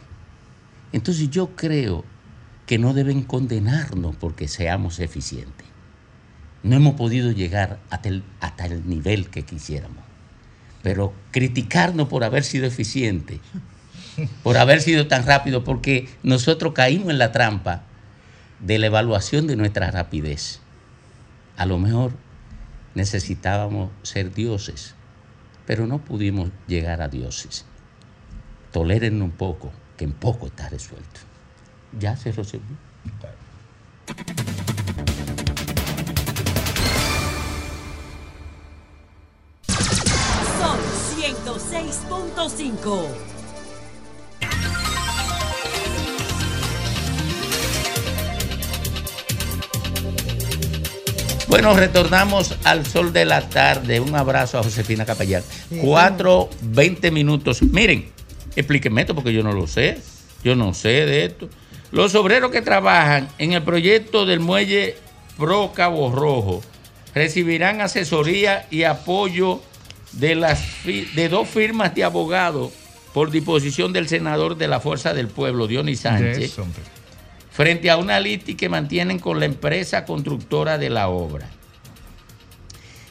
[0.92, 2.04] Entonces yo creo
[2.66, 5.66] que no deben condenarnos porque seamos eficientes.
[6.62, 10.13] No hemos podido llegar hasta el nivel que quisiéramos.
[10.84, 13.40] Pero criticarnos por haber sido eficientes,
[14.44, 17.82] por haber sido tan rápido, porque nosotros caímos en la trampa
[18.60, 20.60] de la evaluación de nuestra rapidez.
[21.56, 22.12] A lo mejor
[22.94, 24.94] necesitábamos ser dioses,
[25.66, 27.64] pero no pudimos llegar a dioses.
[28.70, 31.20] Toleren un poco, que en poco está resuelto.
[31.98, 32.76] Ya se resolvió.
[41.74, 43.08] 106.5.
[51.48, 53.98] Bueno, retornamos al sol de la tarde.
[53.98, 55.42] Un abrazo a Josefina Capellán.
[55.82, 57.60] Cuatro, veinte minutos.
[57.62, 58.08] Miren,
[58.54, 59.98] explíquenme esto porque yo no lo sé.
[60.44, 61.48] Yo no sé de esto.
[61.90, 64.96] Los obreros que trabajan en el proyecto del muelle
[65.36, 66.62] Pro Cabo Rojo
[67.14, 69.60] recibirán asesoría y apoyo
[70.18, 72.72] de, las, de dos firmas de abogados
[73.12, 76.52] por disposición del senador de la Fuerza del Pueblo, Dionis Sánchez
[77.50, 81.48] frente a una litis que mantienen con la empresa constructora de la obra.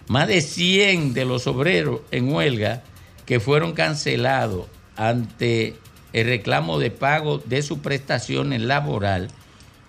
[0.07, 2.83] Más de 100 de los obreros en huelga
[3.25, 4.65] que fueron cancelados
[4.97, 5.77] ante
[6.11, 9.29] el reclamo de pago de sus prestaciones laboral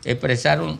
[0.05, 0.79] expresaron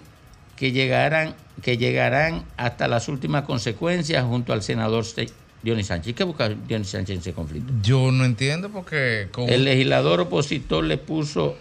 [0.57, 5.27] que llegarán, que llegarán hasta las últimas consecuencias junto al senador Se-
[5.65, 6.15] Dionis Sánchez.
[6.15, 7.73] ¿Qué busca Dionis Sánchez en ese conflicto?
[7.83, 11.57] Yo no entiendo porque El legislador opositor le puso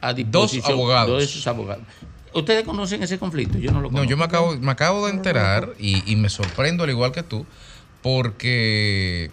[0.00, 1.10] a disposición abogados.
[1.10, 1.84] dos de sus abogados.
[2.34, 3.58] ¿Ustedes conocen ese conflicto?
[3.58, 4.10] Yo no lo No, conozco.
[4.10, 7.44] yo me acabo, me acabo de enterar y, y me sorprendo al igual que tú,
[8.02, 9.30] porque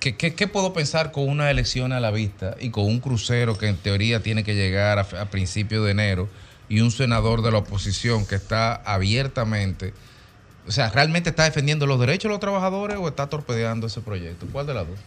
[0.00, 3.58] ¿qué, qué, qué puedo pensar con una elección a la vista y con un crucero
[3.58, 6.28] que en teoría tiene que llegar a, a principios de enero
[6.68, 9.92] y un senador de la oposición que está abiertamente,
[10.68, 14.46] o sea, ¿realmente está defendiendo los derechos de los trabajadores o está torpedeando ese proyecto?
[14.52, 14.98] ¿Cuál de las dos?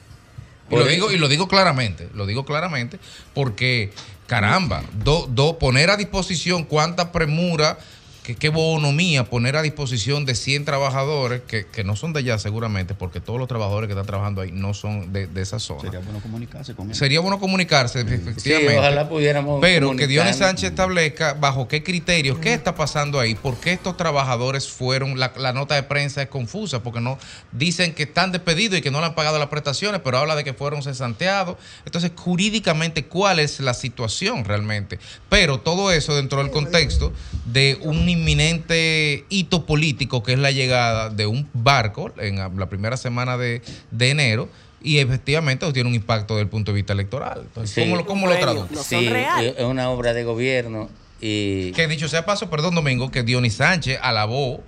[0.69, 2.97] Y lo, eso- digo, y lo digo claramente, lo digo claramente,
[3.33, 3.91] porque,
[4.27, 7.77] caramba, do, do- poner a disposición cuánta premura,
[8.23, 12.38] que, qué bonomía poner a disposición de 100 trabajadores, que, que no son de allá
[12.38, 15.81] seguramente, porque todos los trabajadores que están trabajando ahí no son de, de esa zona.
[15.81, 16.95] Sería bueno comunicarse con él.
[16.95, 18.77] Sería bueno comunicarse, efectivamente.
[18.77, 20.35] ojalá pudiéramos Pero que Dionis.
[20.35, 25.34] Sánchez establezca bajo qué criterios, qué está pasando ahí, por qué estos trabajadores fueron, la,
[25.38, 27.18] la nota de prensa es confusa, porque no
[27.52, 30.43] dicen que están despedidos y que no le han pagado las prestaciones, pero habla de
[30.43, 31.57] que fueron cesanteados.
[31.85, 34.99] Entonces, jurídicamente, ¿cuál es la situación realmente?
[35.30, 37.14] Pero todo eso dentro del contexto
[37.45, 42.97] de un inminente hito político que es la llegada de un barco en la primera
[42.97, 43.61] semana de,
[43.91, 44.49] de enero.
[44.83, 47.41] Y efectivamente tiene un impacto desde el punto de vista electoral.
[47.43, 47.81] Entonces, Sí.
[47.81, 48.75] ¿Cómo lo, cómo lo traduce?
[48.83, 50.89] Sí, es una obra de gobierno
[51.21, 54.63] y Que dicho sea paso, perdón, Domingo, que Dionis Sánchez alabó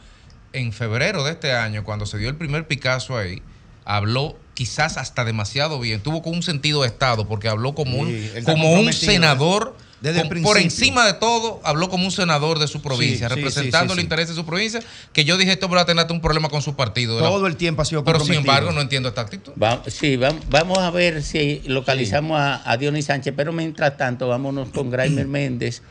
[0.53, 3.41] en febrero de este año, cuando se dio el primer Picasso ahí,
[3.85, 8.07] habló quizás hasta demasiado bien, tuvo con un sentido de Estado, porque habló como un,
[8.07, 12.59] Sí, como un senador, desde el con- por encima de todo, habló como un senador
[12.59, 14.05] de su provincia, Sí, representando sí, sí, el sí.
[14.05, 14.81] interés de su provincia,
[15.13, 17.17] que yo dije, esto va a tener un problema con su partido.
[17.19, 19.53] Todo el tiempo ha sido Pero sin embargo, no entiendo esta actitud.
[19.61, 24.27] Va- sí, va- vamos a ver si localizamos a, a Dionis Sánchez, pero mientras tanto
[24.27, 25.81] vámonos con Graimer Méndez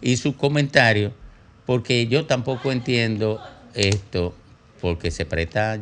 [0.00, 1.12] y su comentario,
[1.66, 3.40] porque yo tampoco entiendo
[3.74, 4.32] esto,
[4.80, 5.80] porque se presta,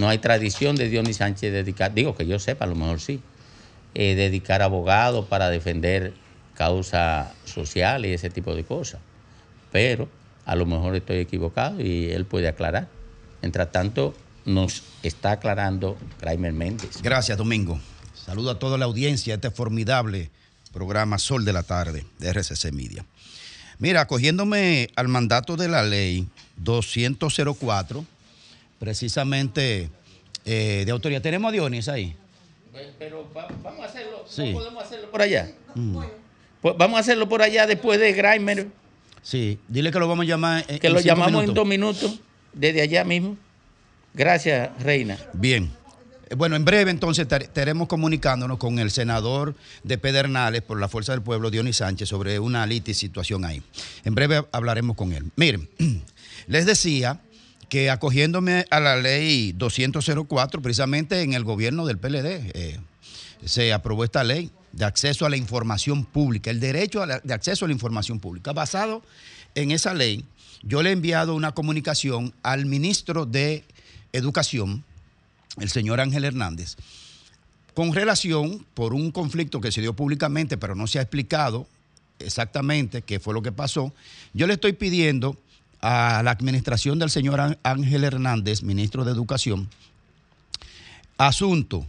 [0.00, 3.20] no hay tradición de Dionis Sánchez dedicar, digo que yo sepa, a lo mejor sí,
[3.94, 6.12] eh, dedicar abogados para defender
[6.54, 9.00] causas sociales y ese tipo de cosas,
[9.72, 10.08] pero
[10.46, 12.88] a lo mejor estoy equivocado y él puede aclarar.
[13.42, 14.14] Mientras tanto,
[14.44, 17.00] nos está aclarando Graimer Méndez.
[17.02, 17.78] Gracias, Domingo.
[18.14, 20.30] Saludo a toda la audiencia de este formidable
[20.72, 23.04] programa Sol de la Tarde de RCC Media.
[23.78, 26.26] Mira, acogiéndome al mandato de la ley
[26.58, 28.04] 204,
[28.78, 29.90] precisamente
[30.44, 31.22] eh, de autoridad.
[31.22, 32.16] ¿Tenemos a Dionis ahí?
[32.98, 34.52] Pero vamos a hacerlo, Sí.
[34.52, 35.50] podemos hacerlo por allá.
[35.74, 35.98] Mm.
[36.64, 38.68] Pues vamos a hacerlo por allá después de Graimer,
[39.22, 40.64] Sí, dile que lo vamos a llamar.
[40.66, 42.20] en- que en lo llamamos en dos minutos,
[42.54, 43.36] desde allá mismo.
[44.14, 45.18] Gracias, Reina.
[45.34, 45.70] Bien.
[46.30, 50.88] Eh, Bueno, en breve entonces tar- estaremos comunicándonos con el senador de Pedernales por la
[50.88, 53.62] Fuerza del Pueblo, Dionis Sánchez, sobre una litis situación ahí.
[54.06, 55.24] En breve hablaremos con él.
[55.36, 55.68] Miren,
[56.46, 57.20] les decía
[57.68, 62.78] que acogiéndome a la ley 204, precisamente en el gobierno del PLD, eh,
[63.44, 67.68] se aprobó esta ley de acceso a la información pública, el derecho de acceso a
[67.68, 68.52] la información pública.
[68.52, 69.02] Basado
[69.54, 70.24] en esa ley,
[70.62, 73.64] yo le he enviado una comunicación al ministro de
[74.12, 74.84] Educación,
[75.58, 76.76] el señor Ángel Hernández,
[77.74, 81.66] con relación por un conflicto que se dio públicamente, pero no se ha explicado
[82.18, 83.92] exactamente qué fue lo que pasó.
[84.32, 85.36] Yo le estoy pidiendo
[85.80, 89.68] a la administración del señor Án- Ángel Hernández, ministro de Educación,
[91.18, 91.86] asunto,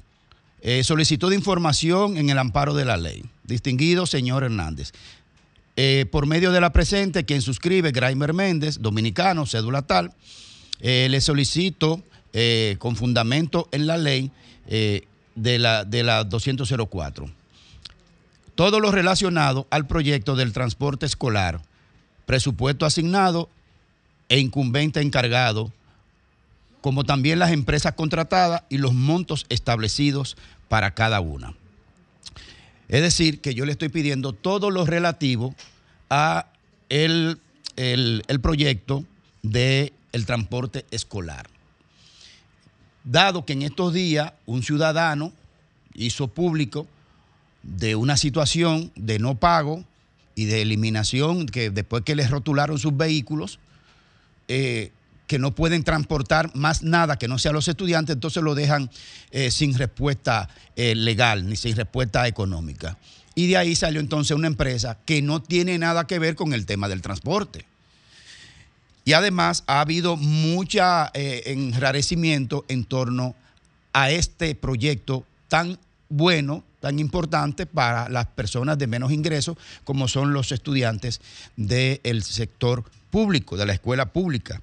[0.62, 3.24] eh, solicitud de información en el amparo de la ley.
[3.44, 4.92] Distinguido señor Hernández.
[5.78, 10.14] Eh, por medio de la presente, quien suscribe, Graimer Méndez, dominicano, cédula tal,
[10.80, 12.02] eh, le solicito
[12.32, 14.32] eh, con fundamento en la ley
[14.68, 17.30] de, la, de la 204.
[18.56, 21.62] Todo lo relacionado al proyecto del transporte escolar
[22.26, 23.50] presupuesto asignado
[24.30, 25.72] e incumbente encargado,
[26.86, 30.38] como también las empresas contratadas y los montos establecidos
[30.70, 31.56] para cada una.
[32.90, 35.56] Es decir, que yo le estoy pidiendo todo lo relativo
[36.12, 36.46] a
[36.90, 37.40] el,
[37.76, 39.04] el- el proyecto
[39.42, 39.92] del
[40.28, 41.48] transporte escolar.
[43.04, 45.34] Dado que en estos días un ciudadano
[45.96, 46.86] hizo público
[47.64, 49.84] de una situación de no pago
[50.36, 53.58] y de eliminación, que después que les rotularon sus vehículos,
[54.48, 54.92] eh,
[55.28, 58.90] que no pueden transportar más nada que no sea los estudiantes, entonces lo dejan
[59.32, 62.98] eh, sin respuesta eh, legal ni sin respuesta económica.
[63.34, 66.66] Y de ahí salió entonces una empresa que no tiene nada que ver con el
[66.66, 67.66] tema del transporte.
[69.04, 73.36] Y además ha habido mucha eh, enrarecimiento en torno
[73.94, 75.78] a este proyecto tan
[76.10, 81.22] bueno, tan importante para las personas de menos ingresos, como son los estudiantes
[81.56, 84.62] del sector público, de la escuela pública.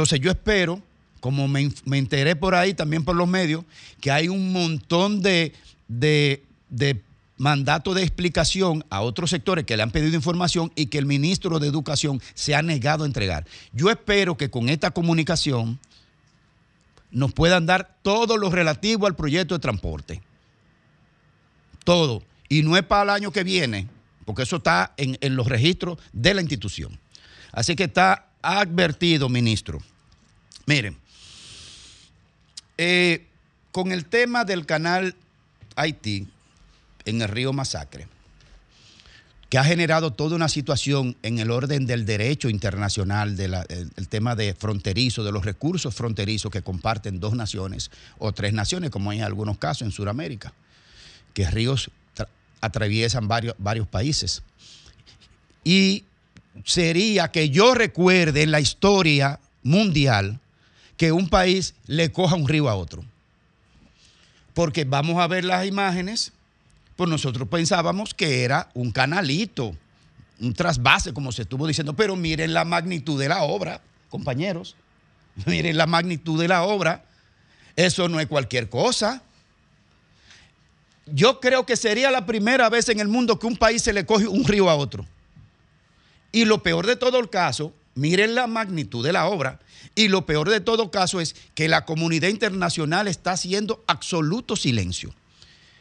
[0.00, 0.80] Entonces yo espero,
[1.20, 3.66] como me, me enteré por ahí, también por los medios,
[4.00, 5.52] que hay un montón de,
[5.88, 7.02] de, de
[7.36, 11.58] mandato de explicación a otros sectores que le han pedido información y que el ministro
[11.58, 13.46] de Educación se ha negado a entregar.
[13.74, 15.78] Yo espero que con esta comunicación
[17.10, 20.22] nos puedan dar todo lo relativo al proyecto de transporte.
[21.84, 22.22] Todo.
[22.48, 23.86] Y no es para el año que viene,
[24.24, 26.98] porque eso está en, en los registros de la institución.
[27.52, 29.82] Así que está advertido, ministro.
[30.66, 30.96] Miren,
[32.78, 33.26] eh,
[33.72, 35.14] con el tema del canal
[35.76, 36.28] Haití
[37.04, 38.06] en el río Masacre,
[39.48, 43.54] que ha generado toda una situación en el orden del derecho internacional, del
[43.96, 48.90] el tema de fronterizo, de los recursos fronterizos que comparten dos naciones o tres naciones,
[48.90, 50.52] como hay en algunos casos en Sudamérica,
[51.34, 52.28] que ríos tra-
[52.60, 54.42] atraviesan varios países.
[55.64, 56.04] Y
[56.64, 60.38] sería que yo recuerde en la historia mundial
[61.00, 63.02] que un país le coja un río a otro.
[64.52, 66.30] Porque vamos a ver las imágenes,
[66.94, 69.74] pues nosotros pensábamos que era un canalito,
[70.40, 74.76] un trasvase, como se estuvo diciendo, pero miren la magnitud de la obra, compañeros.
[75.46, 77.02] Miren la magnitud de la obra.
[77.76, 79.22] Eso no es cualquier cosa.
[81.06, 84.04] Yo creo que sería la primera vez en el mundo que un país se le
[84.04, 85.06] coge un río a otro.
[86.30, 89.60] Y lo peor de todo el caso, miren la magnitud de la obra,
[89.94, 95.14] y lo peor de todo caso es que la comunidad internacional está haciendo absoluto silencio.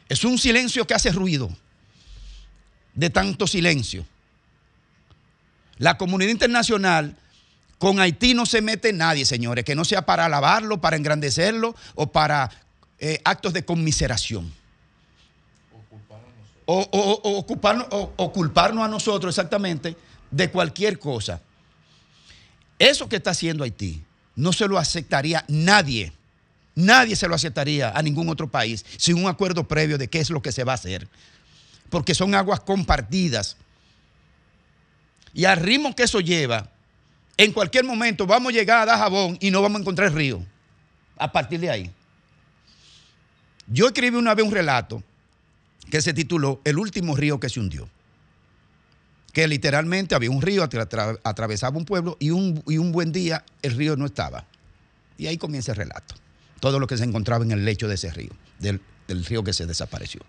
[0.09, 1.49] Es un silencio que hace ruido,
[2.93, 4.05] de tanto silencio.
[5.77, 7.15] La comunidad internacional,
[7.77, 12.11] con Haití no se mete nadie, señores, que no sea para alabarlo, para engrandecerlo o
[12.11, 12.49] para
[12.99, 14.51] eh, actos de conmiseración.
[16.65, 19.95] O, o- ocuparnos, o culparnos a nosotros exactamente
[20.29, 21.41] de cualquier cosa.
[22.79, 24.01] Eso que está haciendo Haití
[24.35, 26.13] no se lo aceptaría nadie.
[26.73, 30.29] Nadie se lo aceptaría a ningún otro país sin un acuerdo previo de qué es
[30.29, 31.07] lo que se va a hacer.
[31.89, 33.57] Porque son aguas compartidas.
[35.33, 36.69] Y al ritmo que eso lleva,
[37.35, 40.41] en cualquier momento vamos a llegar a Dajabón y no vamos a encontrar río.
[41.17, 41.91] A partir de ahí.
[43.67, 45.03] Yo escribí una vez un relato
[45.91, 47.89] que se tituló El último río que se hundió.
[49.33, 53.11] Que literalmente había un río, atra- atra- atravesaba un pueblo y un, y un buen
[53.11, 54.45] día el río no estaba.
[55.17, 56.15] Y ahí comienza el relato.
[56.59, 59.53] Todo lo que se encontraba en el lecho de ese río, del, del río que
[59.53, 60.21] se desapareció.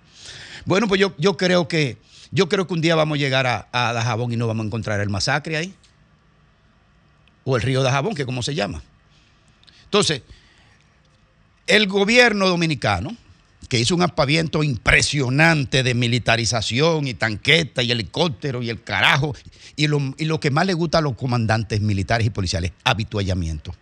[0.64, 1.97] Bueno, pues yo, yo creo que
[2.31, 4.66] yo creo que un día vamos a llegar a, a Dajabón y no vamos a
[4.66, 5.74] encontrar el masacre ahí.
[7.44, 8.82] O el río Dajabón, que como se llama.
[9.85, 10.22] Entonces,
[11.66, 13.16] el gobierno dominicano,
[13.70, 19.34] que hizo un aspaviento impresionante de militarización y tanqueta y helicóptero y el carajo,
[19.76, 23.72] y lo, y lo que más le gusta a los comandantes militares y policiales, habituallamiento.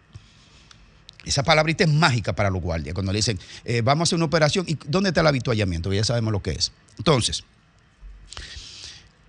[1.25, 4.27] Esa palabrita es mágica para los guardias, cuando le dicen, eh, vamos a hacer una
[4.27, 5.91] operación, ¿y dónde está el habituallamiento?
[5.91, 6.71] Ya sabemos lo que es.
[6.99, 7.45] Entonces,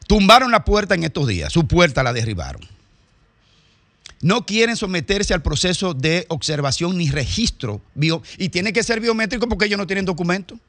[0.08, 2.79] tumbaron la puerta en estos días, su puerta la derribaron
[4.22, 7.82] no quieren someterse al proceso de observación ni registro
[8.38, 10.60] y tiene que ser biométrico porque ellos no tienen documento.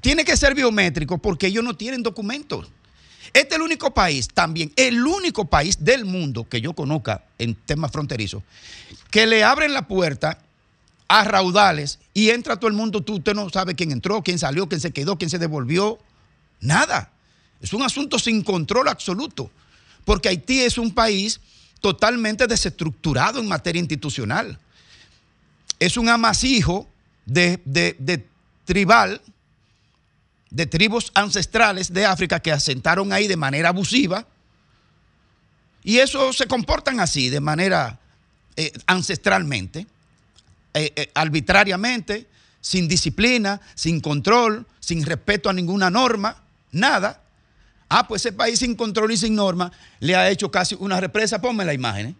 [0.00, 2.70] Tiene que ser biométrico porque ellos no tienen documentos.
[3.32, 7.54] Este es el único país también, el único país del mundo que yo conozca en
[7.54, 8.42] temas fronterizos,
[9.10, 10.38] que le abren la puerta
[11.08, 14.68] a raudales y entra todo el mundo, tú, usted no sabe quién entró, quién salió,
[14.68, 15.98] quién se quedó, quién se devolvió,
[16.60, 17.10] nada.
[17.60, 19.50] Es un asunto sin control absoluto,
[20.04, 21.40] porque Haití es un país
[21.82, 24.58] totalmente desestructurado en materia institucional.
[25.78, 26.88] Es un amasijo
[27.26, 28.26] de, de- de
[28.64, 29.20] tribal,
[30.50, 34.26] de tribus ancestrales de África que asentaron ahí de manera abusiva
[35.84, 37.98] Y eso se comportan así, de manera
[38.56, 39.86] eh, ancestralmente,
[40.74, 42.28] eh, eh, arbitrariamente,
[42.60, 46.36] sin disciplina, sin control, sin respeto a ninguna norma,
[46.70, 47.21] nada.
[47.94, 49.70] Ah, pues ese país sin control y sin norma
[50.00, 51.42] le ha hecho casi una represa.
[51.42, 52.06] Ponme la imagen.
[52.06, 52.14] ¿eh?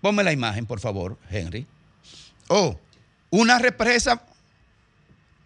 [0.00, 1.66] Ponme la imagen, por favor, Henry.
[2.46, 2.78] Oh,
[3.30, 4.22] una represa.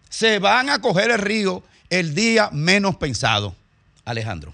[0.07, 3.55] Se van a coger el río el día menos pensado.
[4.05, 4.53] Alejandro.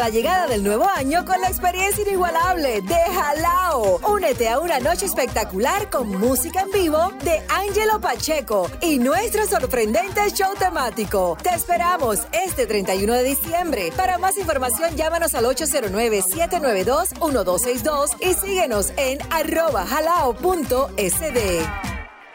[0.00, 4.00] La llegada del nuevo año con la experiencia inigualable de Jalao.
[4.08, 10.30] Únete a una noche espectacular con música en vivo de Angelo Pacheco y nuestro sorprendente
[10.30, 11.36] show temático.
[11.42, 13.92] Te esperamos este 31 de diciembre.
[13.94, 21.36] Para más información, llámanos al 809-792-1262 y síguenos en arroba jalao.sd.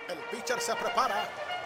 [0.08, 1.28] El pitcher se prepara,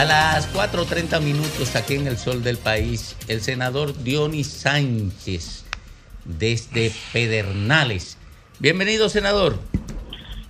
[0.00, 5.66] A las 4.30 minutos aquí en el sol del país, el senador Dionis Sánchez
[6.24, 8.16] desde Pedernales.
[8.60, 9.56] Bienvenido, senador.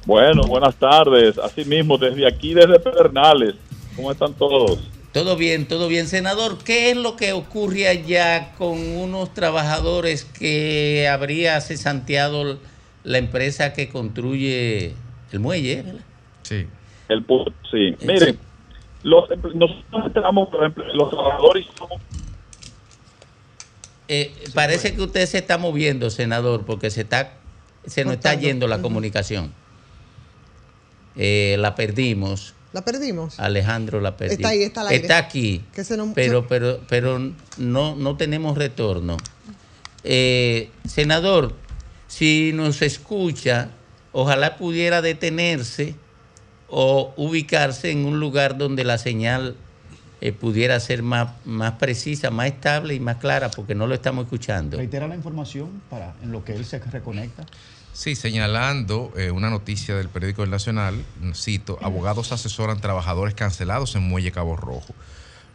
[0.06, 1.36] Bueno, buenas tardes.
[1.36, 3.56] Así mismo, desde aquí, desde Pedernales.
[3.96, 4.88] ¿Cómo están todos?
[5.10, 6.06] Todo bien, todo bien.
[6.06, 12.60] Senador, ¿qué es lo que ocurre allá con unos trabajadores que habría cesanteado
[13.02, 14.94] la empresa que construye
[15.32, 15.82] el muelle?
[15.82, 16.00] ¿verdad?
[16.42, 16.68] Sí.
[17.08, 17.26] El
[17.68, 17.96] sí.
[18.06, 18.38] Miren,
[19.02, 22.00] los, nosotros estamos, por ejemplo, los trabajadores somos
[24.08, 27.34] Eh, parece que usted se está moviendo, senador, porque se está
[27.86, 29.52] se nos está yendo la comunicación.
[31.16, 32.54] Eh, la perdimos.
[32.72, 33.40] ¿La perdimos?
[33.40, 34.34] Alejandro la perdió.
[34.36, 34.96] Está ahí, está aire.
[35.02, 35.62] Está aquí.
[35.74, 37.18] Que se nos- pero, se- pero, pero
[37.56, 39.16] no, no tenemos retorno.
[40.04, 41.54] Eh, senador,
[42.06, 43.70] si nos escucha,
[44.12, 45.94] ojalá pudiera detenerse
[46.70, 49.56] o ubicarse en un lugar donde la señal
[50.20, 54.24] eh, pudiera ser más, más precisa, más estable y más clara, porque no lo estamos
[54.24, 54.76] escuchando.
[54.76, 57.46] Reitera la información para en lo que él se reconecta.
[57.92, 60.94] Sí, señalando eh, una noticia del periódico El Nacional,
[61.34, 64.94] cito, abogados asesoran trabajadores cancelados en Muelle Cabo Rojo.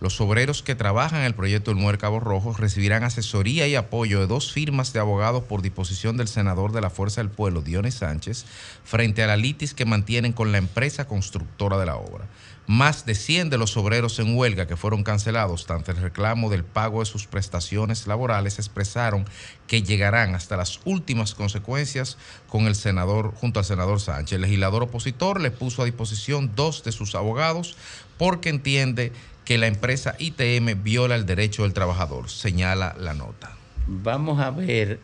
[0.06, 4.20] Los obreros que trabajan en el proyecto del Muelle Cabo Rojo recibirán asesoría y apoyo
[4.20, 7.96] de dos firmas de abogados por disposición del senador de la Fuerza del Pueblo, Dionis
[7.96, 8.46] Sánchez,
[8.84, 12.28] frente a la litis que mantienen con la empresa constructora de la obra.
[12.68, 16.64] Más de 100 de los obreros en huelga que fueron cancelados ante el reclamo del
[16.64, 19.26] pago de sus prestaciones laborales expresaron
[19.66, 22.18] que llegarán hasta las últimas consecuencias
[22.48, 24.36] con el senador, junto al senador Sánchez.
[24.36, 27.76] El legislador opositor le puso a disposición dos de sus abogados
[28.18, 29.12] porque entiende
[29.46, 33.52] que la empresa ITM viola el derecho del trabajador, señala la nota.
[33.88, 35.00] Vamos a ver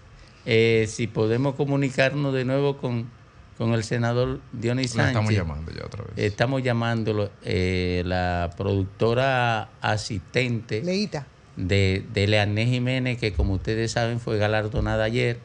[0.46, 3.10] eh, si podemos comunicarnos de nuevo con,
[3.58, 5.10] con el senador Dionis Sánchez.
[5.10, 6.14] estamos llamando ya otra vez.
[6.18, 7.30] Estamos llamándolo.
[7.44, 11.28] eh, la productora asistente Leita.
[11.56, 15.38] de, de Leanés Jiménez, que como ustedes saben fue galardonada ayer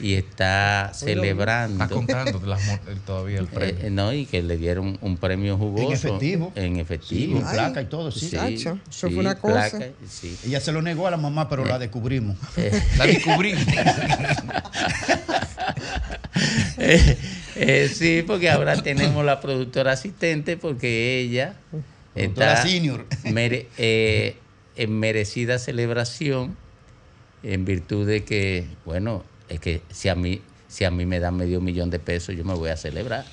[0.00, 1.82] y está celebrando.
[1.84, 2.60] Está contando de las
[3.06, 3.84] todavía el premio.
[3.86, 5.86] Eh, no, y que le dieron un premio jugoso.
[5.88, 6.52] En efectivo.
[6.54, 7.38] En efectivo.
[7.40, 8.30] Sí, placa y todo, sí.
[8.30, 9.70] Chacho, eso sí, fue una cosa.
[9.70, 10.36] placa, sí.
[10.44, 12.36] Ella se lo negó a la mamá, pero la descubrimos.
[12.98, 13.62] La descubrimos.
[16.78, 17.16] Eh,
[17.56, 21.54] eh, sí, porque ahora tenemos la productora asistente porque ella
[22.14, 23.06] está senior.
[23.24, 24.36] mere- eh,
[24.76, 26.56] en merecida celebración
[27.44, 31.36] en virtud de que, bueno, es que si a mí, si a mí me dan
[31.36, 33.24] medio millón de pesos, yo me voy a celebrar.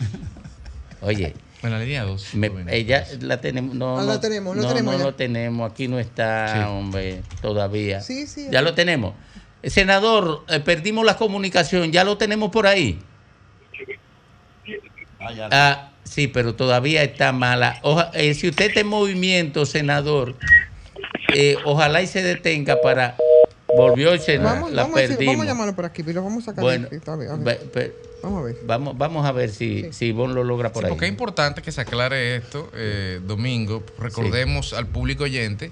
[1.02, 1.34] Oye,
[1.64, 2.28] En la línea 2.
[2.70, 3.76] ella la tenemos.
[3.76, 5.06] No, Ah, no, la tenemos, lo no, tenemos no ya.
[5.06, 5.72] lo tenemos.
[5.72, 6.60] Aquí no está, Sí.
[6.68, 8.02] hombre, todavía.
[8.02, 8.48] Sí, sí.
[8.52, 9.14] Ya lo tenemos.
[9.64, 11.92] Senador, eh, perdimos la comunicación.
[11.92, 13.00] Ya lo tenemos por ahí.
[15.52, 17.80] Ah, sí, pero todavía está mala.
[17.84, 20.36] Oja- eh, si usted está en movimiento, senador,
[21.36, 23.16] eh, ojalá y se detenga para.
[23.78, 24.54] Volvió el senador.
[24.56, 25.36] Vamos, la vamos, a decir- perdimos.
[25.36, 27.36] vamos a llamarlo por aquí, pero vamos a sacar Bueno, de aquí, está bien, a
[27.36, 27.44] ver.
[27.44, 28.58] ve- ve- Vamos a ver.
[28.66, 30.92] Vamos, vamos a ver si, si Ivonne lo logra por Sí, ahí.
[30.92, 33.84] porque es importante que se aclare esto, eh, Domingo.
[33.98, 35.72] Recordemos al público oyente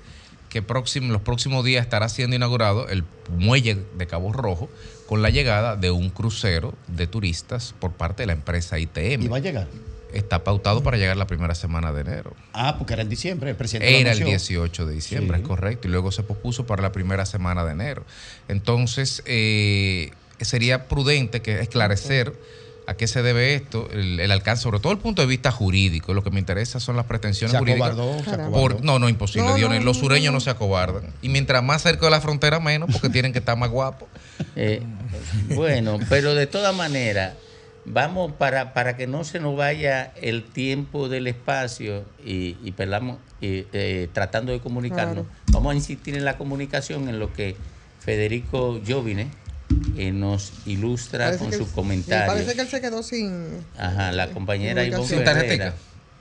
[0.49, 3.03] que próximo, los próximos días estará siendo inaugurado el
[3.37, 4.67] muelle de Cabo Rojo
[5.05, 9.21] con la llegada de un crucero de turistas por parte de la empresa ITM.
[9.25, 9.67] ¿Y va a llegar?
[10.13, 12.33] Está pautado para llegar la primera semana de enero.
[12.53, 14.25] Ah, porque era en diciembre, el presidente Era el anunció.
[14.27, 15.43] 18 de diciembre, Sí.
[15.43, 18.03] es correcto, y luego se pospuso para la primera semana de enero.
[18.47, 20.11] Entonces, eh,
[20.41, 22.33] sería prudente que esclarecer
[22.87, 26.15] a qué se debe esto, el, el alcance, sobre todo el punto de vista jurídico.
[26.15, 27.91] Lo que me interesa son las pretensiones Se jurídicas.
[27.91, 28.79] acobardó, se Por- acobardó.
[28.81, 29.47] no, no, imposible.
[29.61, 30.37] No, los sureños no.
[30.37, 31.03] no se acobardan.
[31.21, 34.07] Y mientras más cerca de la frontera, menos, porque tienen que estar más guapos.
[34.55, 34.81] Eh,
[35.55, 37.33] bueno, pero de todas maneras,
[37.85, 43.17] vamos para, para que no se nos vaya el tiempo del espacio y, y perdamos,
[43.41, 47.55] y, eh, tratando de comunicarnos, vamos a insistir en la comunicación en lo que
[47.99, 49.27] Federico Jovine
[49.97, 52.27] eh, nos ilustra Parece con que- sus comentarios.
[52.33, 53.45] parece que él se quedó sin.
[53.77, 55.05] Ajá, la compañera Ivonne.
[55.07, 55.73] Ferreira.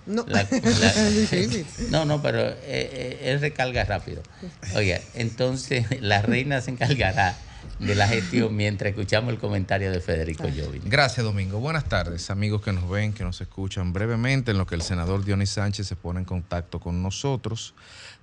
[0.06, 0.24] No.
[0.26, 0.94] La- la-
[1.90, 4.22] no, no, pero eh, eh, él recarga rápido.
[4.74, 7.36] Oiga, entonces la reina se encargará
[7.78, 10.84] de la gestión mientras escuchamos el comentario de Federico Jovine.
[10.84, 11.60] Gracias, Domingo.
[11.60, 15.24] Buenas tardes, amigos que nos ven, que nos escuchan brevemente, en lo que el senador
[15.24, 17.74] Dionis Sánchez se pone en contacto con nosotros.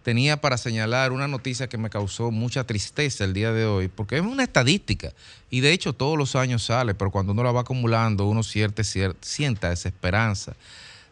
[0.03, 4.17] Tenía para señalar una noticia que me causó mucha tristeza el día de hoy, porque
[4.17, 5.13] es una estadística
[5.49, 8.83] y de hecho todos los años sale, pero cuando uno la va acumulando, uno siente,
[8.83, 10.53] cier- sienta desesperanza.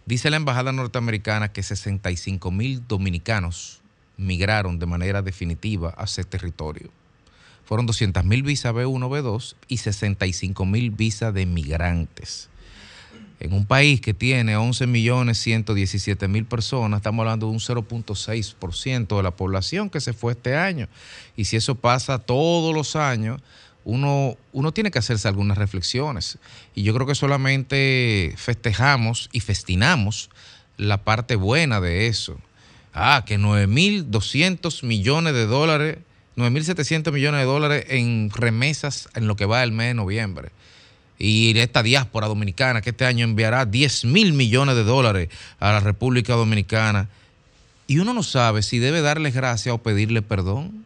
[0.06, 3.80] Dice la embajada norteamericana que 65 mil dominicanos
[4.18, 6.92] migraron de manera definitiva a ese territorio.
[7.66, 12.50] Fueron 200 mil visas B1, B2 y 65 mil visas de migrantes.
[13.40, 19.18] En un país que tiene 11 millones 117 mil personas, estamos hablando de un 0.6%
[19.18, 20.88] de la población que se fue este año.
[21.36, 23.42] Y si eso pasa todos los años,
[23.86, 26.38] uno, uno tiene que hacerse algunas reflexiones.
[26.74, 30.30] Y yo creo que solamente festejamos y festinamos
[30.78, 32.38] la parte buena de eso.
[32.94, 35.98] Ah, que 9.200 millones de dólares,
[36.36, 40.52] 9.700 millones de dólares en remesas en lo que va del mes de noviembre.
[41.20, 45.30] Y esta diáspora dominicana que este año enviará 10 mil millones de dólares
[45.60, 47.08] a la República Dominicana.
[47.88, 50.86] Y uno no sabe si debe darle gracias o pedirle perdón.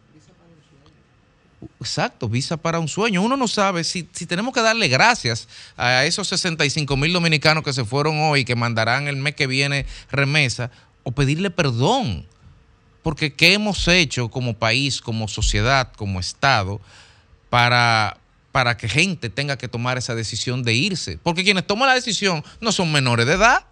[1.80, 3.22] Exacto, visa para un sueño.
[3.22, 7.72] Uno no sabe si, si tenemos que darle gracias a esos 65 mil dominicanos que
[7.72, 10.70] se fueron hoy, que mandarán el mes que viene remesa,
[11.02, 12.26] o pedirle perdón.
[13.08, 16.78] Porque ¿qué hemos hecho como país, como sociedad, como Estado,
[17.48, 18.18] para,
[18.52, 21.18] para que gente tenga que tomar esa decisión de irse?
[21.22, 23.64] Porque quienes toman la decisión no son menores de edad.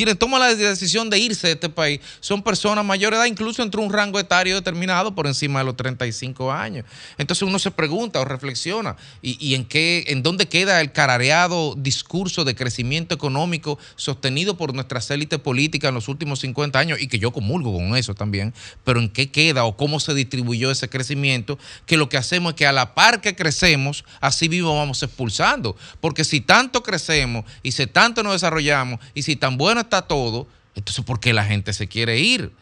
[0.00, 3.62] Quienes toman la decisión de irse de este país son personas mayores de edad, incluso
[3.62, 6.86] entre un rango etario determinado por encima de los 35 años.
[7.18, 11.74] Entonces uno se pregunta o reflexiona, ¿y, y en qué, en dónde queda el carareado
[11.76, 16.98] discurso de crecimiento económico sostenido por nuestras élites políticas en los últimos 50 años?
[16.98, 18.54] Y que yo comulgo con eso también,
[18.84, 21.58] pero ¿en qué queda o cómo se distribuyó ese crecimiento?
[21.84, 25.76] Que lo que hacemos es que a la par que crecemos, así mismo vamos expulsando.
[26.00, 31.04] Porque si tanto crecemos y si tanto nos desarrollamos y si tan bueno todo, entonces
[31.04, 32.52] ¿por qué la gente se quiere ir?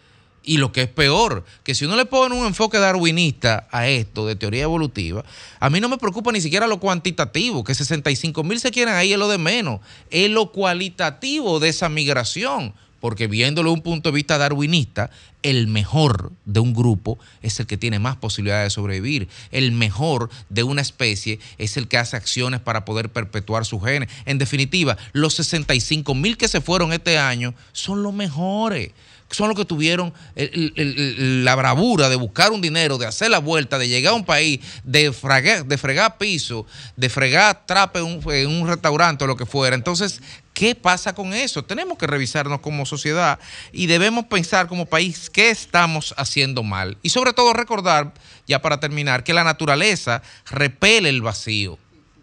[0.42, 4.26] Y lo que es peor, que si uno le pone un enfoque darwinista a esto
[4.26, 5.24] de teoría evolutiva,
[5.60, 9.12] a mí no me preocupa ni siquiera lo cuantitativo, que 65 mil se quieran ahí
[9.12, 9.80] es lo de menos,
[10.10, 15.10] es lo cualitativo de esa migración, porque viéndolo desde un punto de vista darwinista,
[15.42, 20.30] el mejor de un grupo es el que tiene más posibilidades de sobrevivir, el mejor
[20.48, 24.08] de una especie es el que hace acciones para poder perpetuar sus genes.
[24.24, 28.90] En definitiva, los 65 mil que se fueron este año son los mejores
[29.30, 33.88] son los que tuvieron la bravura de buscar un dinero, de hacer la vuelta, de
[33.88, 35.78] llegar a un país, de fregar, de
[36.18, 36.66] piso,
[36.96, 39.76] de fregar trape en un restaurante o lo que fuera.
[39.76, 40.22] Entonces,
[40.58, 41.64] ¿qué pasa con eso?
[41.64, 43.38] Tenemos que revisarnos como sociedad
[43.72, 46.98] y debemos pensar como país qué estamos haciendo mal.
[47.00, 48.12] Y sobre todo recordar,
[48.44, 50.20] ya para terminar, que la naturaleza
[50.50, 51.78] repele el vacío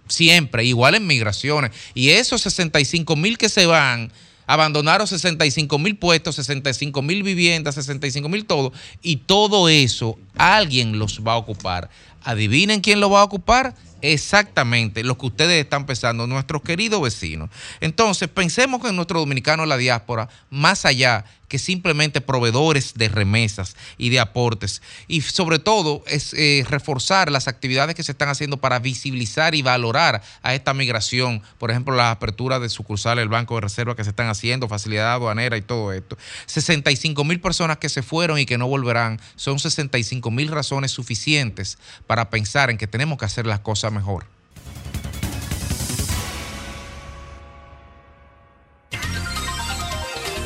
[0.09, 1.71] siempre, igual en migraciones.
[1.93, 4.11] Y esos 65 mil que se van,
[4.47, 11.21] abandonaron 65 mil puestos, 65 mil viviendas, 65 mil todo, y todo eso alguien los
[11.25, 11.89] va a ocupar.
[12.21, 13.75] Adivinen quién lo va a ocupar,
[14.13, 17.49] exactamente lo que ustedes están pensando, nuestros queridos vecinos.
[17.81, 24.09] Entonces, pensemos en nuestro dominicano la diáspora, más allá que simplemente proveedores de remesas y
[24.09, 24.81] de aportes.
[25.07, 29.61] Y sobre todo es eh, reforzar las actividades que se están haciendo para visibilizar y
[29.61, 31.41] valorar a esta migración.
[31.57, 35.13] Por ejemplo, las aperturas de sucursales del Banco de Reserva que se están haciendo, facilidad
[35.13, 36.17] aduanera y todo esto.
[36.47, 39.19] 65 mil personas que se fueron y que no volverán.
[39.35, 41.77] Son 65 mil razones suficientes
[42.07, 44.25] para pensar en que tenemos que hacer las cosas mejor.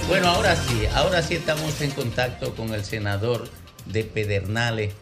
[0.08, 3.48] Bueno, ahora sí, ahora sí estamos en contacto con el senador
[3.86, 4.94] de Pedernales,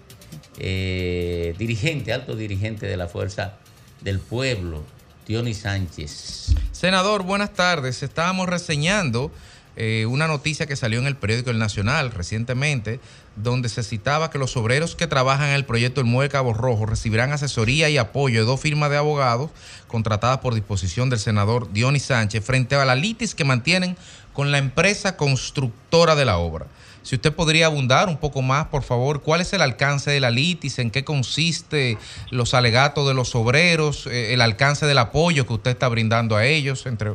[0.57, 3.53] eh, dirigente, alto dirigente de la Fuerza
[4.02, 4.84] del Pueblo,
[5.26, 6.56] Tioni Sánchez.
[6.72, 8.03] Senador, buenas tardes.
[8.03, 9.32] Estábamos reseñando
[9.78, 12.99] eh, una noticia que salió en el periódico El Nacional recientemente,
[13.38, 16.86] donde se citaba que los obreros que trabajan en el proyecto El Muelle Cabo Rojo
[16.86, 19.52] recibirán asesoría y apoyo de dos firmas de abogados
[19.88, 23.96] contratadas por disposición del senador Dionis Sánchez frente a la litis que mantienen
[24.34, 26.68] con la empresa constructora de la obra.
[27.08, 30.30] Si usted podría abundar un poco más, por favor, cuál es el alcance de la
[30.30, 31.98] litis, en qué consiste
[32.32, 36.46] los alegatos de los obreros, eh, el alcance del apoyo que usted está brindando a
[36.46, 37.12] ellos, entre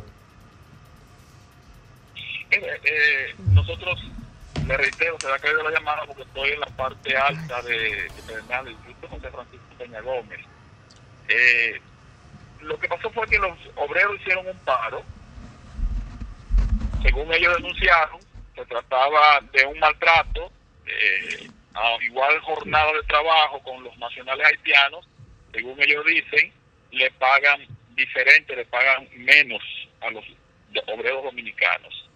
[2.49, 3.99] Mire, eh, nosotros,
[4.65, 8.63] me reitero, se ha caído la llamada porque estoy en la parte alta de, de
[8.63, 10.39] del distrito José Francisco Peña Gómez.
[11.27, 11.81] Eh,
[12.61, 15.03] lo que pasó fue que los obreros hicieron un paro.
[17.01, 18.19] Según ellos denunciaron,
[18.55, 20.51] se trataba de un maltrato,
[20.85, 25.07] eh, a igual jornada de trabajo con los nacionales haitianos.
[25.51, 26.53] Según ellos dicen,
[26.91, 27.61] le pagan
[27.95, 29.61] diferente, le pagan menos
[30.01, 30.23] a los
[30.87, 32.09] obreros dominicanos.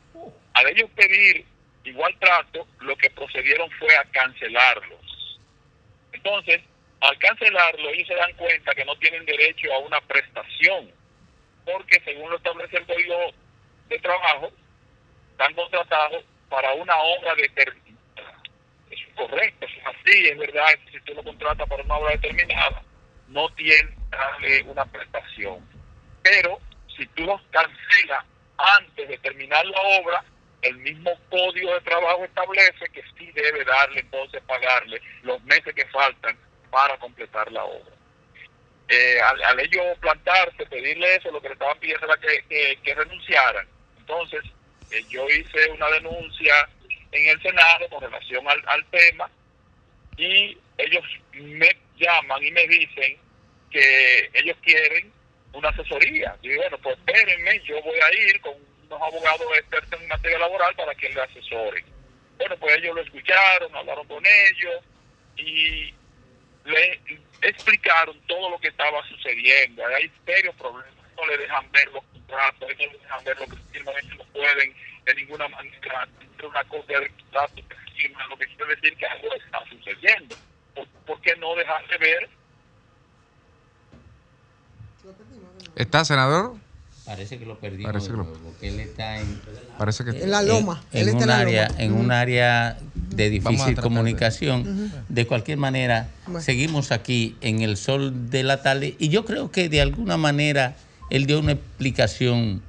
[0.53, 1.45] Al ellos pedir
[1.88, 5.39] igual trato, lo que procedieron fue a cancelarlos.
[6.11, 6.61] Entonces,
[6.99, 10.91] al cancelarlo, ellos se dan cuenta que no tienen derecho a una prestación,
[11.65, 13.34] porque según lo establece el Código
[13.89, 14.51] de Trabajo,
[15.31, 18.41] están contratados para una obra determinada.
[18.89, 22.81] Es correcto, es así, es verdad, si tú lo contratas para una obra determinada,
[23.27, 25.68] no tiene darle una prestación.
[26.23, 26.59] Pero
[26.95, 28.26] si tú los cancelas
[28.57, 30.26] antes de terminar la obra,
[30.62, 35.86] el mismo código de trabajo establece que sí debe darle entonces pagarle los meses que
[35.88, 36.38] faltan
[36.72, 37.94] para completar la obra.
[38.90, 42.96] Eh, al, ellos plantarse, pedirle eso, lo que le estaban pidiendo era que, que- que
[42.96, 43.68] renunciaran.
[43.98, 44.42] Entonces,
[44.92, 46.54] eh, yo hice una denuncia
[47.12, 49.30] en el Senado con relación al, al tema
[50.18, 51.04] y ellos
[51.34, 53.18] me llaman y me dicen
[53.70, 55.12] que ellos quieren
[55.54, 56.36] una asesoría.
[56.42, 58.54] Y bueno, pues espérenme, yo voy a ir con
[58.89, 61.85] unos abogados expertos en materia laboral para que le asesoren.
[62.38, 64.84] Bueno, pues ellos lo escucharon, hablaron con ellos
[65.35, 65.93] y
[66.65, 67.01] le
[67.41, 69.85] explicaron todo lo que estaba sucediendo.
[69.88, 73.55] Hay serios problemas, no le dejan ver los contratos, no le dejan ver lo que
[73.72, 78.47] firman, no pueden de ninguna manera entre una cosa de contrato que firman, lo que
[78.47, 80.35] quiere decir que algo está sucediendo.
[80.76, 82.30] ¿Por, por qué no dejarse ver?
[85.76, 86.57] ¿Está, senador?
[87.08, 87.92] Parece que lo perdimos.
[87.92, 89.40] Parece que lo- porque él está en,
[89.78, 90.84] Parece que- En la loma.
[90.92, 91.82] En, Él está un en la área, loma.
[91.82, 94.92] en un área de difícil de- comunicación.
[95.08, 96.42] De cualquier manera, Bueno.
[96.42, 100.76] seguimos aquí en el sol de la tarde y yo creo que de alguna manera
[101.10, 102.62] él dio una explicación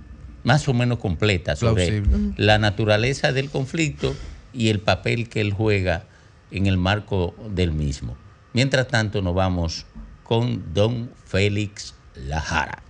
[0.44, 2.02] más o menos completa sobre
[2.36, 4.14] la naturaleza del conflicto
[4.54, 6.04] y el papel que él juega
[6.52, 8.16] en el marco del mismo.
[8.52, 9.84] Mientras tanto, nos vamos
[10.22, 12.82] con don Félix Lajara.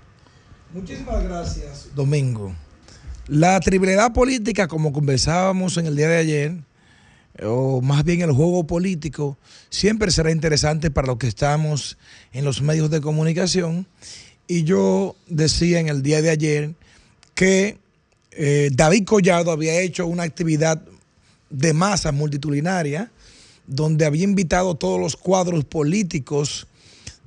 [0.72, 2.54] Muchísimas gracias, Domingo.
[3.26, 6.56] La tripledad política, como conversábamos en el día de ayer,
[7.42, 9.38] o más bien el juego político,
[9.70, 11.96] siempre será interesante para los que estamos
[12.32, 13.86] en los medios de comunicación.
[14.46, 16.74] Y yo decía en el día de ayer
[17.34, 17.78] que
[18.32, 20.82] eh, David Collado había hecho una actividad
[21.50, 23.10] de masa multitudinaria
[23.66, 26.66] donde había invitado todos los cuadros políticos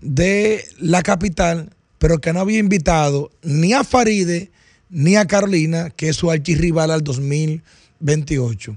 [0.02, 1.70] de la capital,
[2.02, 4.50] pero que no había invitado ni a Faride
[4.90, 8.76] ni a Carolina, que es su archirrival al 2028.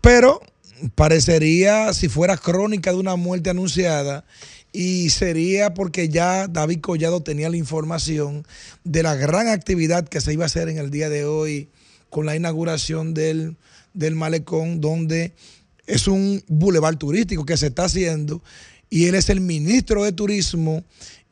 [0.00, 0.42] Pero
[0.96, 4.24] parecería si fuera crónica de una muerte anunciada
[4.72, 8.44] y sería porque ya David Collado tenía la información
[8.82, 11.68] de la gran actividad que se iba a hacer en el día de hoy
[12.10, 13.56] con la inauguración del,
[13.94, 15.32] del malecón, donde
[15.86, 18.42] es un bulevar turístico que se está haciendo
[18.90, 20.82] y él es el ministro de Turismo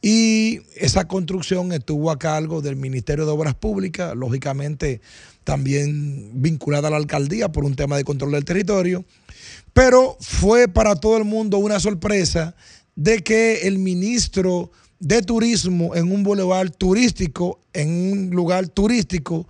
[0.03, 5.01] y esa construcción estuvo a cargo del Ministerio de Obras Públicas, lógicamente
[5.45, 9.05] también vinculada a la alcaldía por un tema de control del territorio,
[9.73, 12.55] pero fue para todo el mundo una sorpresa
[12.97, 19.47] de que el ministro de turismo en un boulevard turístico, en un lugar turístico,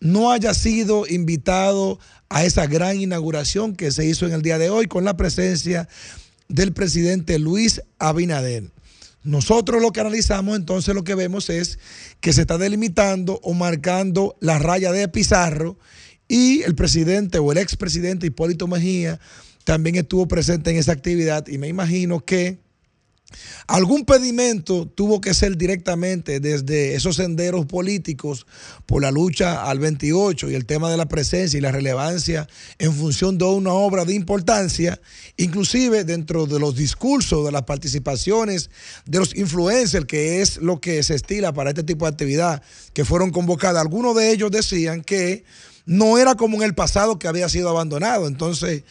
[0.00, 1.98] no haya sido invitado
[2.28, 5.88] a esa gran inauguración que se hizo en el día de hoy con la presencia
[6.48, 8.73] del presidente Luis Abinader.
[9.24, 11.78] Nosotros lo que analizamos entonces lo que vemos es
[12.20, 15.78] que se está delimitando o marcando la raya de Pizarro
[16.28, 19.18] y el presidente o el expresidente Hipólito Mejía
[19.64, 22.58] también estuvo presente en esa actividad y me imagino que
[23.66, 28.46] algún pedimento tuvo que ser directamente desde esos senderos políticos
[28.86, 32.48] por la lucha al 28 y el tema de la presencia y la relevancia
[32.78, 35.00] en función de una obra de importancia,
[35.36, 38.70] inclusive dentro de los discursos, de las participaciones
[39.06, 42.62] de los influencers, que es lo que se estila para este tipo de actividad,
[42.92, 43.82] que fueron convocadas.
[43.82, 45.44] Algunos de ellos decían que
[45.86, 48.26] no era como en el pasado que había sido abandonado.
[48.26, 48.84] Entonces,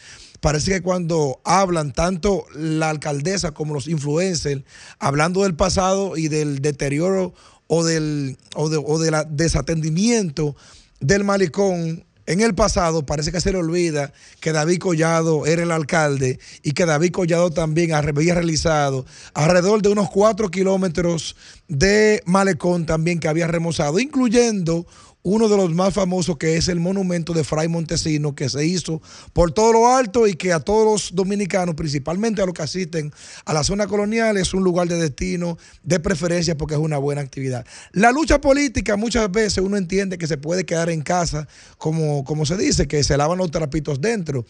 [0.44, 4.62] parece que cuando hablan tanto la alcaldesa como los influencers,
[4.98, 7.32] hablando del pasado y del deterioro
[7.66, 8.98] o del o de, o
[9.30, 10.54] desatendimiento
[11.00, 15.70] del malecón en el pasado, parece que se le olvida que David Collado era el
[15.70, 21.36] alcalde y que David Collado también había realizado alrededor de unos cuatro kilómetros
[21.68, 24.86] de malecón también que había remozado, incluyendo
[25.26, 29.00] uno de los más famosos que es el monumento de Fray Montesino que se hizo
[29.32, 33.10] por todo lo alto y que a todos los dominicanos, principalmente a los que asisten
[33.46, 37.22] a la zona colonial, es un lugar de destino, de preferencia porque es una buena
[37.22, 37.64] actividad.
[37.92, 41.48] La lucha política muchas veces uno entiende que se puede quedar en casa,
[41.78, 44.44] como, como se dice, que se lavan los trapitos dentro.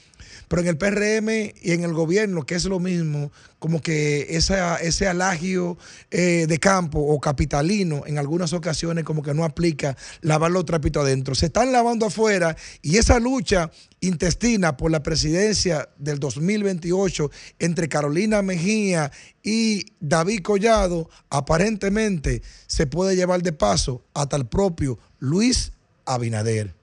[0.48, 3.30] Pero en el PRM y en el gobierno, que es lo mismo,
[3.64, 5.78] como que esa, ese alagio
[6.10, 11.02] eh, de campo o capitalino en algunas ocasiones como que no aplica lavar los trapitos
[11.02, 11.34] adentro.
[11.34, 13.70] Se están lavando afuera y esa lucha
[14.00, 19.10] intestina por la presidencia del 2028 entre Carolina Mejía
[19.42, 25.72] y David Collado aparentemente se puede llevar de paso hasta el propio Luis
[26.04, 26.74] Abinader.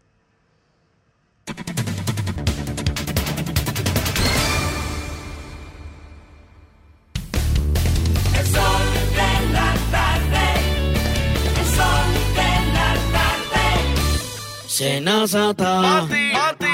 [14.82, 15.80] Senazata.
[15.80, 16.66] Mati, mati,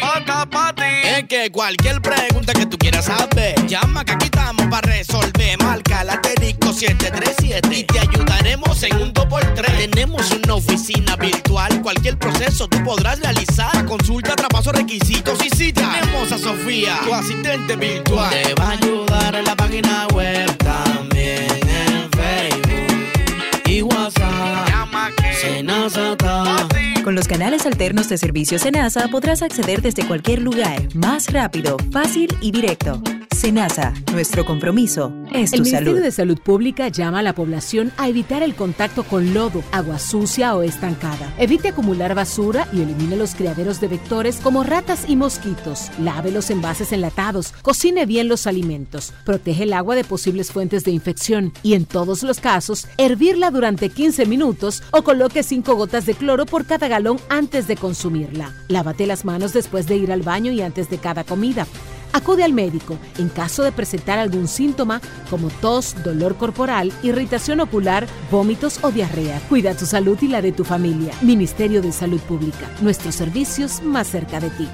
[0.00, 0.82] mata, mati.
[1.04, 5.62] Es que cualquier pregunta que tú quieras saber, llama que aquí estamos para resolver.
[5.62, 9.90] Marca la asterisco 737 y te ayudaremos en un 2x3.
[9.90, 13.84] Tenemos una oficina virtual, cualquier proceso tú podrás realizar.
[13.84, 18.30] Consulta, traspaso, requisitos y si tenemos a Sofía, tu asistente virtual.
[18.30, 24.66] Te va a ayudar en la página web, también en Facebook y WhatsApp.
[24.70, 26.75] Llama que Senazata.
[27.06, 32.36] Con los canales alternos de servicio Senasa podrás acceder desde cualquier lugar, más rápido, fácil
[32.40, 33.00] y directo.
[33.36, 36.02] Senasa, nuestro compromiso es El tu Ministerio salud.
[36.02, 40.56] de Salud Pública llama a la población a evitar el contacto con lodo, agua sucia
[40.56, 41.32] o estancada.
[41.38, 45.90] Evite acumular basura y elimine los criaderos de vectores como ratas y mosquitos.
[46.00, 50.92] Lave los envases enlatados, cocine bien los alimentos, protege el agua de posibles fuentes de
[50.92, 56.14] infección y en todos los casos, hervirla durante 15 minutos o coloque 5 gotas de
[56.14, 56.88] cloro por cada
[57.28, 58.52] antes de consumirla.
[58.68, 61.66] Lávate las manos después de ir al baño y antes de cada comida.
[62.12, 68.06] Acude al médico en caso de presentar algún síntoma como tos, dolor corporal, irritación ocular,
[68.30, 69.40] vómitos o diarrea.
[69.48, 71.12] Cuida tu salud y la de tu familia.
[71.20, 72.70] Ministerio de Salud Pública.
[72.80, 74.68] Nuestros servicios más cerca de ti.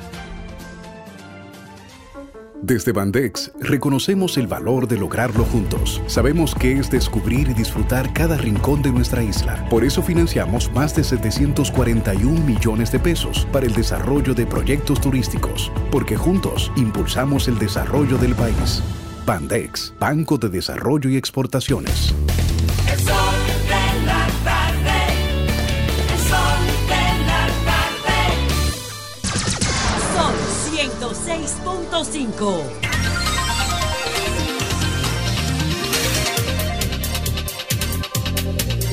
[2.63, 6.01] Desde Bandex reconocemos el valor de lograrlo juntos.
[6.07, 9.67] Sabemos que es descubrir y disfrutar cada rincón de nuestra isla.
[9.69, 15.73] Por eso financiamos más de 741 millones de pesos para el desarrollo de proyectos turísticos,
[15.91, 18.81] porque juntos impulsamos el desarrollo del país.
[19.27, 22.15] Bandex, Banco de Desarrollo y Exportaciones.
[32.05, 32.65] 105.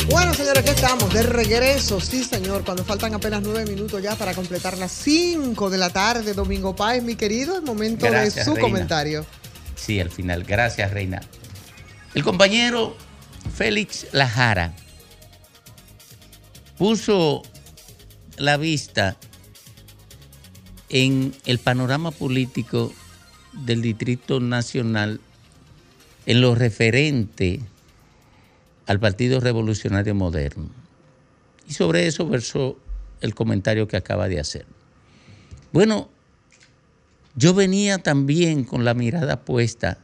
[0.10, 2.00] Bueno, señores, aquí estamos de regreso.
[2.00, 6.34] Sí, señor, cuando faltan apenas nueve minutos ya para completar las cinco de la tarde,
[6.34, 9.26] Domingo Páez, mi querido, es momento de su comentario.
[9.76, 10.44] Sí, al final.
[10.44, 11.22] Gracias, Reina.
[12.14, 12.96] El compañero
[13.56, 14.74] Félix Lajara
[16.78, 17.44] puso
[18.38, 19.18] la vista
[20.90, 22.92] en el panorama político
[23.54, 25.22] del Distrito Nacional
[26.26, 27.60] en lo referente
[28.86, 30.70] al Partido Revolucionario Moderno.
[31.68, 32.78] Y sobre eso versó
[33.22, 34.66] el comentario que acaba de hacer.
[35.72, 36.10] Bueno,
[37.36, 40.00] yo venía también con la mirada puesta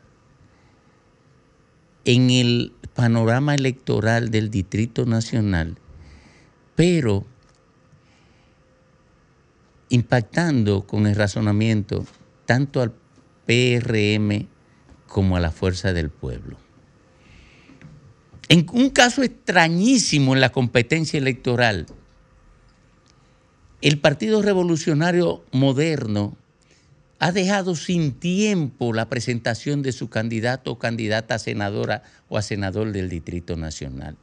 [2.06, 5.78] en el panorama electoral del Distrito Nacional,
[6.76, 7.26] pero
[9.90, 12.06] impactando con el razonamiento
[12.46, 12.94] tanto al
[13.46, 14.48] PRM
[15.08, 16.58] como a la fuerza del pueblo.
[18.50, 21.88] En un caso extrañísimo en la competencia electoral,
[23.82, 26.38] el Partido Revolucionario Moderno
[27.20, 32.42] ha dejado sin tiempo la presentación de su candidato o candidata a senadora o a
[32.42, 34.18] senador del Distrito Nacional.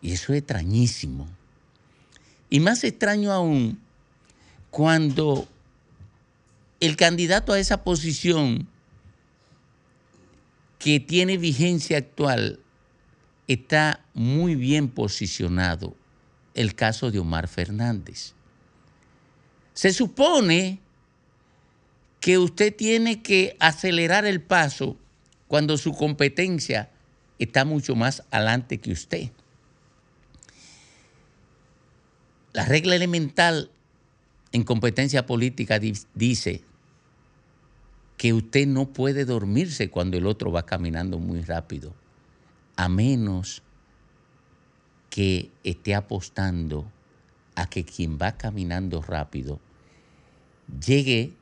[0.00, 1.28] Y eso es extrañísimo.
[2.50, 3.78] Y más extraño aún
[4.70, 5.48] cuando
[6.80, 8.68] el candidato a esa posición
[10.78, 12.60] que tiene vigencia actual
[13.48, 15.96] está muy bien posicionado,
[16.54, 18.34] el caso de Omar Fernández.
[19.72, 20.80] Se supone
[22.20, 24.96] que usted tiene que acelerar el paso
[25.46, 26.90] cuando su competencia
[27.38, 29.30] está mucho más adelante que usted.
[32.52, 33.70] La regla elemental
[34.52, 36.62] en competencia política di- dice
[38.16, 41.94] que usted no puede dormirse cuando el otro va caminando muy rápido,
[42.76, 43.62] a menos
[45.10, 46.90] que esté apostando
[47.54, 49.60] a que quien va caminando rápido
[50.84, 51.32] llegue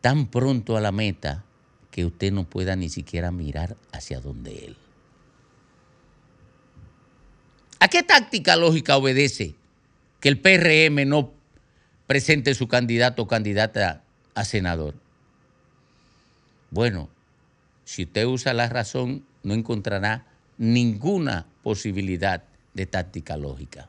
[0.00, 1.44] tan pronto a la meta
[1.90, 4.76] que usted no pueda ni siquiera mirar hacia donde él.
[7.80, 9.54] ¿A qué táctica lógica obedece
[10.20, 11.32] que el PRM no
[12.06, 14.02] presente su candidato o candidata
[14.34, 14.94] a senador?
[16.70, 17.08] Bueno,
[17.84, 20.26] si usted usa la razón, no encontrará
[20.58, 23.88] ninguna posibilidad de táctica lógica.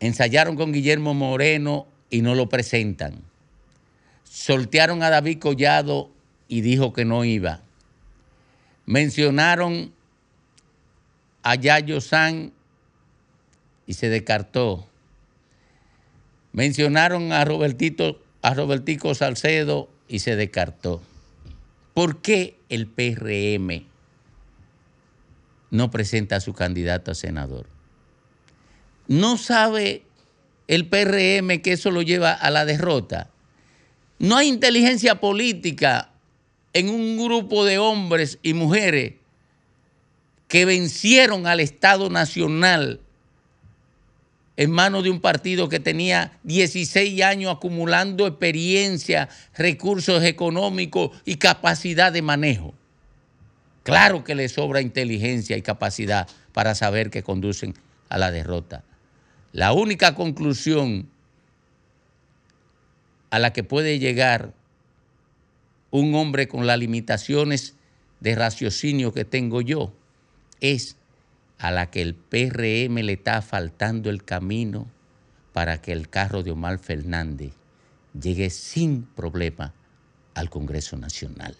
[0.00, 3.22] Ensayaron con Guillermo Moreno y no lo presentan.
[4.24, 6.10] Soltearon a David Collado
[6.48, 7.60] y dijo que no iba.
[8.84, 9.92] Mencionaron
[11.42, 12.52] a Yayo San
[13.86, 14.86] y se descartó.
[16.52, 21.02] Mencionaron a Robertito, a Robertico Salcedo y se descartó.
[21.94, 23.86] ¿Por qué el PRM
[25.70, 27.66] no presenta a su candidato a senador?
[29.08, 30.04] ¿No sabe
[30.68, 33.30] el PRM que eso lo lleva a la derrota?
[34.18, 36.10] No hay inteligencia política
[36.72, 39.14] en un grupo de hombres y mujeres
[40.48, 43.00] que vencieron al Estado Nacional
[44.56, 52.12] en manos de un partido que tenía 16 años acumulando experiencia, recursos económicos y capacidad
[52.12, 52.74] de manejo.
[53.82, 57.74] Claro que le sobra inteligencia y capacidad para saber que conducen
[58.08, 58.84] a la derrota.
[59.52, 61.08] La única conclusión
[63.30, 64.52] a la que puede llegar
[65.90, 67.74] un hombre con las limitaciones
[68.20, 69.92] de raciocinio que tengo yo
[70.60, 70.96] es
[71.62, 74.88] a la que el PRM le está faltando el camino
[75.52, 77.52] para que el carro de Omar Fernández
[78.20, 79.72] llegue sin problema
[80.34, 81.54] al Congreso Nacional.